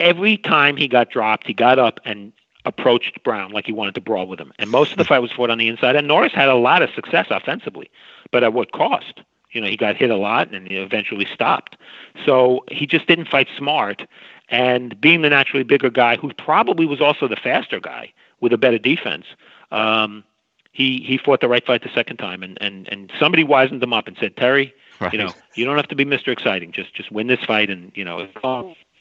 Every 0.00 0.36
time 0.36 0.76
he 0.76 0.88
got 0.88 1.10
dropped, 1.10 1.46
he 1.46 1.54
got 1.54 1.78
up 1.78 2.00
and 2.04 2.32
approached 2.64 3.22
Brown 3.24 3.50
like 3.50 3.66
he 3.66 3.72
wanted 3.72 3.94
to 3.96 4.00
brawl 4.00 4.26
with 4.26 4.40
him. 4.40 4.52
And 4.58 4.70
most 4.70 4.92
of 4.92 4.98
the 4.98 5.04
fight 5.04 5.18
was 5.20 5.32
fought 5.32 5.50
on 5.50 5.58
the 5.58 5.68
inside. 5.68 5.96
And 5.96 6.06
Norris 6.06 6.32
had 6.32 6.48
a 6.48 6.54
lot 6.54 6.82
of 6.82 6.90
success 6.90 7.26
offensively, 7.30 7.90
but 8.30 8.44
at 8.44 8.52
what 8.52 8.72
cost? 8.72 9.20
You 9.50 9.60
know, 9.60 9.66
he 9.66 9.76
got 9.76 9.96
hit 9.96 10.10
a 10.10 10.16
lot 10.16 10.54
and 10.54 10.66
he 10.66 10.76
eventually 10.76 11.26
stopped. 11.32 11.76
So 12.24 12.64
he 12.70 12.86
just 12.86 13.06
didn't 13.06 13.28
fight 13.28 13.48
smart. 13.56 14.06
And 14.48 14.98
being 15.00 15.22
the 15.22 15.30
naturally 15.30 15.64
bigger 15.64 15.90
guy, 15.90 16.16
who 16.16 16.32
probably 16.34 16.86
was 16.86 17.00
also 17.00 17.28
the 17.28 17.36
faster 17.36 17.80
guy 17.80 18.12
with 18.40 18.52
a 18.52 18.58
better 18.58 18.78
defense, 18.78 19.26
um, 19.70 20.24
he 20.72 21.02
he 21.06 21.18
fought 21.18 21.40
the 21.40 21.48
right 21.48 21.64
fight 21.64 21.82
the 21.82 21.90
second 21.94 22.16
time. 22.16 22.42
And 22.42 22.58
and 22.60 22.88
and 22.88 23.12
somebody 23.18 23.44
wisened 23.44 23.82
him 23.82 23.92
up 23.92 24.08
and 24.08 24.16
said, 24.18 24.36
Terry, 24.36 24.74
right. 25.00 25.12
you 25.12 25.18
know, 25.18 25.32
you 25.54 25.64
don't 25.64 25.76
have 25.76 25.88
to 25.88 25.94
be 25.94 26.04
Mr. 26.04 26.28
Exciting. 26.28 26.72
Just 26.72 26.94
just 26.94 27.12
win 27.12 27.26
this 27.26 27.40
fight. 27.44 27.70
And 27.70 27.92
you 27.94 28.04
know, 28.04 28.26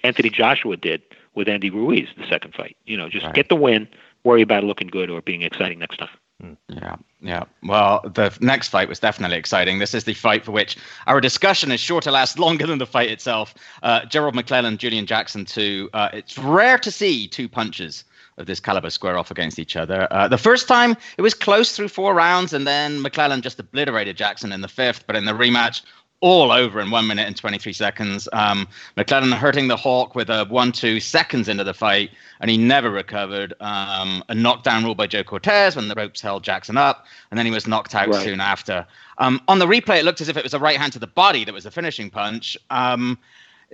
Anthony 0.03 0.29
Joshua 0.29 0.77
did 0.77 1.01
with 1.35 1.47
Andy 1.47 1.69
Ruiz 1.69 2.09
the 2.17 2.27
second 2.27 2.53
fight. 2.53 2.77
You 2.85 2.97
know, 2.97 3.09
just 3.09 3.25
right. 3.25 3.35
get 3.35 3.49
the 3.49 3.55
win, 3.55 3.87
worry 4.23 4.41
about 4.41 4.63
looking 4.63 4.87
good 4.87 5.09
or 5.09 5.21
being 5.21 5.41
exciting 5.41 5.79
next 5.79 5.97
time. 5.97 6.09
Hmm. 6.41 6.53
Yeah, 6.69 6.95
yeah. 7.21 7.43
Well, 7.63 8.01
the 8.03 8.35
next 8.41 8.69
fight 8.69 8.89
was 8.89 8.99
definitely 8.99 9.37
exciting. 9.37 9.79
This 9.79 9.93
is 9.93 10.05
the 10.05 10.13
fight 10.13 10.43
for 10.43 10.51
which 10.51 10.75
our 11.07 11.21
discussion 11.21 11.71
is 11.71 11.79
sure 11.79 12.01
to 12.01 12.11
last 12.11 12.39
longer 12.45 12.65
than 12.65 12.79
the 12.79 12.85
fight 12.85 13.09
itself. 13.09 13.53
Uh, 13.83 14.05
Gerald 14.05 14.35
McClellan, 14.35 14.77
Julian 14.77 15.05
Jackson, 15.05 15.45
two. 15.45 15.89
Uh, 15.93 16.09
it's 16.13 16.37
rare 16.37 16.79
to 16.79 16.91
see 16.91 17.27
two 17.27 17.47
punches 17.47 18.03
of 18.37 18.47
this 18.47 18.59
caliber 18.59 18.89
square 18.89 19.17
off 19.17 19.29
against 19.29 19.59
each 19.59 19.75
other. 19.75 20.07
Uh, 20.09 20.27
the 20.27 20.37
first 20.37 20.67
time 20.67 20.95
it 21.17 21.21
was 21.21 21.33
close 21.33 21.75
through 21.75 21.89
four 21.89 22.13
rounds, 22.13 22.53
and 22.53 22.65
then 22.65 23.01
McClellan 23.01 23.41
just 23.41 23.59
obliterated 23.59 24.17
Jackson 24.17 24.51
in 24.51 24.61
the 24.61 24.67
fifth. 24.67 25.05
But 25.05 25.15
in 25.15 25.25
the 25.25 25.33
rematch, 25.33 25.83
all 26.21 26.51
over 26.51 26.79
in 26.79 26.91
one 26.91 27.07
minute 27.07 27.27
and 27.27 27.35
23 27.35 27.73
seconds. 27.73 28.29
Um, 28.31 28.67
McClellan 28.95 29.31
hurting 29.31 29.67
the 29.67 29.75
Hawk 29.75 30.15
with 30.15 30.29
a 30.29 30.45
1 30.45 30.71
2 30.71 30.99
seconds 30.99 31.49
into 31.49 31.63
the 31.63 31.73
fight, 31.73 32.11
and 32.39 32.49
he 32.49 32.57
never 32.57 32.89
recovered. 32.91 33.53
Um, 33.59 34.23
a 34.29 34.35
knockdown 34.35 34.83
rule 34.83 34.95
by 34.95 35.07
Joe 35.07 35.23
Cortez 35.23 35.75
when 35.75 35.87
the 35.87 35.95
ropes 35.95 36.21
held 36.21 36.43
Jackson 36.43 36.77
up, 36.77 37.05
and 37.31 37.37
then 37.37 37.45
he 37.45 37.51
was 37.51 37.67
knocked 37.67 37.95
out 37.95 38.09
right. 38.09 38.23
soon 38.23 38.39
after. 38.39 38.85
Um, 39.17 39.41
on 39.47 39.59
the 39.59 39.65
replay, 39.65 39.99
it 39.99 40.05
looked 40.05 40.21
as 40.21 40.29
if 40.29 40.37
it 40.37 40.43
was 40.43 40.53
a 40.53 40.59
right 40.59 40.77
hand 40.77 40.93
to 40.93 40.99
the 40.99 41.07
body 41.07 41.43
that 41.43 41.53
was 41.53 41.63
the 41.63 41.71
finishing 41.71 42.09
punch. 42.09 42.55
Um, 42.69 43.17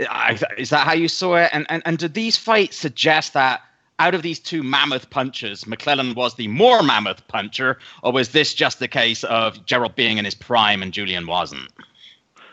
I, 0.10 0.40
is 0.58 0.70
that 0.70 0.86
how 0.88 0.94
you 0.94 1.10
saw 1.10 1.36
it? 1.36 1.50
And, 1.52 1.66
and, 1.70 1.84
and 1.86 1.98
did 1.98 2.14
these 2.14 2.38
fights 2.38 2.78
suggest 2.78 3.34
that? 3.34 3.62
Out 4.00 4.14
of 4.14 4.22
these 4.22 4.40
two 4.40 4.62
mammoth 4.62 5.10
punchers, 5.10 5.66
McClellan 5.66 6.14
was 6.14 6.36
the 6.36 6.48
more 6.48 6.84
mammoth 6.84 7.28
puncher, 7.30 7.80
or 8.04 8.12
was 8.12 8.30
this 8.30 8.54
just 8.54 8.78
the 8.78 8.88
case 8.88 9.24
of 9.24 9.66
Gerald 9.66 9.96
being 9.96 10.20
in 10.20 10.26
his 10.26 10.36
prime 10.36 10.84
and 10.84 10.94
Julian 10.94 11.26
wasn't? 11.26 11.72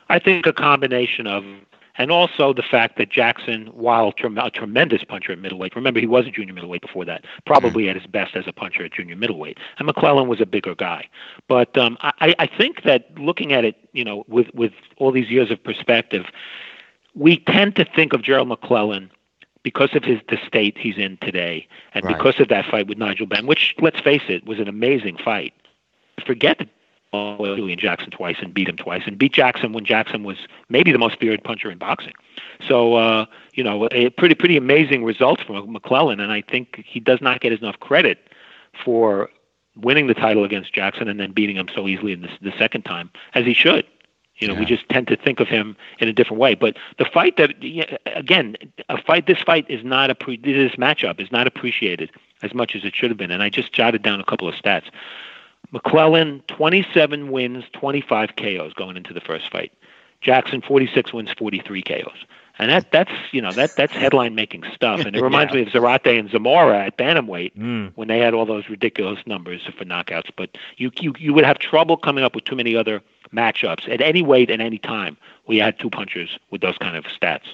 I 0.09 0.19
think 0.19 0.47
a 0.47 0.53
combination 0.53 1.27
of, 1.27 1.45
and 1.97 2.11
also 2.11 2.53
the 2.53 2.63
fact 2.63 2.99
that 2.99 3.11
Jackson, 3.11 3.67
while 3.69 4.09
a 4.09 4.51
tremendous 4.51 5.05
puncher 5.05 5.33
at 5.33 5.39
middleweight, 5.39 5.77
remember 5.77 6.01
he 6.01 6.07
was 6.07 6.27
a 6.27 6.31
junior 6.31 6.53
middleweight 6.53 6.83
before 6.83 7.05
that, 7.05 7.25
probably 7.47 7.89
at 7.89 7.97
his 7.97 8.07
best 8.07 8.35
as 8.37 8.45
a 8.47 8.53
puncher 8.53 8.85
at 8.85 8.93
junior 8.93 9.17
middleweight, 9.17 9.59
and 9.79 9.87
McClellan 9.87 10.29
was 10.29 10.41
a 10.41 10.47
bigger 10.47 10.75
guy. 10.75 11.09
But 11.49 11.77
um, 11.79 11.97
I, 12.01 12.35
I 12.39 12.47
think 12.47 12.83
that 12.83 13.17
looking 13.19 13.53
at 13.53 13.65
it, 13.65 13.77
you 13.93 14.05
know, 14.05 14.25
with 14.29 14.49
with 14.55 14.73
all 14.97 15.13
these 15.13 15.31
years 15.31 15.51
of 15.51 15.63
perspective, 15.63 16.27
we 17.15 17.39
tend 17.39 17.77
to 17.77 17.85
think 17.85 18.13
of 18.13 18.23
Gerald 18.23 18.49
McClellan 18.49 19.11
because 19.63 19.95
of 19.95 20.05
his 20.05 20.21
the 20.29 20.39
state 20.47 20.77
he's 20.79 20.99
in 20.99 21.17
today, 21.19 21.67
and 21.95 22.05
right. 22.05 22.17
because 22.17 22.39
of 22.41 22.49
that 22.49 22.67
fight 22.71 22.87
with 22.87 22.99
Nigel 22.99 23.27
Benn, 23.27 23.47
which 23.47 23.75
let's 23.81 24.01
face 24.01 24.23
it 24.29 24.45
was 24.47 24.59
an 24.59 24.69
amazing 24.69 25.17
fight. 25.17 25.55
Forget 26.25 26.59
that 26.59 26.69
Julian 27.39 27.79
Jackson 27.79 28.11
twice 28.11 28.37
and 28.41 28.53
beat 28.53 28.69
him 28.69 28.77
twice, 28.77 29.03
and 29.07 29.19
beat 29.19 29.33
Jackson 29.33 29.73
when 29.73 29.85
Jackson 29.85 30.25
was 30.25 30.37
maybe 30.69 30.93
the 30.93 30.99
most 30.99 31.19
feared 31.19 31.43
puncher 31.43 31.71
in 31.71 31.79
boxing. 31.79 32.15
So 32.67 32.95
uh, 32.95 33.27
you 33.53 33.65
know, 33.65 33.89
a 33.93 34.11
pretty 34.11 34.35
pretty 34.35 34.57
amazing 34.57 35.05
result 35.05 35.41
from 35.41 35.73
McClellan, 35.73 36.21
and 36.21 36.33
I 36.33 36.43
think 36.43 36.83
he 36.87 37.01
does 37.01 37.21
not 37.21 37.41
get 37.41 37.53
enough 37.53 37.79
credit 37.81 38.19
for 38.85 39.31
winning 39.77 40.07
the 40.07 40.15
title 40.15 40.45
against 40.45 40.73
Jackson 40.73 41.09
and 41.09 41.19
then 41.19 41.33
beating 41.33 41.57
him 41.57 41.69
so 41.75 41.89
easily 41.89 42.13
in 42.13 42.23
the, 42.23 42.31
the 42.41 42.53
second 42.59 42.83
time, 42.83 43.11
as 43.35 43.45
he 43.45 43.55
should. 43.55 43.87
You 44.37 44.49
know, 44.49 44.55
yeah. 44.55 44.61
we 44.61 44.67
just 44.67 44.89
tend 44.89 45.07
to 45.09 45.17
think 45.17 45.39
of 45.39 45.47
him 45.47 45.77
in 46.01 46.09
a 46.09 46.13
different 46.13 46.41
way. 46.41 46.55
But 46.55 46.77
the 46.99 47.05
fight 47.05 47.37
that, 47.37 47.55
again, 48.07 48.57
a 48.89 49.01
fight. 49.01 49.27
This 49.27 49.41
fight 49.41 49.65
is 49.71 49.85
not 49.85 50.11
a 50.11 50.15
pre, 50.15 50.37
this 50.37 50.73
matchup 50.73 51.21
is 51.21 51.31
not 51.31 51.47
appreciated 51.47 52.11
as 52.43 52.53
much 52.53 52.75
as 52.75 52.85
it 52.85 52.95
should 52.97 53.11
have 53.11 53.17
been. 53.17 53.31
And 53.31 53.43
I 53.43 53.49
just 53.49 53.73
jotted 53.73 54.03
down 54.03 54.21
a 54.21 54.25
couple 54.25 54.49
of 54.49 54.55
stats. 54.57 54.87
McClellan, 55.73 56.43
27 56.49 57.31
wins, 57.31 57.65
25 57.73 58.37
KOs 58.37 58.73
going 58.75 58.97
into 58.97 59.13
the 59.13 59.21
first 59.21 59.51
fight. 59.51 59.73
Jackson 60.21 60.63
46 60.63 61.13
wins, 61.13 61.31
43 61.37 61.83
KOs. 61.83 62.25
And 62.57 62.71
that 62.71 62.93
that's 62.93 63.11
you 63.33 63.43
know 63.43 63.53
that 63.55 63.75
that's 63.77 63.93
headline 63.93 64.37
making 64.37 64.63
stuff, 64.73 65.01
and 65.01 65.17
it 65.17 65.21
reminds 65.31 65.53
Yeah. 65.53 65.63
me 65.63 65.67
of 65.67 65.69
Zarate 65.73 66.17
and 66.17 66.31
Zamora 66.31 66.85
at 66.87 66.97
bantamweight 66.97 67.53
Mm. 67.57 67.91
when 67.97 68.07
they 68.07 68.21
had 68.21 68.33
all 68.33 68.47
those 68.47 68.69
ridiculous 68.69 69.19
numbers 69.27 69.63
for 69.77 69.85
knockouts. 69.85 70.31
But 70.37 70.57
you 70.77 70.93
you 71.01 71.13
you 71.19 71.35
would 71.35 71.45
have 71.45 71.59
trouble 71.59 71.97
coming 71.97 72.23
up 72.23 72.33
with 72.37 72.45
too 72.45 72.55
many 72.55 72.77
other 72.77 73.03
matchups 73.35 73.89
at 73.93 74.01
any 74.01 74.23
weight 74.23 74.51
at 74.51 74.61
any 74.61 74.79
time. 74.79 75.17
We 75.49 75.57
had 75.57 75.81
two 75.81 75.91
punchers 75.91 76.39
with 76.53 76.61
those 76.61 76.79
kind 76.79 76.97
of 76.97 77.05
stats. 77.07 77.47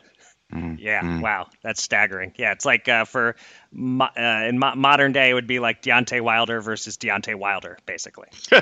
Yeah, 0.79 1.21
wow, 1.21 1.47
that's 1.63 1.83
staggering. 1.83 2.33
Yeah, 2.37 2.53
it's 2.53 2.65
like 2.65 2.89
uh, 2.89 3.05
for 3.05 3.37
mo- 3.73 4.09
uh, 4.17 4.47
in 4.49 4.59
mo- 4.59 4.75
modern 4.75 5.13
day, 5.13 5.31
it 5.31 5.35
would 5.35 5.47
be 5.47 5.59
like 5.59 5.83
Deontay 5.83 6.21
Wilder 6.21 6.61
versus 6.61 6.97
Deontay 6.97 7.35
Wilder, 7.35 7.79
basically. 7.87 8.29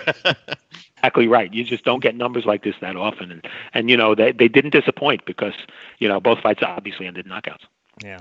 Exactly 0.98 1.28
right. 1.28 1.54
You 1.54 1.62
just 1.62 1.84
don't 1.84 2.02
get 2.02 2.16
numbers 2.16 2.44
like 2.44 2.64
this 2.64 2.74
that 2.80 2.96
often, 2.96 3.30
and 3.30 3.46
and 3.72 3.88
you 3.88 3.96
know 3.96 4.16
they 4.16 4.32
they 4.32 4.48
didn't 4.48 4.70
disappoint 4.70 5.24
because 5.26 5.54
you 6.00 6.08
know 6.08 6.18
both 6.18 6.40
fights 6.40 6.60
obviously 6.62 7.06
ended 7.06 7.24
in 7.24 7.30
knockouts. 7.30 7.62
Yeah. 8.02 8.18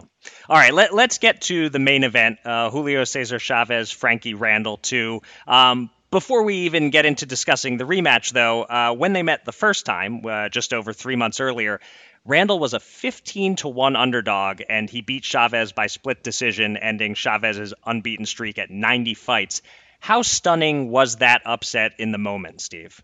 All 0.49 0.57
right, 0.57 0.73
let, 0.73 0.93
let's 0.93 1.17
get 1.17 1.41
to 1.41 1.69
the 1.69 1.79
main 1.79 2.03
event 2.03 2.39
uh, 2.45 2.69
Julio 2.69 3.03
Cesar 3.03 3.39
Chavez, 3.39 3.91
Frankie 3.91 4.33
Randall, 4.33 4.77
too. 4.77 5.21
Um, 5.47 5.89
before 6.09 6.43
we 6.43 6.55
even 6.59 6.89
get 6.89 7.05
into 7.05 7.25
discussing 7.25 7.77
the 7.77 7.83
rematch, 7.83 8.31
though, 8.31 8.63
uh, 8.63 8.93
when 8.93 9.13
they 9.13 9.23
met 9.23 9.45
the 9.45 9.51
first 9.51 9.85
time, 9.85 10.21
uh, 10.25 10.49
just 10.49 10.73
over 10.73 10.93
three 10.93 11.15
months 11.15 11.39
earlier, 11.39 11.79
Randall 12.27 12.59
was 12.59 12.73
a 12.73 12.79
15 12.81 13.55
to 13.57 13.69
1 13.69 13.95
underdog, 13.95 14.61
and 14.67 14.89
he 14.89 14.99
beat 14.99 15.23
Chavez 15.23 15.71
by 15.71 15.87
split 15.87 16.23
decision, 16.23 16.75
ending 16.75 17.15
Chavez's 17.15 17.73
unbeaten 17.85 18.25
streak 18.25 18.57
at 18.57 18.69
90 18.69 19.13
fights. 19.13 19.61
How 20.01 20.23
stunning 20.23 20.89
was 20.89 21.15
that 21.17 21.41
upset 21.45 21.93
in 21.97 22.11
the 22.11 22.17
moment, 22.17 22.59
Steve? 22.59 23.01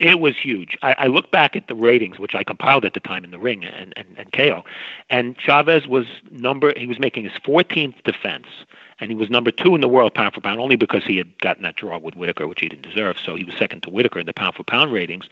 It 0.00 0.18
was 0.18 0.34
huge. 0.42 0.78
I, 0.82 0.94
I 0.98 1.06
look 1.08 1.30
back 1.30 1.56
at 1.56 1.68
the 1.68 1.74
ratings, 1.74 2.18
which 2.18 2.34
I 2.34 2.42
compiled 2.42 2.86
at 2.86 2.94
the 2.94 3.00
time 3.00 3.22
in 3.22 3.30
the 3.30 3.38
ring 3.38 3.64
and, 3.64 3.92
and, 3.96 4.16
and 4.16 4.32
KO, 4.32 4.64
and 5.10 5.36
Chavez 5.38 5.86
was 5.86 6.06
number. 6.30 6.72
He 6.74 6.86
was 6.86 6.98
making 6.98 7.24
his 7.24 7.34
14th 7.44 8.02
defense, 8.02 8.46
and 8.98 9.10
he 9.10 9.14
was 9.14 9.28
number 9.28 9.50
two 9.50 9.74
in 9.74 9.82
the 9.82 9.88
world 9.88 10.14
pound 10.14 10.34
for 10.34 10.40
pound, 10.40 10.58
only 10.58 10.76
because 10.76 11.04
he 11.04 11.18
had 11.18 11.38
gotten 11.38 11.64
that 11.64 11.76
draw 11.76 11.98
with 11.98 12.16
Whitaker, 12.16 12.48
which 12.48 12.60
he 12.60 12.68
didn't 12.68 12.88
deserve. 12.88 13.18
So 13.22 13.36
he 13.36 13.44
was 13.44 13.54
second 13.56 13.82
to 13.82 13.90
Whitaker 13.90 14.18
in 14.18 14.26
the 14.26 14.32
pound 14.32 14.54
for 14.56 14.64
pound 14.64 14.90
ratings. 14.90 15.28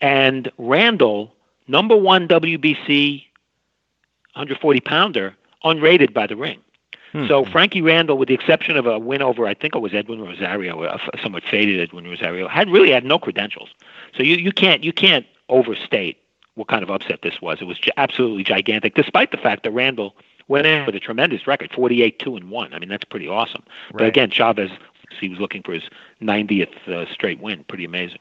And 0.00 0.50
Randall, 0.56 1.34
number 1.68 1.96
one 1.96 2.28
WBC 2.28 3.24
140 4.34 4.80
pounder, 4.80 5.34
unrated 5.64 6.14
by 6.14 6.26
the 6.26 6.36
ring. 6.36 6.60
So 7.28 7.44
Frankie 7.44 7.82
Randall, 7.82 8.16
with 8.16 8.28
the 8.28 8.34
exception 8.34 8.78
of 8.78 8.86
a 8.86 8.98
win 8.98 9.20
over, 9.20 9.46
I 9.46 9.52
think 9.52 9.74
it 9.74 9.80
was 9.80 9.92
Edwin 9.92 10.22
Rosario, 10.22 10.82
a 10.82 10.98
somewhat 11.22 11.42
faded 11.44 11.78
Edwin 11.78 12.06
Rosario, 12.06 12.48
had 12.48 12.70
really 12.70 12.90
had 12.90 13.04
no 13.04 13.18
credentials. 13.18 13.68
So 14.16 14.22
you, 14.22 14.36
you 14.36 14.50
can't 14.50 14.82
you 14.82 14.94
can't 14.94 15.26
overstate 15.50 16.16
what 16.54 16.68
kind 16.68 16.82
of 16.82 16.90
upset 16.90 17.20
this 17.22 17.42
was. 17.42 17.58
It 17.60 17.64
was 17.64 17.78
absolutely 17.98 18.44
gigantic, 18.44 18.94
despite 18.94 19.30
the 19.30 19.36
fact 19.36 19.64
that 19.64 19.72
Randall 19.72 20.16
went 20.48 20.66
in 20.66 20.86
with 20.86 20.94
a 20.94 21.00
tremendous 21.00 21.46
record, 21.46 21.70
48 21.72 22.18
two 22.18 22.34
and 22.34 22.50
one. 22.50 22.72
I 22.72 22.78
mean 22.78 22.88
that's 22.88 23.04
pretty 23.04 23.28
awesome. 23.28 23.62
But 23.92 24.06
again, 24.06 24.30
Chavez, 24.30 24.70
he 25.20 25.28
was 25.28 25.38
looking 25.38 25.62
for 25.62 25.74
his 25.74 25.84
90th 26.22 26.88
uh, 26.88 27.12
straight 27.12 27.40
win. 27.40 27.64
Pretty 27.64 27.84
amazing. 27.84 28.20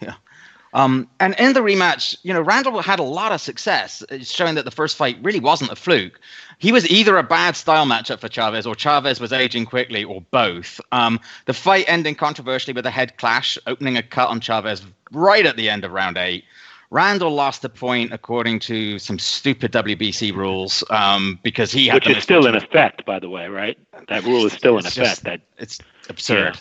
Um, 0.74 1.08
and 1.18 1.34
in 1.38 1.54
the 1.54 1.60
rematch, 1.60 2.16
you 2.22 2.34
know, 2.34 2.42
Randall 2.42 2.82
had 2.82 2.98
a 2.98 3.02
lot 3.04 3.32
of 3.32 3.40
success, 3.40 4.02
uh, 4.10 4.18
showing 4.18 4.54
that 4.56 4.64
the 4.64 4.70
first 4.70 4.96
fight 4.96 5.16
really 5.22 5.40
wasn't 5.40 5.70
a 5.72 5.76
fluke. 5.76 6.20
He 6.58 6.72
was 6.72 6.88
either 6.90 7.16
a 7.16 7.22
bad 7.22 7.56
style 7.56 7.86
matchup 7.86 8.20
for 8.20 8.28
Chavez, 8.28 8.66
or 8.66 8.74
Chavez 8.74 9.20
was 9.20 9.32
aging 9.32 9.64
quickly, 9.64 10.04
or 10.04 10.20
both. 10.30 10.80
Um, 10.92 11.20
the 11.46 11.54
fight 11.54 11.86
ending 11.88 12.14
controversially 12.14 12.74
with 12.74 12.84
a 12.84 12.90
head 12.90 13.16
clash, 13.16 13.56
opening 13.66 13.96
a 13.96 14.02
cut 14.02 14.28
on 14.28 14.40
Chavez 14.40 14.82
right 15.12 15.46
at 15.46 15.56
the 15.56 15.70
end 15.70 15.84
of 15.84 15.92
round 15.92 16.18
eight. 16.18 16.44
Randall 16.90 17.34
lost 17.34 17.62
the 17.62 17.68
point 17.68 18.12
according 18.14 18.60
to 18.60 18.98
some 18.98 19.18
stupid 19.18 19.72
WBC 19.72 20.34
rules 20.34 20.82
um, 20.88 21.38
because 21.42 21.70
he 21.70 21.86
had 21.86 22.06
Which 22.06 22.16
is 22.16 22.22
still 22.22 22.46
in 22.46 22.54
effect, 22.54 23.04
by 23.04 23.18
the 23.18 23.28
way, 23.28 23.46
right? 23.48 23.78
That 24.08 24.24
rule 24.24 24.46
is 24.46 24.54
still 24.54 24.78
in 24.78 24.86
effect. 24.86 24.96
just- 24.96 25.24
that 25.24 25.40
it's 25.58 25.78
absurd. 26.08 26.58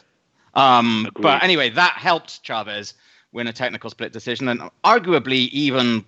Um, 0.53 1.10
but 1.16 1.43
anyway, 1.43 1.70
that 1.70 1.93
helped 1.93 2.41
Chavez 2.43 2.93
win 3.32 3.47
a 3.47 3.53
technical 3.53 3.89
split 3.89 4.13
decision, 4.13 4.47
and 4.47 4.61
arguably 4.84 5.49
even 5.49 6.05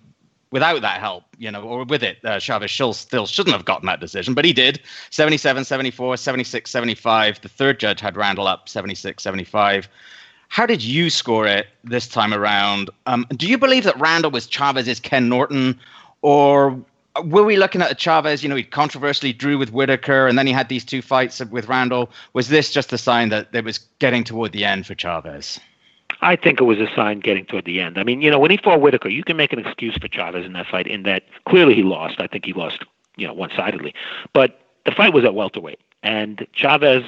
without 0.51 0.81
that 0.81 0.99
help, 0.99 1.23
you 1.37 1.51
know, 1.51 1.61
or 1.61 1.83
with 1.83 2.03
it, 2.03 2.17
uh, 2.25 2.39
Chavez 2.39 2.71
still, 2.71 2.93
still 2.93 3.27
shouldn't 3.27 3.55
have 3.55 3.65
gotten 3.65 3.85
that 3.85 3.99
decision, 3.99 4.33
but 4.33 4.45
he 4.45 4.53
did. 4.53 4.81
77 5.11 5.65
74, 5.65 6.17
76 6.17 6.69
75. 6.69 7.41
The 7.41 7.49
third 7.49 7.79
judge 7.79 7.99
had 7.99 8.17
Randall 8.17 8.47
up 8.47 8.67
76 8.67 9.21
75. 9.21 9.87
How 10.47 10.65
did 10.65 10.83
you 10.83 11.11
score 11.11 11.45
it 11.45 11.67
this 11.83 12.07
time 12.07 12.33
around? 12.33 12.89
Um, 13.05 13.27
do 13.37 13.47
you 13.47 13.57
believe 13.57 13.83
that 13.83 13.99
Randall 13.99 14.31
was 14.31 14.47
Chavez's 14.47 14.99
Ken 14.99 15.29
Norton, 15.29 15.79
or 16.23 16.83
were 17.23 17.43
we 17.43 17.55
looking 17.55 17.83
at 17.83 17.91
a 17.91 17.95
Chavez? 17.95 18.41
You 18.41 18.49
know, 18.49 18.55
he 18.55 18.63
controversially 18.63 19.31
drew 19.31 19.59
with 19.59 19.71
Whitaker, 19.71 20.27
and 20.27 20.39
then 20.39 20.47
he 20.47 20.53
had 20.53 20.67
these 20.67 20.83
two 20.83 21.03
fights 21.03 21.39
with 21.39 21.67
Randall. 21.67 22.09
Was 22.33 22.49
this 22.49 22.71
just 22.71 22.91
a 22.91 22.97
sign 22.97 23.29
that 23.29 23.49
it 23.53 23.63
was 23.63 23.77
getting 23.99 24.23
toward 24.23 24.51
the 24.51 24.65
end 24.65 24.87
for 24.87 24.95
Chavez? 24.95 25.59
I 26.21 26.35
think 26.35 26.59
it 26.59 26.65
was 26.65 26.79
a 26.79 26.87
sign 26.95 27.19
getting 27.19 27.45
toward 27.45 27.65
the 27.65 27.79
end. 27.79 27.97
I 27.97 28.03
mean, 28.03 28.21
you 28.21 28.29
know, 28.29 28.39
when 28.39 28.51
he 28.51 28.57
fought 28.57 28.81
Whitaker, 28.81 29.09
you 29.09 29.23
can 29.23 29.37
make 29.37 29.53
an 29.53 29.59
excuse 29.59 29.95
for 29.97 30.07
Chavez 30.07 30.45
in 30.45 30.53
that 30.53 30.67
fight 30.67 30.87
in 30.87 31.03
that 31.03 31.23
clearly 31.47 31.75
he 31.75 31.83
lost. 31.83 32.19
I 32.19 32.27
think 32.27 32.45
he 32.45 32.53
lost, 32.53 32.83
you 33.15 33.27
know, 33.27 33.33
one-sidedly. 33.33 33.93
But 34.33 34.59
the 34.85 34.91
fight 34.91 35.13
was 35.13 35.23
at 35.23 35.35
welterweight, 35.35 35.79
and 36.03 36.45
Chavez. 36.53 37.03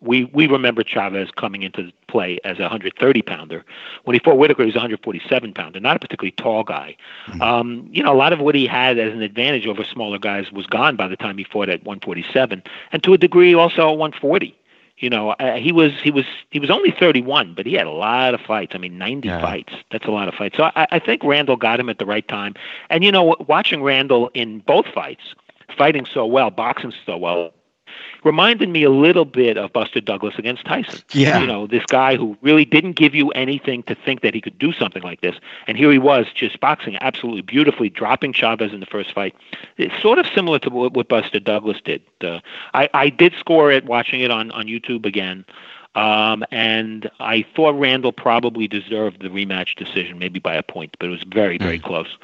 We 0.00 0.24
we 0.24 0.48
remember 0.48 0.82
Chavez 0.82 1.30
coming 1.30 1.62
into 1.62 1.92
play 2.08 2.40
as 2.42 2.58
a 2.58 2.62
130 2.62 3.22
pounder. 3.22 3.64
When 4.02 4.14
he 4.14 4.18
fought 4.18 4.36
Whitaker, 4.36 4.64
he 4.64 4.66
was 4.66 4.74
a 4.74 4.78
147 4.78 5.54
pounder, 5.54 5.78
not 5.78 5.94
a 5.94 6.00
particularly 6.00 6.32
tall 6.32 6.64
guy. 6.64 6.96
Um, 7.40 7.88
you 7.92 8.02
know, 8.02 8.12
a 8.12 8.18
lot 8.18 8.32
of 8.32 8.40
what 8.40 8.56
he 8.56 8.66
had 8.66 8.98
as 8.98 9.12
an 9.12 9.22
advantage 9.22 9.64
over 9.64 9.84
smaller 9.84 10.18
guys 10.18 10.50
was 10.50 10.66
gone 10.66 10.96
by 10.96 11.06
the 11.06 11.16
time 11.16 11.38
he 11.38 11.44
fought 11.44 11.68
at 11.68 11.84
147, 11.84 12.64
and 12.90 13.02
to 13.04 13.12
a 13.12 13.18
degree 13.18 13.54
also 13.54 13.92
at 13.92 13.96
140 13.96 14.58
you 15.02 15.10
know 15.10 15.30
uh, 15.32 15.56
he 15.56 15.72
was 15.72 15.92
he 16.02 16.10
was 16.10 16.24
he 16.50 16.58
was 16.58 16.70
only 16.70 16.90
31 16.92 17.54
but 17.54 17.66
he 17.66 17.74
had 17.74 17.86
a 17.86 17.90
lot 17.90 18.32
of 18.34 18.40
fights. 18.40 18.72
I 18.74 18.78
mean 18.78 18.96
90 18.96 19.28
Yeah. 19.28 19.40
fights. 19.40 19.74
That's 19.90 20.06
a 20.06 20.10
lot 20.10 20.28
of 20.28 20.34
fights. 20.34 20.56
So 20.56 20.64
I, 20.74 20.86
I 20.92 20.98
think 20.98 21.22
randall 21.24 21.56
got 21.56 21.78
him 21.80 21.90
at 21.90 21.98
the 21.98 22.06
right 22.06 22.26
time. 22.26 22.54
And 22.88 23.04
you 23.04 23.12
know 23.12 23.36
watching 23.48 23.82
randall 23.82 24.30
in 24.32 24.60
both 24.60 24.86
fights 24.86 25.34
fighting 25.76 26.06
so 26.06 26.24
well 26.26 26.50
boxing 26.50 26.92
so 27.04 27.16
well 27.16 27.52
reminded 28.24 28.68
me 28.68 28.82
a 28.84 28.90
little 28.90 29.24
bit 29.24 29.56
of 29.56 29.72
Buster 29.72 30.00
Douglas 30.00 30.34
against 30.38 30.64
Tyson. 30.64 31.00
Yeah. 31.12 31.40
You 31.40 31.46
know, 31.46 31.66
this 31.66 31.84
guy 31.86 32.16
who 32.16 32.36
really 32.42 32.64
didn't 32.64 32.92
give 32.92 33.14
you 33.14 33.30
anything 33.30 33.82
to 33.84 33.94
think 33.94 34.22
that 34.22 34.34
he 34.34 34.40
could 34.40 34.58
do 34.58 34.72
something 34.72 35.02
like 35.02 35.20
this. 35.20 35.36
And 35.66 35.76
here 35.76 35.90
he 35.90 35.98
was 35.98 36.26
just 36.34 36.60
boxing 36.60 36.96
absolutely 37.00 37.42
beautifully, 37.42 37.88
dropping 37.88 38.32
Chavez 38.32 38.72
in 38.72 38.80
the 38.80 38.86
first 38.86 39.12
fight. 39.12 39.34
It's 39.76 40.00
sort 40.00 40.18
of 40.18 40.26
similar 40.34 40.58
to 40.60 40.70
what, 40.70 40.94
what 40.94 41.08
Buster 41.08 41.40
Douglas 41.40 41.78
did. 41.84 42.02
Uh, 42.20 42.40
I, 42.74 42.88
I 42.94 43.08
did 43.08 43.34
score 43.38 43.70
it 43.70 43.84
watching 43.84 44.20
it 44.20 44.30
on, 44.30 44.50
on 44.52 44.66
YouTube 44.66 45.06
again. 45.06 45.44
Um, 45.94 46.42
and 46.50 47.10
I 47.20 47.44
thought 47.54 47.78
Randall 47.78 48.12
probably 48.12 48.66
deserved 48.66 49.20
the 49.20 49.28
rematch 49.28 49.76
decision, 49.76 50.18
maybe 50.18 50.40
by 50.40 50.54
a 50.54 50.62
point, 50.62 50.96
but 50.98 51.06
it 51.06 51.10
was 51.10 51.22
very, 51.24 51.58
very 51.58 51.78
close. 51.78 52.16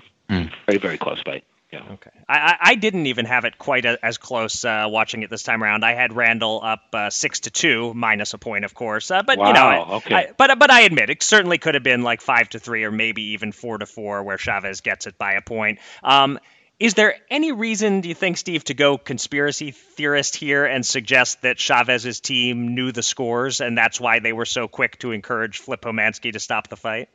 Very, 0.67 0.79
very 0.79 0.99
close 0.99 1.21
fight. 1.23 1.45
Yeah. 1.73 1.83
Okay. 1.93 2.11
I, 2.27 2.39
I 2.39 2.57
I 2.71 2.75
didn't 2.77 3.07
even 3.09 3.27
have 3.27 3.45
it 3.45 3.59
quite 3.59 3.85
a, 3.85 3.99
as 4.03 4.17
close 4.17 4.65
uh, 4.65 4.87
watching 4.89 5.23
it 5.23 5.29
this 5.29 5.43
time 5.43 5.63
around. 5.63 5.85
I 5.85 5.93
had 5.93 6.15
Randall 6.17 6.61
up 6.65 6.81
uh, 6.95 7.11
six 7.11 7.41
to 7.41 7.51
two, 7.51 7.93
minus 7.95 8.33
a 8.33 8.39
point, 8.39 8.65
of 8.65 8.73
course. 8.75 9.11
Uh, 9.11 9.23
but 9.23 9.37
you 9.39 9.53
know, 9.53 9.67
I- 9.67 9.95
okay. 9.97 10.15
I- 10.15 10.29
but 10.37 10.59
but 10.59 10.71
I 10.71 10.81
admit 10.83 11.11
it 11.11 11.23
certainly 11.23 11.59
could 11.59 11.75
have 11.75 11.83
been 11.83 12.03
like 12.03 12.23
five 12.23 12.49
to 12.51 12.59
three, 12.59 12.85
or 12.85 12.91
maybe 12.91 13.33
even 13.33 13.53
four 13.53 13.77
to 13.77 13.85
four, 13.87 14.23
where 14.23 14.39
Chavez 14.39 14.81
gets 14.81 15.07
it 15.07 15.19
by 15.19 15.35
a 15.35 15.43
point. 15.43 15.79
Um, 16.03 16.39
is 16.81 16.95
there 16.95 17.17
any 17.29 17.51
reason, 17.53 18.01
do 18.03 18.09
you 18.09 18.15
think, 18.15 18.39
Steve, 18.39 18.63
to 18.65 18.75
go 18.75 18.97
conspiracy 18.97 19.73
theorist 19.73 20.37
here 20.37 20.65
and 20.65 20.87
suggest 20.87 21.43
that 21.43 21.59
Chavez's 21.59 22.21
team 22.21 22.75
knew 22.77 22.93
the 22.93 23.03
scores 23.03 23.61
and 23.61 23.77
that's 23.77 24.01
why 24.01 24.21
they 24.21 24.33
were 24.33 24.45
so 24.45 24.69
quick 24.69 24.97
to 25.01 25.11
encourage 25.11 25.59
Flip 25.59 25.83
Homansky 25.83 26.33
to 26.33 26.39
stop 26.39 26.69
the 26.69 26.77
fight? 26.77 27.09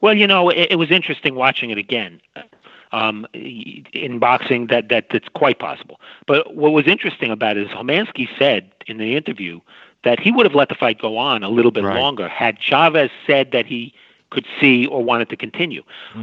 Well, 0.00 0.14
you 0.14 0.28
know, 0.28 0.48
it, 0.50 0.68
it 0.70 0.76
was 0.76 0.90
interesting 0.92 1.34
watching 1.34 1.70
it 1.70 1.78
again. 1.78 2.20
Um, 2.92 3.26
in 3.34 4.18
boxing, 4.18 4.66
that 4.66 4.88
that 4.88 5.06
that's 5.10 5.28
quite 5.28 5.58
possible. 5.58 6.00
But 6.26 6.56
what 6.56 6.72
was 6.72 6.86
interesting 6.88 7.30
about 7.30 7.56
it 7.56 7.62
is 7.66 7.68
Homansky 7.70 8.28
said 8.38 8.72
in 8.86 8.98
the 8.98 9.16
interview 9.16 9.60
that 10.02 10.18
he 10.18 10.32
would 10.32 10.44
have 10.46 10.54
let 10.56 10.68
the 10.70 10.74
fight 10.74 10.98
go 11.00 11.16
on 11.16 11.42
a 11.42 11.48
little 11.48 11.70
bit 11.70 11.84
Right. 11.84 12.00
longer 12.00 12.28
had 12.28 12.58
Chavez 12.58 13.10
said 13.26 13.52
that 13.52 13.66
he 13.66 13.94
could 14.30 14.46
see 14.60 14.86
or 14.86 15.02
wanted 15.02 15.28
to 15.28 15.36
continue. 15.36 15.82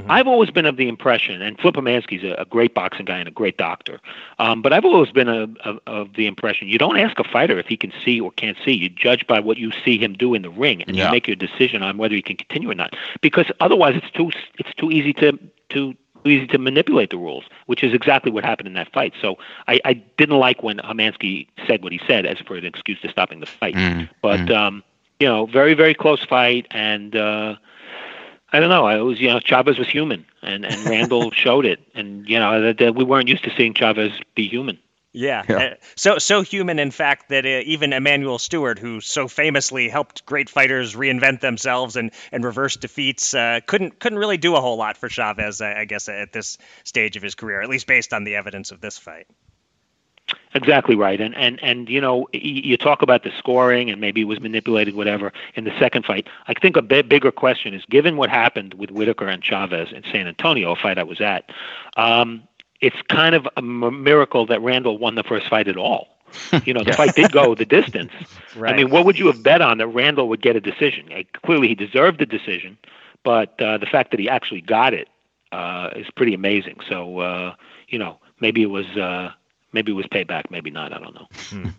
I've 0.10 0.28
always 0.28 0.50
been 0.50 0.66
of 0.66 0.78
the 0.78 0.88
impression, 0.88 1.42
and 1.42 1.60
Flip 1.60 1.76
Homansky's 1.76 2.24
a, 2.24 2.42
a 2.42 2.46
great 2.46 2.74
boxing 2.74 3.06
guy 3.06 3.18
and 3.20 3.28
a 3.28 3.32
great 3.32 3.58
doctor, 3.58 4.00
um, 4.40 4.62
but 4.62 4.72
I've 4.72 4.86
always 4.86 5.12
been 5.12 5.28
a, 5.28 5.44
of 5.66 5.80
of 5.88 6.14
the 6.16 6.26
impression 6.26 6.70
you 6.70 6.78
don't 6.78 6.98
ask 6.98 7.20
a 7.20 7.24
fighter 7.26 7.60
if 7.60 7.68
he 7.68 7.76
can 7.78 7.92
see 8.04 8.20
or 8.22 8.32
can't 8.32 8.58
see. 8.64 8.72
You 8.72 8.88
judge 8.90 9.28
by 9.28 9.40
what 9.42 9.58
you 9.58 9.72
see 9.84 9.98
him 9.98 10.14
do 10.14 10.34
in 10.34 10.42
the 10.42 10.50
ring, 10.50 10.84
and 10.84 10.96
Yeah. 10.96 11.06
you 11.08 11.12
make 11.12 11.28
your 11.28 11.36
decision 11.36 11.84
on 11.84 11.98
whether 11.98 12.16
he 12.16 12.22
can 12.22 12.38
continue 12.38 12.72
or 12.72 12.76
not. 12.76 12.96
Because 13.22 13.48
otherwise, 13.60 13.96
it's 13.98 14.12
too 14.12 14.32
it's 14.58 14.74
too 14.76 14.90
easy 14.90 15.12
to 15.14 15.38
to 15.70 15.94
easy 16.26 16.48
to 16.48 16.58
manipulate 16.58 17.10
the 17.10 17.18
rules, 17.18 17.46
which 17.68 17.84
is 17.84 17.94
exactly 17.94 18.32
what 18.32 18.44
happened 18.44 18.68
in 18.68 18.74
that 18.74 18.92
fight. 18.92 19.14
So 19.22 19.38
I, 19.68 19.80
I 19.86 19.94
didn't 19.94 20.38
like 20.38 20.64
when 20.64 20.78
Homansky 20.78 21.48
said 21.68 21.84
what 21.84 21.92
he 21.92 22.00
said 22.08 22.26
as 22.26 22.40
for 22.40 22.56
an 22.56 22.66
excuse 22.66 23.00
to 23.02 23.10
stopping 23.10 23.40
the 23.40 23.46
fight. 23.46 23.76
Mm, 23.76 24.10
But 24.22 24.50
um, 24.52 24.84
you 25.20 25.28
know, 25.28 25.46
very 25.46 25.74
very 25.74 25.94
close 25.94 26.24
fight, 26.24 26.68
and 26.72 27.16
uh, 27.16 27.56
I 28.52 28.60
don't 28.60 28.70
know. 28.70 28.88
It 28.88 29.00
was 29.02 29.20
you 29.20 29.28
know 29.30 29.40
Chavez 29.40 29.78
was 29.78 29.88
human, 29.88 30.26
and 30.42 30.66
and 30.66 30.86
Randall 30.86 31.32
showed 31.34 31.66
it, 31.66 31.80
and 31.94 32.28
you 32.28 32.40
know 32.40 32.62
that, 32.62 32.78
that 32.80 32.96
we 32.96 33.04
weren't 33.04 33.28
used 33.28 33.44
to 33.44 33.52
seeing 33.56 33.74
Chavez 33.74 34.12
be 34.36 34.48
human. 34.48 34.78
Yeah. 35.18 35.44
yeah. 35.50 35.58
Uh, 35.58 35.74
so 35.96 36.18
so 36.20 36.42
human, 36.42 36.78
in 36.78 36.92
fact, 36.92 37.30
that 37.30 37.46
uh, 37.46 37.64
even 37.66 37.92
Emanuel 37.92 38.38
Steward, 38.38 38.78
who 38.78 39.02
so 39.02 39.28
famously 39.28 39.90
helped 39.90 40.26
great 40.26 40.48
fighters 40.48 40.96
reinvent 40.96 41.42
themselves 41.42 41.96
and, 41.96 42.12
and 42.32 42.44
reverse 42.44 42.76
defeats, 42.76 43.34
uh, 43.34 43.62
couldn't 43.66 44.00
couldn't 44.00 44.20
really 44.20 44.38
do 44.38 44.56
a 44.56 44.62
whole 44.62 44.78
lot 44.78 44.96
for 44.96 45.10
Chavez, 45.10 45.60
I 45.60 45.86
guess, 45.86 46.08
at 46.08 46.34
this 46.34 46.60
stage 46.84 47.18
of 47.18 47.24
his 47.24 47.34
career, 47.34 47.62
at 47.62 47.70
least 47.70 47.88
based 47.88 48.14
on 48.14 48.26
the 48.26 48.36
evidence 48.36 48.72
of 48.72 48.80
this 48.80 49.00
fight. 49.00 49.26
Exactly 50.54 50.96
right, 50.96 51.20
and 51.20 51.36
and 51.36 51.60
and 51.64 51.90
you 51.90 52.00
know 52.00 52.28
you 52.32 52.78
talk 52.78 53.02
about 53.02 53.24
the 53.24 53.32
scoring 53.40 53.90
and 53.90 54.00
maybe 54.00 54.22
it 54.22 54.26
was 54.26 54.40
manipulated, 54.40 54.94
whatever. 54.94 55.34
In 55.56 55.64
the 55.64 55.74
second 55.80 56.06
fight, 56.06 56.28
I 56.48 56.54
think 56.54 56.78
a 56.78 56.82
bit 56.84 57.10
bigger 57.10 57.32
question 57.32 57.74
is 57.74 57.84
given 57.90 58.18
what 58.18 58.30
happened 58.30 58.76
with 58.76 58.92
Whitaker 58.92 59.28
and 59.28 59.42
Chavez 59.42 59.92
in 59.92 60.04
San 60.12 60.28
Antonio, 60.28 60.74
a 60.74 60.76
fight 60.76 61.00
I 61.00 61.04
was 61.04 61.22
at. 61.22 61.50
Um, 61.96 62.44
it's 62.82 62.96
kind 63.10 63.36
of 63.36 63.48
a 63.58 63.62
miracle 63.62 64.46
that 64.48 64.62
Randall 64.62 64.98
won 64.98 65.16
the 65.16 65.24
first 65.24 65.48
fight 65.48 65.68
at 65.68 65.78
all. 65.78 66.08
You 66.66 66.74
know, 66.74 66.84
the 66.84 66.94
fight 66.94 67.16
did 67.16 67.32
go 67.32 67.56
the 67.56 67.66
distance. 67.66 68.12
Right. 68.56 68.74
I 68.74 68.78
mean, 68.78 68.90
what 68.90 69.06
would 69.06 69.20
you 69.20 69.28
have 69.28 69.44
bet 69.44 69.62
on 69.62 69.78
that 69.78 69.86
Randall 69.88 70.30
would 70.30 70.42
get 70.42 70.56
a 70.56 70.60
decision? 70.60 71.10
Like, 71.10 71.32
clearly, 71.44 71.68
he 71.68 71.76
deserved 71.76 72.20
the 72.20 72.26
decision, 72.26 72.76
but 73.24 73.62
uh, 73.62 73.78
the 73.78 73.86
fact 73.86 74.10
that 74.12 74.20
he 74.20 74.28
actually 74.28 74.62
got 74.62 74.96
it 74.96 75.10
uh, 75.52 75.92
is 75.96 76.08
pretty 76.16 76.34
amazing. 76.34 76.80
So, 76.90 77.20
uh, 77.20 77.56
you 77.88 78.00
know, 78.00 78.18
maybe 78.40 78.64
it 78.64 78.72
was 78.72 78.88
uh, 78.98 79.32
maybe 79.74 79.92
it 79.92 79.96
was 79.96 80.08
payback, 80.08 80.50
maybe 80.50 80.72
not. 80.72 80.92
I 80.92 80.98
don't 80.98 81.14
know. 81.14 81.28
Hmm. 81.50 81.70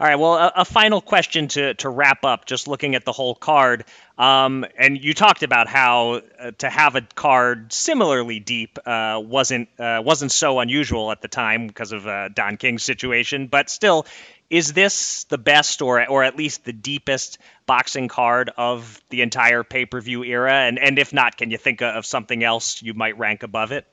All 0.00 0.06
right. 0.06 0.14
Well, 0.14 0.34
a, 0.34 0.52
a, 0.56 0.64
final 0.64 1.00
question 1.00 1.48
to, 1.48 1.74
to 1.74 1.88
wrap 1.88 2.24
up, 2.24 2.44
just 2.44 2.68
looking 2.68 2.94
at 2.94 3.04
the 3.04 3.10
whole 3.10 3.34
card. 3.34 3.84
Um, 4.16 4.64
and 4.78 5.02
you 5.02 5.12
talked 5.12 5.42
about 5.42 5.66
how 5.66 6.22
uh, 6.38 6.52
to 6.58 6.70
have 6.70 6.94
a 6.94 7.00
card 7.00 7.72
similarly 7.72 8.38
deep 8.38 8.78
uh, 8.86 9.20
wasn't 9.24 9.68
uh, 9.76 10.00
wasn't 10.04 10.30
so 10.30 10.60
unusual 10.60 11.10
at 11.10 11.20
the 11.20 11.26
time 11.26 11.66
because 11.66 11.90
of 11.90 12.06
uh, 12.06 12.28
Don 12.28 12.58
King's 12.58 12.84
situation. 12.84 13.48
But 13.48 13.70
still, 13.70 14.06
is 14.48 14.72
this 14.72 15.24
the 15.24 15.38
best 15.38 15.82
or 15.82 16.08
or 16.08 16.22
at 16.22 16.36
least 16.36 16.64
the 16.64 16.72
deepest 16.72 17.38
boxing 17.66 18.06
card 18.06 18.52
of 18.56 19.02
the 19.10 19.22
entire 19.22 19.64
pay 19.64 19.84
per 19.84 20.00
view 20.00 20.22
era? 20.22 20.52
And 20.52 20.78
and 20.78 20.96
if 21.00 21.12
not, 21.12 21.36
can 21.36 21.50
you 21.50 21.58
think 21.58 21.82
of 21.82 22.06
something 22.06 22.44
else 22.44 22.80
you 22.80 22.94
might 22.94 23.18
rank 23.18 23.42
above 23.42 23.72
it? 23.72 23.84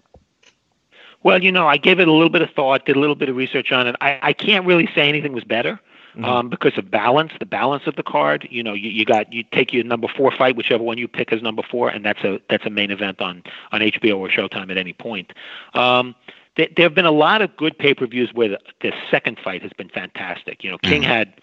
Well, 1.24 1.43
you 1.43 1.51
know, 1.51 1.68
I 1.68 1.78
gave 1.78 1.99
it 1.99 2.08
a 2.08 2.12
little 2.14 2.30
bit 2.30 2.43
of 2.43 2.51
thought, 2.51 2.86
did 2.86 2.95
a 2.95 2.99
little 2.99 3.16
bit 3.16 3.30
of 3.30 3.36
research 3.36 3.72
on 3.72 3.88
it. 3.88 3.95
I, 3.99 4.20
I 4.22 4.34
can't 4.34 4.68
really 4.68 4.88
say 4.93 5.10
anything 5.10 5.34
was 5.34 5.43
better 5.43 5.80
mm-hmm. 6.16 6.26
um, 6.26 6.49
because 6.49 6.78
of 6.78 6.89
balance, 6.89 7.32
the 7.39 7.45
balance 7.45 7.84
of 7.88 7.95
the 7.95 8.03
card. 8.03 8.47
You 8.49 8.63
know, 8.63 8.74
you, 8.74 8.89
you 8.89 9.05
got 9.05 9.32
you 9.32 9.43
take 9.51 9.74
your 9.74 9.84
number 9.84 10.07
four 10.07 10.32
fight, 10.32 10.55
whichever 10.55 10.84
one 10.84 10.97
you 10.97 11.07
pick 11.07 11.32
as 11.32 11.41
number 11.41 11.61
four, 11.61 11.89
and 11.89 12.05
that's 12.05 12.24
a 12.24 12.39
that's 12.49 12.66
a 12.66 12.70
main 12.70 12.91
event 12.91 13.22
on 13.22 13.43
on 13.72 13.82
HBO 13.82 14.18
or 14.18 14.30
Showtime 14.30 14.72
at 14.72 14.78
any 14.78 14.93
point. 14.93 15.34
Um, 15.74 16.16
there, 16.57 16.68
there 16.76 16.84
have 16.84 16.95
been 16.95 17.05
a 17.05 17.11
lot 17.11 17.41
of 17.41 17.55
good 17.57 17.78
pay 17.78 17.93
per 17.93 18.07
views 18.07 18.34
where 18.34 18.49
the, 18.49 18.59
the 18.82 18.93
second 19.11 19.39
fight 19.43 19.61
has 19.61 19.74
been 19.74 19.89
fantastic. 19.89 20.63
You 20.63 20.72
know, 20.72 20.78
King 20.80 21.01
mm-hmm. 21.01 21.11
had 21.11 21.34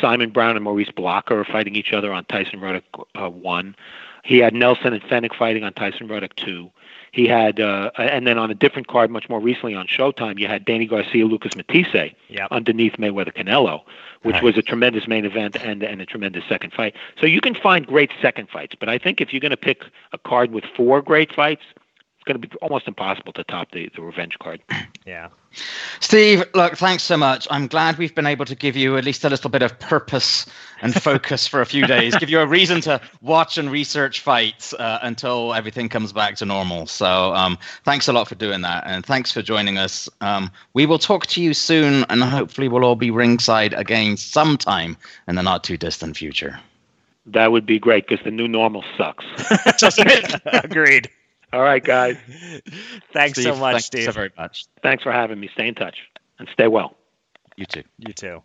Simon 0.00 0.30
Brown 0.30 0.56
and 0.56 0.64
Maurice 0.64 0.90
Blocker 0.90 1.44
fighting 1.44 1.76
each 1.76 1.92
other 1.92 2.12
on 2.12 2.24
Tyson 2.26 2.60
Ruddock 2.60 2.84
uh, 3.14 3.30
one. 3.30 3.76
He 4.24 4.38
had 4.38 4.54
Nelson 4.54 4.92
and 4.92 5.02
Fenech 5.02 5.36
fighting 5.36 5.64
on 5.64 5.72
Tyson 5.74 6.08
Ruddock 6.08 6.34
two. 6.36 6.70
He 7.14 7.28
had, 7.28 7.60
uh, 7.60 7.92
and 7.96 8.26
then 8.26 8.38
on 8.38 8.50
a 8.50 8.56
different 8.56 8.88
card, 8.88 9.08
much 9.08 9.28
more 9.28 9.38
recently 9.38 9.72
on 9.72 9.86
Showtime, 9.86 10.36
you 10.40 10.48
had 10.48 10.64
Danny 10.64 10.84
Garcia, 10.84 11.24
Lucas 11.24 11.54
Matthysse 11.54 12.12
yep. 12.28 12.48
underneath 12.50 12.94
Mayweather 12.94 13.32
Canelo, 13.32 13.82
which 14.22 14.34
right. 14.34 14.42
was 14.42 14.58
a 14.58 14.62
tremendous 14.62 15.06
main 15.06 15.24
event 15.24 15.54
and 15.62 15.84
and 15.84 16.02
a 16.02 16.06
tremendous 16.06 16.42
second 16.48 16.72
fight. 16.72 16.96
So 17.20 17.26
you 17.26 17.40
can 17.40 17.54
find 17.54 17.86
great 17.86 18.10
second 18.20 18.48
fights, 18.50 18.74
but 18.74 18.88
I 18.88 18.98
think 18.98 19.20
if 19.20 19.32
you're 19.32 19.38
going 19.38 19.52
to 19.52 19.56
pick 19.56 19.84
a 20.12 20.18
card 20.18 20.50
with 20.50 20.64
four 20.76 21.00
great 21.02 21.32
fights, 21.32 21.62
going 22.24 22.40
to 22.40 22.48
be 22.48 22.54
almost 22.62 22.88
impossible 22.88 23.32
to 23.34 23.44
top 23.44 23.70
the, 23.72 23.90
the 23.94 24.02
revenge 24.02 24.38
card. 24.38 24.60
Yeah. 25.06 25.28
Steve, 26.00 26.44
look, 26.54 26.78
thanks 26.78 27.02
so 27.02 27.18
much. 27.18 27.46
I'm 27.50 27.66
glad 27.66 27.98
we've 27.98 28.14
been 28.14 28.26
able 28.26 28.46
to 28.46 28.54
give 28.54 28.74
you 28.74 28.96
at 28.96 29.04
least 29.04 29.22
a 29.22 29.28
little 29.28 29.50
bit 29.50 29.60
of 29.60 29.78
purpose 29.78 30.46
and 30.80 30.94
focus 30.94 31.46
for 31.46 31.60
a 31.60 31.66
few 31.66 31.86
days, 31.96 32.16
give 32.16 32.30
you 32.30 32.40
a 32.40 32.46
reason 32.46 32.80
to 32.82 32.98
watch 33.20 33.58
and 33.58 33.70
research 33.70 34.20
fights 34.20 34.72
uh, 34.72 35.00
until 35.02 35.52
everything 35.52 35.90
comes 35.90 36.10
back 36.10 36.36
to 36.36 36.46
normal. 36.46 36.86
So 36.86 37.34
um, 37.34 37.58
thanks 37.84 38.08
a 38.08 38.14
lot 38.14 38.28
for 38.28 38.34
doing 38.34 38.62
that. 38.62 38.84
And 38.86 39.04
thanks 39.04 39.30
for 39.30 39.42
joining 39.42 39.76
us. 39.76 40.08
Um, 40.22 40.50
we 40.72 40.86
will 40.86 40.98
talk 40.98 41.26
to 41.26 41.42
you 41.42 41.52
soon, 41.52 42.06
and 42.08 42.24
hopefully, 42.24 42.68
we'll 42.68 42.84
all 42.84 42.96
be 42.96 43.10
ringside 43.10 43.74
again 43.74 44.16
sometime 44.16 44.96
in 45.28 45.34
the 45.34 45.42
not 45.42 45.64
too 45.64 45.76
distant 45.76 46.16
future. 46.16 46.58
That 47.26 47.52
would 47.52 47.66
be 47.66 47.78
great 47.78 48.06
because 48.06 48.24
the 48.24 48.30
new 48.30 48.48
normal 48.48 48.84
sucks. 48.96 49.24
Doesn't? 49.78 50.34
Agreed. 50.46 51.10
All 51.54 51.62
right, 51.62 51.82
guys. 51.84 52.16
thanks 53.12 53.38
Steve, 53.38 53.54
so 53.54 53.56
much, 53.56 53.60
Steve. 53.60 53.62
thanks 53.72 53.84
Steve. 53.84 54.04
so 54.04 54.12
very 54.12 54.32
much. 54.36 54.66
Thanks 54.82 55.04
for 55.04 55.12
having 55.12 55.38
me. 55.38 55.48
Stay 55.54 55.68
in 55.68 55.76
touch 55.76 55.96
and 56.40 56.48
stay 56.52 56.66
well. 56.66 56.96
You 57.56 57.64
too. 57.64 57.84
You 57.98 58.12
too. 58.12 58.42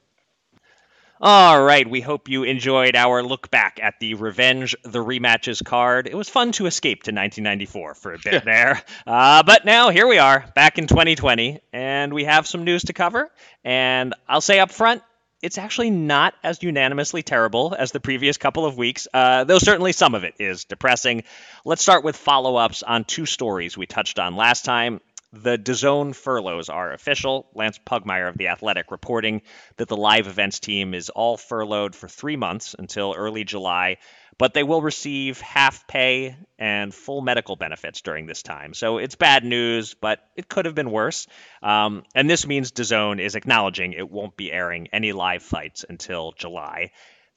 All 1.22 1.62
right, 1.62 1.90
we 1.90 2.00
hope 2.02 2.30
you 2.30 2.44
enjoyed 2.44 2.96
our 2.96 3.24
look 3.24 3.50
back 3.50 3.80
at 3.82 3.96
the 4.00 4.14
Revenge 4.14 4.76
the 4.84 5.04
Rematches 5.04 5.62
card. 5.66 6.08
It 6.08 6.14
was 6.16 6.30
fun 6.30 6.52
to 6.54 6.68
escape 6.68 7.04
to 7.04 7.12
1994 7.12 7.96
for 7.96 8.14
a 8.14 8.20
bit 8.24 8.46
there. 8.46 8.82
Uh, 9.06 9.44
but 9.44 9.66
now 9.66 9.90
here 9.90 10.08
we 10.08 10.20
are, 10.20 10.46
back 10.56 10.78
in 10.78 10.88
2020, 10.88 11.60
and 11.74 12.14
we 12.14 12.26
have 12.26 12.48
some 12.48 12.64
news 12.64 12.84
to 12.84 12.94
cover. 12.94 13.30
And 13.66 14.14
I'll 14.30 14.40
say 14.40 14.60
up 14.60 14.72
front, 14.72 15.02
it's 15.42 15.58
actually 15.58 15.90
not 15.90 16.34
as 16.44 16.62
unanimously 16.64 17.24
terrible 17.24 17.76
as 17.78 17.92
the 17.92 18.00
previous 18.00 18.38
couple 18.38 18.66
of 18.66 18.78
weeks, 18.78 19.08
uh, 19.14 19.44
though 19.44 19.60
certainly 19.60 19.92
some 19.94 20.16
of 20.16 20.24
it 20.24 20.36
is 20.40 20.66
depressing. 20.66 21.24
Let's 21.66 21.82
start 21.82 22.04
with 22.04 22.16
follow 22.16 22.56
ups 22.56 22.84
on 22.84 23.06
two 23.06 23.26
stories 23.26 23.78
we 23.78 23.86
touched 23.86 24.20
on 24.20 24.36
last 24.36 24.66
time. 24.66 25.02
The 25.32 25.58
DAZN 25.58 26.16
furloughs 26.16 26.70
are 26.70 26.92
official. 26.92 27.46
Lance 27.54 27.80
Pugmire 27.86 28.28
of 28.28 28.38
The 28.38 28.48
Athletic 28.48 28.90
reporting 28.90 29.44
that 29.78 29.88
the 29.88 29.96
live 29.96 30.26
events 30.26 30.60
team 30.60 30.96
is 30.96 31.10
all 31.10 31.38
furloughed 31.38 31.96
for 31.96 32.08
three 32.08 32.36
months 32.36 32.76
until 32.78 33.14
early 33.16 33.44
July 33.44 33.98
but 34.40 34.54
they 34.54 34.64
will 34.64 34.82
receive 34.82 35.40
half 35.42 35.86
pay 35.86 36.36
and 36.58 36.96
full 36.96 37.22
medical 37.22 37.58
benefits 37.58 38.02
during 38.02 38.26
this 38.26 38.42
time. 38.42 38.74
So 38.74 38.98
it's 38.98 39.16
bad 39.16 39.44
news, 39.44 39.94
but 39.94 40.20
it 40.36 40.48
could 40.50 40.66
have 40.66 40.74
been 40.74 40.92
worse. 40.92 41.28
Um, 41.62 42.04
and 42.16 42.28
this 42.28 42.48
means 42.48 42.72
DAZN 42.72 43.20
is 43.20 43.36
acknowledging 43.36 43.94
it 43.94 44.10
won't 44.10 44.38
be 44.38 44.52
airing 44.52 44.88
any 44.94 45.12
live 45.12 45.44
fights 45.44 45.86
until 45.88 46.32
July. 46.32 46.92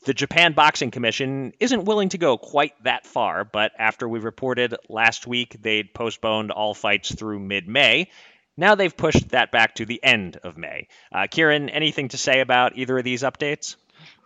The 0.05 0.15
Japan 0.15 0.53
Boxing 0.53 0.93
Commission 0.93 1.53
isn't 1.61 1.85
willing 1.85 2.09
to 2.11 2.19
go 2.19 2.39
quite 2.39 2.73
that 2.85 3.05
far, 3.05 3.45
but 3.45 3.73
after 3.79 4.09
we 4.09 4.21
reported 4.21 4.75
last 4.89 5.27
week 5.27 5.57
they'd 5.61 5.93
postponed 5.93 6.53
all 6.53 6.73
fights 6.73 7.13
through 7.15 7.41
mid 7.41 7.69
May, 7.69 8.11
now 8.57 8.75
they've 8.75 8.97
pushed 8.97 9.31
that 9.31 9.51
back 9.51 9.77
to 9.77 9.87
the 9.87 10.03
end 10.03 10.39
of 10.43 10.57
May. 10.57 10.89
Uh, 11.13 11.27
Kieran, 11.29 11.69
anything 11.69 12.09
to 12.09 12.19
say 12.19 12.41
about 12.41 12.77
either 12.77 12.99
of 12.99 13.05
these 13.05 13.23
updates? 13.23 13.77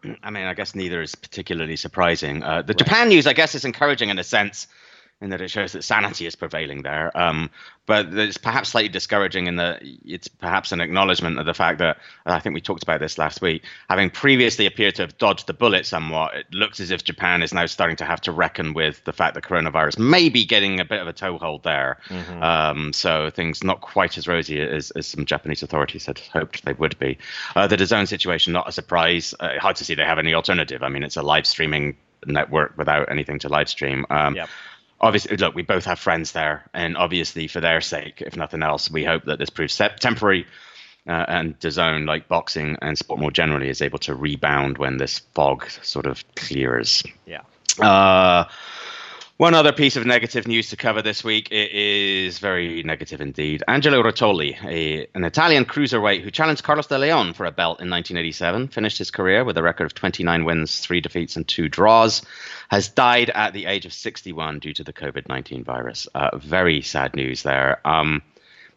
I 0.23 0.31
mean, 0.31 0.45
I 0.45 0.55
guess 0.55 0.75
neither 0.75 1.03
is 1.03 1.15
particularly 1.15 1.77
surprising. 1.77 2.43
Uh, 2.43 2.63
the 2.63 2.73
right. 2.73 2.79
Japan 2.79 3.09
news, 3.09 3.27
I 3.27 3.33
guess, 3.33 3.55
is 3.55 3.65
encouraging 3.65 4.09
in 4.09 4.19
a 4.19 4.25
sense 4.25 4.67
in 5.23 5.31
that 5.31 5.41
it 5.41 5.51
shows 5.51 5.73
that 5.73 5.83
sanity 5.83 6.27
is 6.27 6.37
prevailing 6.37 6.83
there. 6.83 7.17
Um, 7.17 7.49
but 7.87 8.13
it's 8.13 8.37
perhaps 8.37 8.71
slightly 8.71 8.91
discouraging 8.91 9.47
in 9.47 9.57
that 9.57 9.81
it's 9.83 10.29
perhaps 10.29 10.73
an 10.73 10.81
acknowledgement 10.81 11.39
of 11.39 11.47
the 11.47 11.55
fact 11.55 11.79
that 11.79 11.99
I 12.27 12.39
think 12.39 12.55
we 12.55 12.61
talked 12.61 12.83
about 12.83 13.01
this 13.01 13.17
last 13.17 13.41
week. 13.41 13.65
Having 13.89 14.11
previously 14.11 14.67
appeared 14.67 14.97
to 14.97 15.03
have 15.03 15.17
dodged 15.17 15.47
the 15.47 15.55
bullet 15.55 15.87
somewhat, 15.87 16.35
it 16.35 16.47
looks 16.53 16.81
as 16.81 16.91
if 16.91 17.03
Japan 17.03 17.43
is 17.43 17.55
now 17.55 17.65
starting 17.65 17.97
to 17.97 18.05
have 18.05 18.21
to 18.23 18.33
reckon 18.33 18.75
with 18.75 19.03
the 19.05 19.13
fact 19.13 19.35
that 19.35 19.45
coronavirus 19.45 19.99
may 19.99 20.29
be 20.29 20.45
getting 20.45 20.81
a 20.81 20.85
bit 20.85 21.01
of 21.01 21.09
a 21.09 21.15
toehold 21.15 21.63
there. 21.63 21.99
Mm-hmm. 22.09 22.43
Um, 22.43 22.93
so 22.93 23.31
things 23.31 23.65
not 23.65 23.81
quite 23.81 24.19
as 24.19 24.29
rosy 24.29 24.61
as, 24.61 24.91
as 24.91 25.07
some 25.07 25.25
Japanese 25.25 25.63
authorities 25.63 26.05
had 26.05 26.19
hoped 26.19 26.65
they 26.65 26.75
would 26.75 26.99
be. 26.99 27.17
Uh, 27.55 27.67
the 27.67 27.77
DAZN 27.77 28.07
situation, 28.07 28.53
not 28.53 28.69
a 28.69 28.73
surprise. 28.73 29.33
Uh, 29.41 29.59
hard 29.59 29.77
to 29.77 29.85
see 29.85 29.95
they 29.95 30.05
have 30.05 30.19
any 30.19 30.35
alternative. 30.35 30.83
I 30.83 30.91
mean, 30.91 31.05
it's 31.05 31.17
a 31.17 31.23
live 31.23 31.47
streaming 31.47 31.97
network 32.27 32.77
without 32.77 33.11
anything 33.11 33.39
to 33.39 33.49
live 33.49 33.69
stream. 33.69 34.05
Um, 34.11 34.37
yep 34.37 34.51
obviously, 35.01 35.37
look, 35.37 35.55
we 35.55 35.63
both 35.63 35.85
have 35.85 35.99
friends 35.99 36.33
there, 36.33 36.69
and 36.73 36.97
obviously, 36.97 37.49
for 37.49 37.61
their 37.61 37.81
sake, 37.81 38.23
if 38.23 38.37
nothing 38.37 38.63
else, 38.63 38.91
we 38.91 39.05
hope 39.05 39.25
that 39.25 39.39
this 39.39 39.51
proves 39.51 39.77
temporary. 39.77 40.47
Uh, 41.09 41.25
and 41.29 41.59
DAZN, 41.61 42.05
like 42.05 42.27
boxing 42.27 42.77
and 42.83 42.99
sport 42.99 43.21
more 43.21 43.31
generally, 43.31 43.69
is 43.69 43.81
able 43.81 44.01
to 44.01 44.13
rebound 44.13 44.77
when 44.77 44.97
this 44.97 45.21
fog 45.35 45.71
sort 45.71 46.05
of 46.05 46.25
clears. 46.35 47.05
Yeah. 47.25 47.43
Uh, 47.81 48.47
one 49.37 49.55
other 49.55 49.73
piece 49.73 49.97
of 49.97 50.07
negative 50.07 50.47
news 50.47 50.71
to 50.71 50.77
cover 50.77 51.03
this 51.03 51.23
week 51.23 51.51
it 51.51 51.71
is 51.71 52.39
very 52.39 52.83
negative 52.83 53.21
indeed. 53.21 53.63
Angelo 53.69 54.03
Rottoli, 54.03 54.57
a, 54.65 55.07
an 55.15 55.25
Italian 55.25 55.67
cruiserweight 55.67 56.23
who 56.23 56.31
challenged 56.31 56.63
Carlos 56.63 56.87
De 56.87 56.99
Leon 56.99 57.35
for 57.35 57.45
a 57.45 57.51
belt 57.51 57.81
in 57.81 57.91
1987, 57.91 58.69
finished 58.69 58.97
his 58.97 59.11
career 59.11 59.45
with 59.45 59.59
a 59.59 59.63
record 59.63 59.85
of 59.85 59.95
29 59.95 60.45
wins, 60.45 60.81
three 60.81 61.03
defeats, 61.03 61.37
and 61.37 61.47
two 61.47 61.69
draws, 61.69 62.23
has 62.71 62.89
died 62.89 63.29
at 63.31 63.53
the 63.53 63.67
age 63.67 63.85
of 63.85 63.93
61 63.93 64.59
due 64.59 64.73
to 64.73 64.85
the 64.85 64.93
COVID 64.93 65.29
19 65.29 65.65
virus. 65.65 66.09
Uh, 66.15 66.39
very 66.39 66.81
sad 66.81 67.15
news 67.15 67.43
there. 67.43 67.87
Um, 67.87 68.23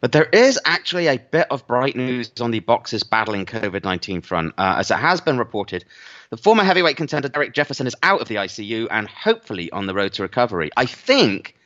But 0.00 0.12
there 0.12 0.24
is 0.24 0.58
actually 0.64 1.08
a 1.08 1.18
bit 1.18 1.46
of 1.50 1.66
bright 1.66 1.94
news 1.94 2.32
on 2.40 2.50
the 2.50 2.60
boxers 2.60 3.02
battling 3.02 3.46
COVID 3.46 3.84
19 3.84 4.22
front. 4.22 4.54
Uh, 4.58 4.76
as 4.78 4.90
it 4.90 4.96
has 4.96 5.20
been 5.20 5.38
reported, 5.38 5.84
the 6.30 6.36
former 6.36 6.64
heavyweight 6.64 6.96
contender 6.96 7.28
Derrick 7.28 7.52
Jefferson 7.52 7.86
is 7.86 7.96
out 8.02 8.20
of 8.20 8.28
the 8.28 8.36
ICU 8.36 8.86
and 8.90 9.08
hopefully 9.08 9.70
on 9.70 9.86
the 9.86 9.94
road 9.94 10.12
to 10.14 10.22
recovery. 10.22 10.70
I 10.76 10.86
think 10.86 11.56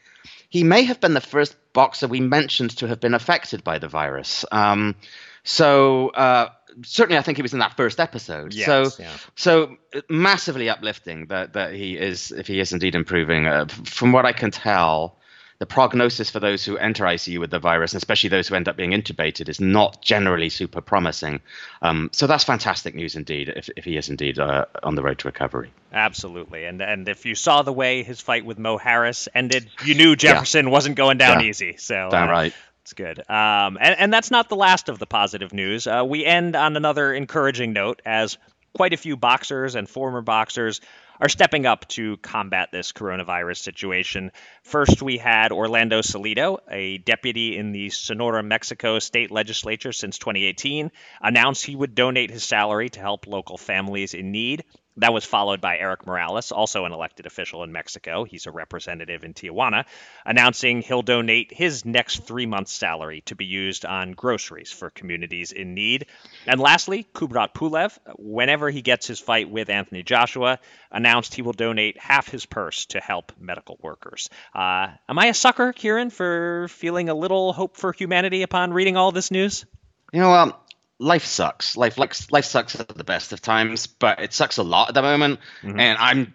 he 0.49 0.65
may 0.65 0.85
have 0.85 1.01
been 1.01 1.15
the 1.15 1.21
first 1.21 1.57
boxer 1.73 2.09
we 2.09 2.21
mentioned 2.21 2.77
to 2.79 2.89
have 2.89 3.01
been 3.01 3.15
affected 3.15 3.63
by 3.63 3.79
the 3.79 3.89
virus. 3.89 4.45
Um, 4.51 4.95
so, 5.43 6.09
uh, 6.11 6.49
certainly 6.83 7.19
I 7.19 7.23
think 7.23 7.37
he 7.37 7.43
was 7.43 7.53
in 7.53 7.59
that 7.59 7.77
first 7.77 8.01
episode. 8.01 8.55
Yes, 8.55 8.67
so 8.67 9.03
yeah. 9.03 9.13
so 9.37 9.77
massively 10.09 10.69
uplifting 10.71 11.27
that 11.27 11.53
that 11.53 11.75
he 11.75 11.97
is 11.99 12.33
if 12.33 12.47
he 12.47 12.61
is 12.61 12.73
indeed 12.73 12.95
improving. 12.95 13.47
Uh, 13.47 13.67
from 13.67 14.13
what 14.13 14.25
I 14.25 14.33
can 14.33 14.51
tell, 14.51 15.19
the 15.59 15.67
prognosis 15.67 16.31
for 16.31 16.41
those 16.41 16.65
who 16.65 16.77
enter 16.77 17.05
ICU 17.05 17.39
with 17.39 17.51
the 17.51 17.59
virus, 17.59 17.93
and 17.93 17.99
especially 17.99 18.29
those 18.29 18.49
who 18.49 18.55
end 18.55 18.69
up 18.69 18.77
being 18.77 18.91
intubated, 18.91 19.49
is 19.49 19.61
not 19.61 20.03
generally 20.03 20.49
super 20.49 20.81
promising. 20.81 21.41
Um, 21.83 22.11
so 22.13 22.27
that's 22.27 22.45
fantastic 22.45 22.95
news 22.95 23.15
indeed. 23.17 23.53
If, 23.55 23.71
if 23.77 23.85
he 23.85 23.97
is 23.97 24.09
indeed 24.09 24.39
uh, 24.39 24.65
on 24.83 24.95
the 24.95 25.03
road 25.03 25.19
to 25.21 25.29
recovery. 25.29 25.71
Absolutely, 25.93 26.65
and 26.65 26.83
and 26.83 27.09
if 27.09 27.25
you 27.25 27.35
saw 27.35 27.63
the 27.63 27.73
way 27.73 28.03
his 28.03 28.21
fight 28.21 28.45
with 28.45 28.59
Mo 28.59 28.79
Harris 28.79 29.29
ended, 29.35 29.71
you 29.85 29.95
knew 29.95 30.17
Jefferson 30.17 30.71
wasn't 30.71 30.97
going 30.97 31.19
down 31.19 31.41
Yeah. 31.41 31.47
easy. 31.47 31.77
So 31.77 32.09
Damn 32.11 32.29
uh, 32.29 32.33
right. 32.33 32.55
It's 32.83 32.93
good. 32.93 33.19
Um, 33.31 33.79
and, 33.81 33.99
and 33.99 34.13
that's 34.13 34.31
not 34.31 34.51
the 34.51 34.57
last 34.57 34.91
of 34.91 34.99
the 34.99 35.07
positive 35.07 35.55
news. 35.55 35.87
Uh, 35.87 36.05
we 36.07 36.23
end 36.23 36.55
on 36.55 36.77
another 36.77 37.15
encouraging 37.15 37.73
note 37.73 38.03
as 38.05 38.37
quite 38.75 38.93
a 38.93 38.99
few 38.99 39.17
boxers 39.17 39.75
and 39.75 39.89
former 39.89 40.21
boxers 40.21 40.83
are 41.21 41.29
stepping 41.29 41.67
up 41.67 41.87
to 41.89 42.17
combat 42.19 42.71
this 42.73 42.93
coronavirus 42.93 43.59
situation. 43.59 44.33
First, 44.63 45.03
we 45.03 45.19
had 45.19 45.53
Orlando 45.53 46.01
Salido, 46.01 46.59
a 46.71 46.99
deputy 46.99 47.57
in 47.57 47.73
the 47.73 47.91
Sonora, 47.91 48.43
Mexico 48.43 48.99
state 48.99 49.31
legislature 49.31 49.93
since 49.93 50.19
2018, 50.19 50.91
announce 51.21 51.63
he 51.63 51.77
would 51.77 51.95
donate 51.95 52.31
his 52.31 52.45
salary 52.45 52.89
to 52.91 53.01
help 53.01 53.27
local 53.27 53.57
families 53.57 54.15
in 54.15 54.33
need. 54.33 54.65
That 54.99 55.13
was 55.13 55.25
followed 55.25 55.61
by 55.61 55.79
Erik 55.79 56.07
Morales, 56.07 56.53
also 56.53 56.85
an 56.85 56.93
elected 56.93 57.27
official 57.27 57.65
in 57.65 57.73
Mexico. 57.73 58.23
He's 58.23 58.47
a 58.47 58.53
representative 58.53 59.25
in 59.25 59.35
Tijuana, 59.35 59.87
announcing 60.25 60.83
he'll 60.83 61.03
donate 61.03 61.53
his 61.53 61.85
next 61.85 62.27
three 62.27 62.47
months' 62.47 62.73
salary 62.73 63.23
to 63.23 63.35
be 63.35 63.45
used 63.45 63.85
on 63.85 64.13
groceries 64.13 64.71
for 64.71 64.91
communities 64.91 65.51
in 65.51 65.75
need. 65.75 66.07
And 66.47 66.61
lastly, 66.61 67.07
Kubrat 67.13 67.55
Pulev, 67.55 67.99
whenever 68.19 68.71
he 68.71 68.83
gets 68.83 69.09
his 69.09 69.19
fight 69.19 69.51
with 69.51 69.69
Anthony 69.69 70.05
Joshua, 70.05 70.61
announced 70.93 71.35
he 71.35 71.43
will 71.43 71.53
donate 71.53 71.99
half 71.99 72.29
his 72.29 72.47
purse 72.47 72.87
to 72.87 73.01
help 73.01 73.33
medical 73.39 73.79
workers. 73.83 74.31
Uh, 74.55 74.89
am 75.09 75.19
I 75.19 75.27
a 75.27 75.35
sucker, 75.35 75.73
Kieran, 75.73 76.11
for 76.11 76.69
feeling 76.69 77.09
a 77.09 77.15
little 77.15 77.53
hope 77.53 77.77
for 77.77 77.93
humanity 77.93 78.43
upon 78.43 78.73
reading 78.73 78.97
all 78.97 79.11
this 79.11 79.33
news? 79.33 79.67
You 80.13 80.21
know 80.21 80.31
what? 80.31 80.64
Life 80.99 81.25
sucks. 81.25 81.77
Life, 81.77 81.99
life, 81.99 82.31
life 82.31 82.45
sucks 82.45 82.79
at 82.79 82.89
the 82.89 83.05
best 83.05 83.33
of 83.33 83.41
times, 83.41 83.87
but 83.87 84.21
it 84.21 84.33
sucks 84.33 84.57
a 84.59 84.63
lot 84.63 84.89
at 84.89 84.95
the 84.95 85.03
moment. 85.03 85.41
Mhm. 85.63 85.81
And 85.81 85.99
I'm 85.99 86.35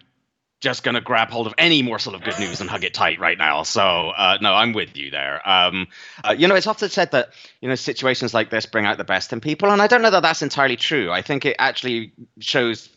just 0.60 0.82
gonna 0.82 1.00
grab 1.00 1.30
hold 1.30 1.46
of 1.46 1.54
any 1.56 1.80
morsel 1.80 2.14
of 2.14 2.22
good 2.22 2.38
news 2.38 2.60
and 2.60 2.68
hug 2.68 2.84
it 2.84 2.92
tight 2.92 3.18
right 3.18 3.38
now. 3.38 3.62
So 3.62 4.10
uh, 4.10 4.36
no, 4.42 4.54
I'm 4.54 4.74
with 4.74 4.94
you 4.96 5.10
there. 5.10 5.46
Um, 5.48 5.88
uh, 6.22 6.34
you 6.36 6.46
know, 6.48 6.54
it's 6.54 6.66
often 6.66 6.90
said 6.90 7.12
that 7.12 7.30
you 7.62 7.68
know 7.68 7.74
situations 7.74 8.34
like 8.34 8.50
this 8.50 8.66
bring 8.66 8.84
out 8.84 8.98
the 8.98 9.04
best 9.04 9.32
in 9.32 9.40
people, 9.40 9.70
and 9.70 9.80
I 9.80 9.86
don't 9.86 10.02
know 10.02 10.10
that 10.10 10.22
that's 10.22 10.42
entirely 10.42 10.76
true. 10.76 11.10
I 11.10 11.22
think 11.22 11.46
it 11.46 11.56
actually 11.58 12.12
shows 12.40 12.90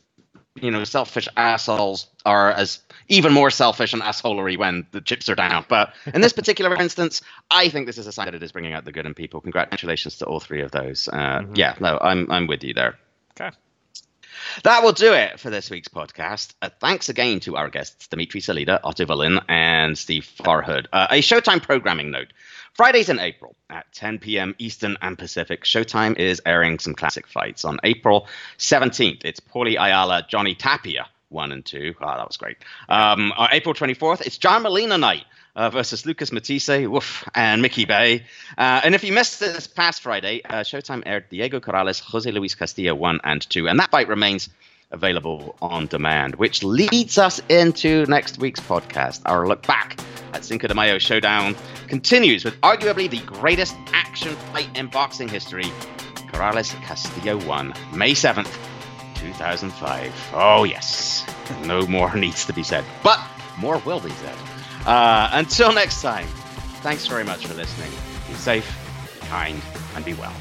you 0.61 0.71
know 0.71 0.83
selfish 0.83 1.27
assholes 1.35 2.07
are 2.25 2.51
as 2.51 2.79
even 3.07 3.33
more 3.33 3.49
selfish 3.51 3.93
and 3.93 4.01
assholery 4.01 4.57
when 4.57 4.85
the 4.91 5.01
chips 5.01 5.27
are 5.29 5.35
down. 5.35 5.65
But 5.67 5.93
in 6.13 6.21
this 6.21 6.33
particular 6.41 6.75
instance, 6.75 7.21
I 7.51 7.69
think 7.69 7.85
this 7.85 7.97
is 7.97 8.07
a 8.07 8.11
sign 8.11 8.25
that 8.25 8.35
it 8.35 8.43
is 8.43 8.51
bringing 8.51 8.73
out 8.73 8.85
the 8.85 8.91
good 8.91 9.05
in 9.05 9.13
people. 9.13 9.41
Congratulations 9.41 10.17
to 10.17 10.25
all 10.25 10.39
three 10.39 10.61
of 10.61 10.71
those. 10.71 11.07
Uh, 11.07 11.43
Yeah, 11.55 11.75
no, 11.79 11.97
I'm 11.99 12.31
I'm 12.31 12.47
with 12.47 12.63
you 12.63 12.73
there. 12.73 12.97
Okay. 13.39 13.55
That 14.63 14.83
will 14.83 14.91
do 14.93 15.13
it 15.13 15.39
for 15.39 15.49
this 15.49 15.69
week's 15.69 15.87
podcast. 15.87 16.53
Uh, 16.61 16.69
thanks 16.79 17.07
again 17.09 17.39
to 17.41 17.55
our 17.55 17.69
guests, 17.69 18.07
Dmitry 18.07 18.41
Salita, 18.41 18.79
Otto 18.83 19.05
Wallin, 19.05 19.39
and 19.47 19.97
Steve 19.97 20.29
Farhood. 20.39 20.87
Uh, 20.91 21.07
a 21.09 21.21
Showtime 21.21 21.61
programming 21.61 22.11
note. 22.11 22.33
Fridays 22.73 23.09
in 23.09 23.19
April 23.19 23.55
at 23.69 23.85
10 23.93 24.17
p.m. 24.17 24.55
Eastern 24.57 24.97
and 25.01 25.15
Pacific, 25.17 25.63
Showtime 25.63 26.17
is 26.17 26.41
airing 26.43 26.79
some 26.79 26.95
classic 26.95 27.27
fights. 27.27 27.65
On 27.65 27.77
April 27.83 28.27
17th, 28.57 29.23
it's 29.23 29.39
Paulie 29.39 29.73
Ayala, 29.73 30.25
Johnny 30.27 30.55
Tapia, 30.55 31.07
1 31.29 31.51
and 31.51 31.63
2. 31.63 31.93
Oh, 32.01 32.05
that 32.05 32.27
was 32.27 32.37
great. 32.37 32.57
Um, 32.89 33.31
on 33.37 33.49
April 33.51 33.75
24th, 33.75 34.21
it's 34.21 34.39
John 34.39 34.63
Molina 34.63 34.97
night. 34.97 35.25
Uh, 35.55 35.69
versus 35.69 36.03
Lucas 36.03 36.31
Matthysse, 36.31 36.87
woof, 36.87 37.29
and 37.35 37.61
Mickey 37.61 37.85
Bey. 37.85 38.23
Uh, 38.57 38.81
and 38.83 38.95
if 38.95 39.03
you 39.03 39.13
missed 39.13 39.39
this 39.39 39.67
past 39.67 40.01
Friday, 40.01 40.41
uh, 40.45 40.61
Showtime 40.61 41.03
aired 41.05 41.29
Diego 41.29 41.59
Corrales, 41.59 42.01
Jose 42.01 42.31
Luis 42.31 42.55
Castillo 42.55 42.95
1 42.95 43.19
and 43.23 43.47
2. 43.47 43.69
And 43.69 43.79
that 43.79 43.91
fight 43.91 44.07
remains 44.07 44.49
available 44.93 45.55
on 45.61 45.87
demand, 45.87 46.35
which 46.35 46.63
leads 46.63 47.17
us 47.17 47.41
into 47.49 48.05
next 48.05 48.39
week's 48.39 48.59
podcast. 48.61 49.21
Our 49.25 49.47
look 49.47 49.65
back 49.67 49.99
at 50.33 50.45
Cinco 50.45 50.67
de 50.67 50.73
Mayo 50.73 50.97
Showdown 50.99 51.55
continues 51.87 52.45
with 52.45 52.59
arguably 52.61 53.09
the 53.09 53.19
greatest 53.19 53.75
action 53.91 54.35
fight 54.53 54.69
in 54.77 54.87
boxing 54.87 55.27
history 55.27 55.65
Corrales 56.33 56.73
Castillo 56.81 57.37
1, 57.45 57.73
May 57.93 58.13
7th, 58.13 58.51
2005. 59.15 60.31
Oh, 60.33 60.63
yes. 60.63 61.25
No 61.65 61.85
more 61.85 62.15
needs 62.15 62.45
to 62.45 62.53
be 62.53 62.63
said, 62.63 62.85
but 63.03 63.19
more 63.59 63.77
will 63.79 63.99
be 63.99 64.09
said. 64.11 64.35
Uh, 64.85 65.29
until 65.33 65.73
next 65.73 66.01
time, 66.01 66.25
thanks 66.81 67.05
very 67.05 67.25
much 67.25 67.45
for 67.45 67.53
listening. 67.53 67.91
Be 68.27 68.33
safe, 68.33 68.65
be 69.19 69.27
kind, 69.27 69.61
and 69.95 70.05
be 70.05 70.13
well. 70.13 70.33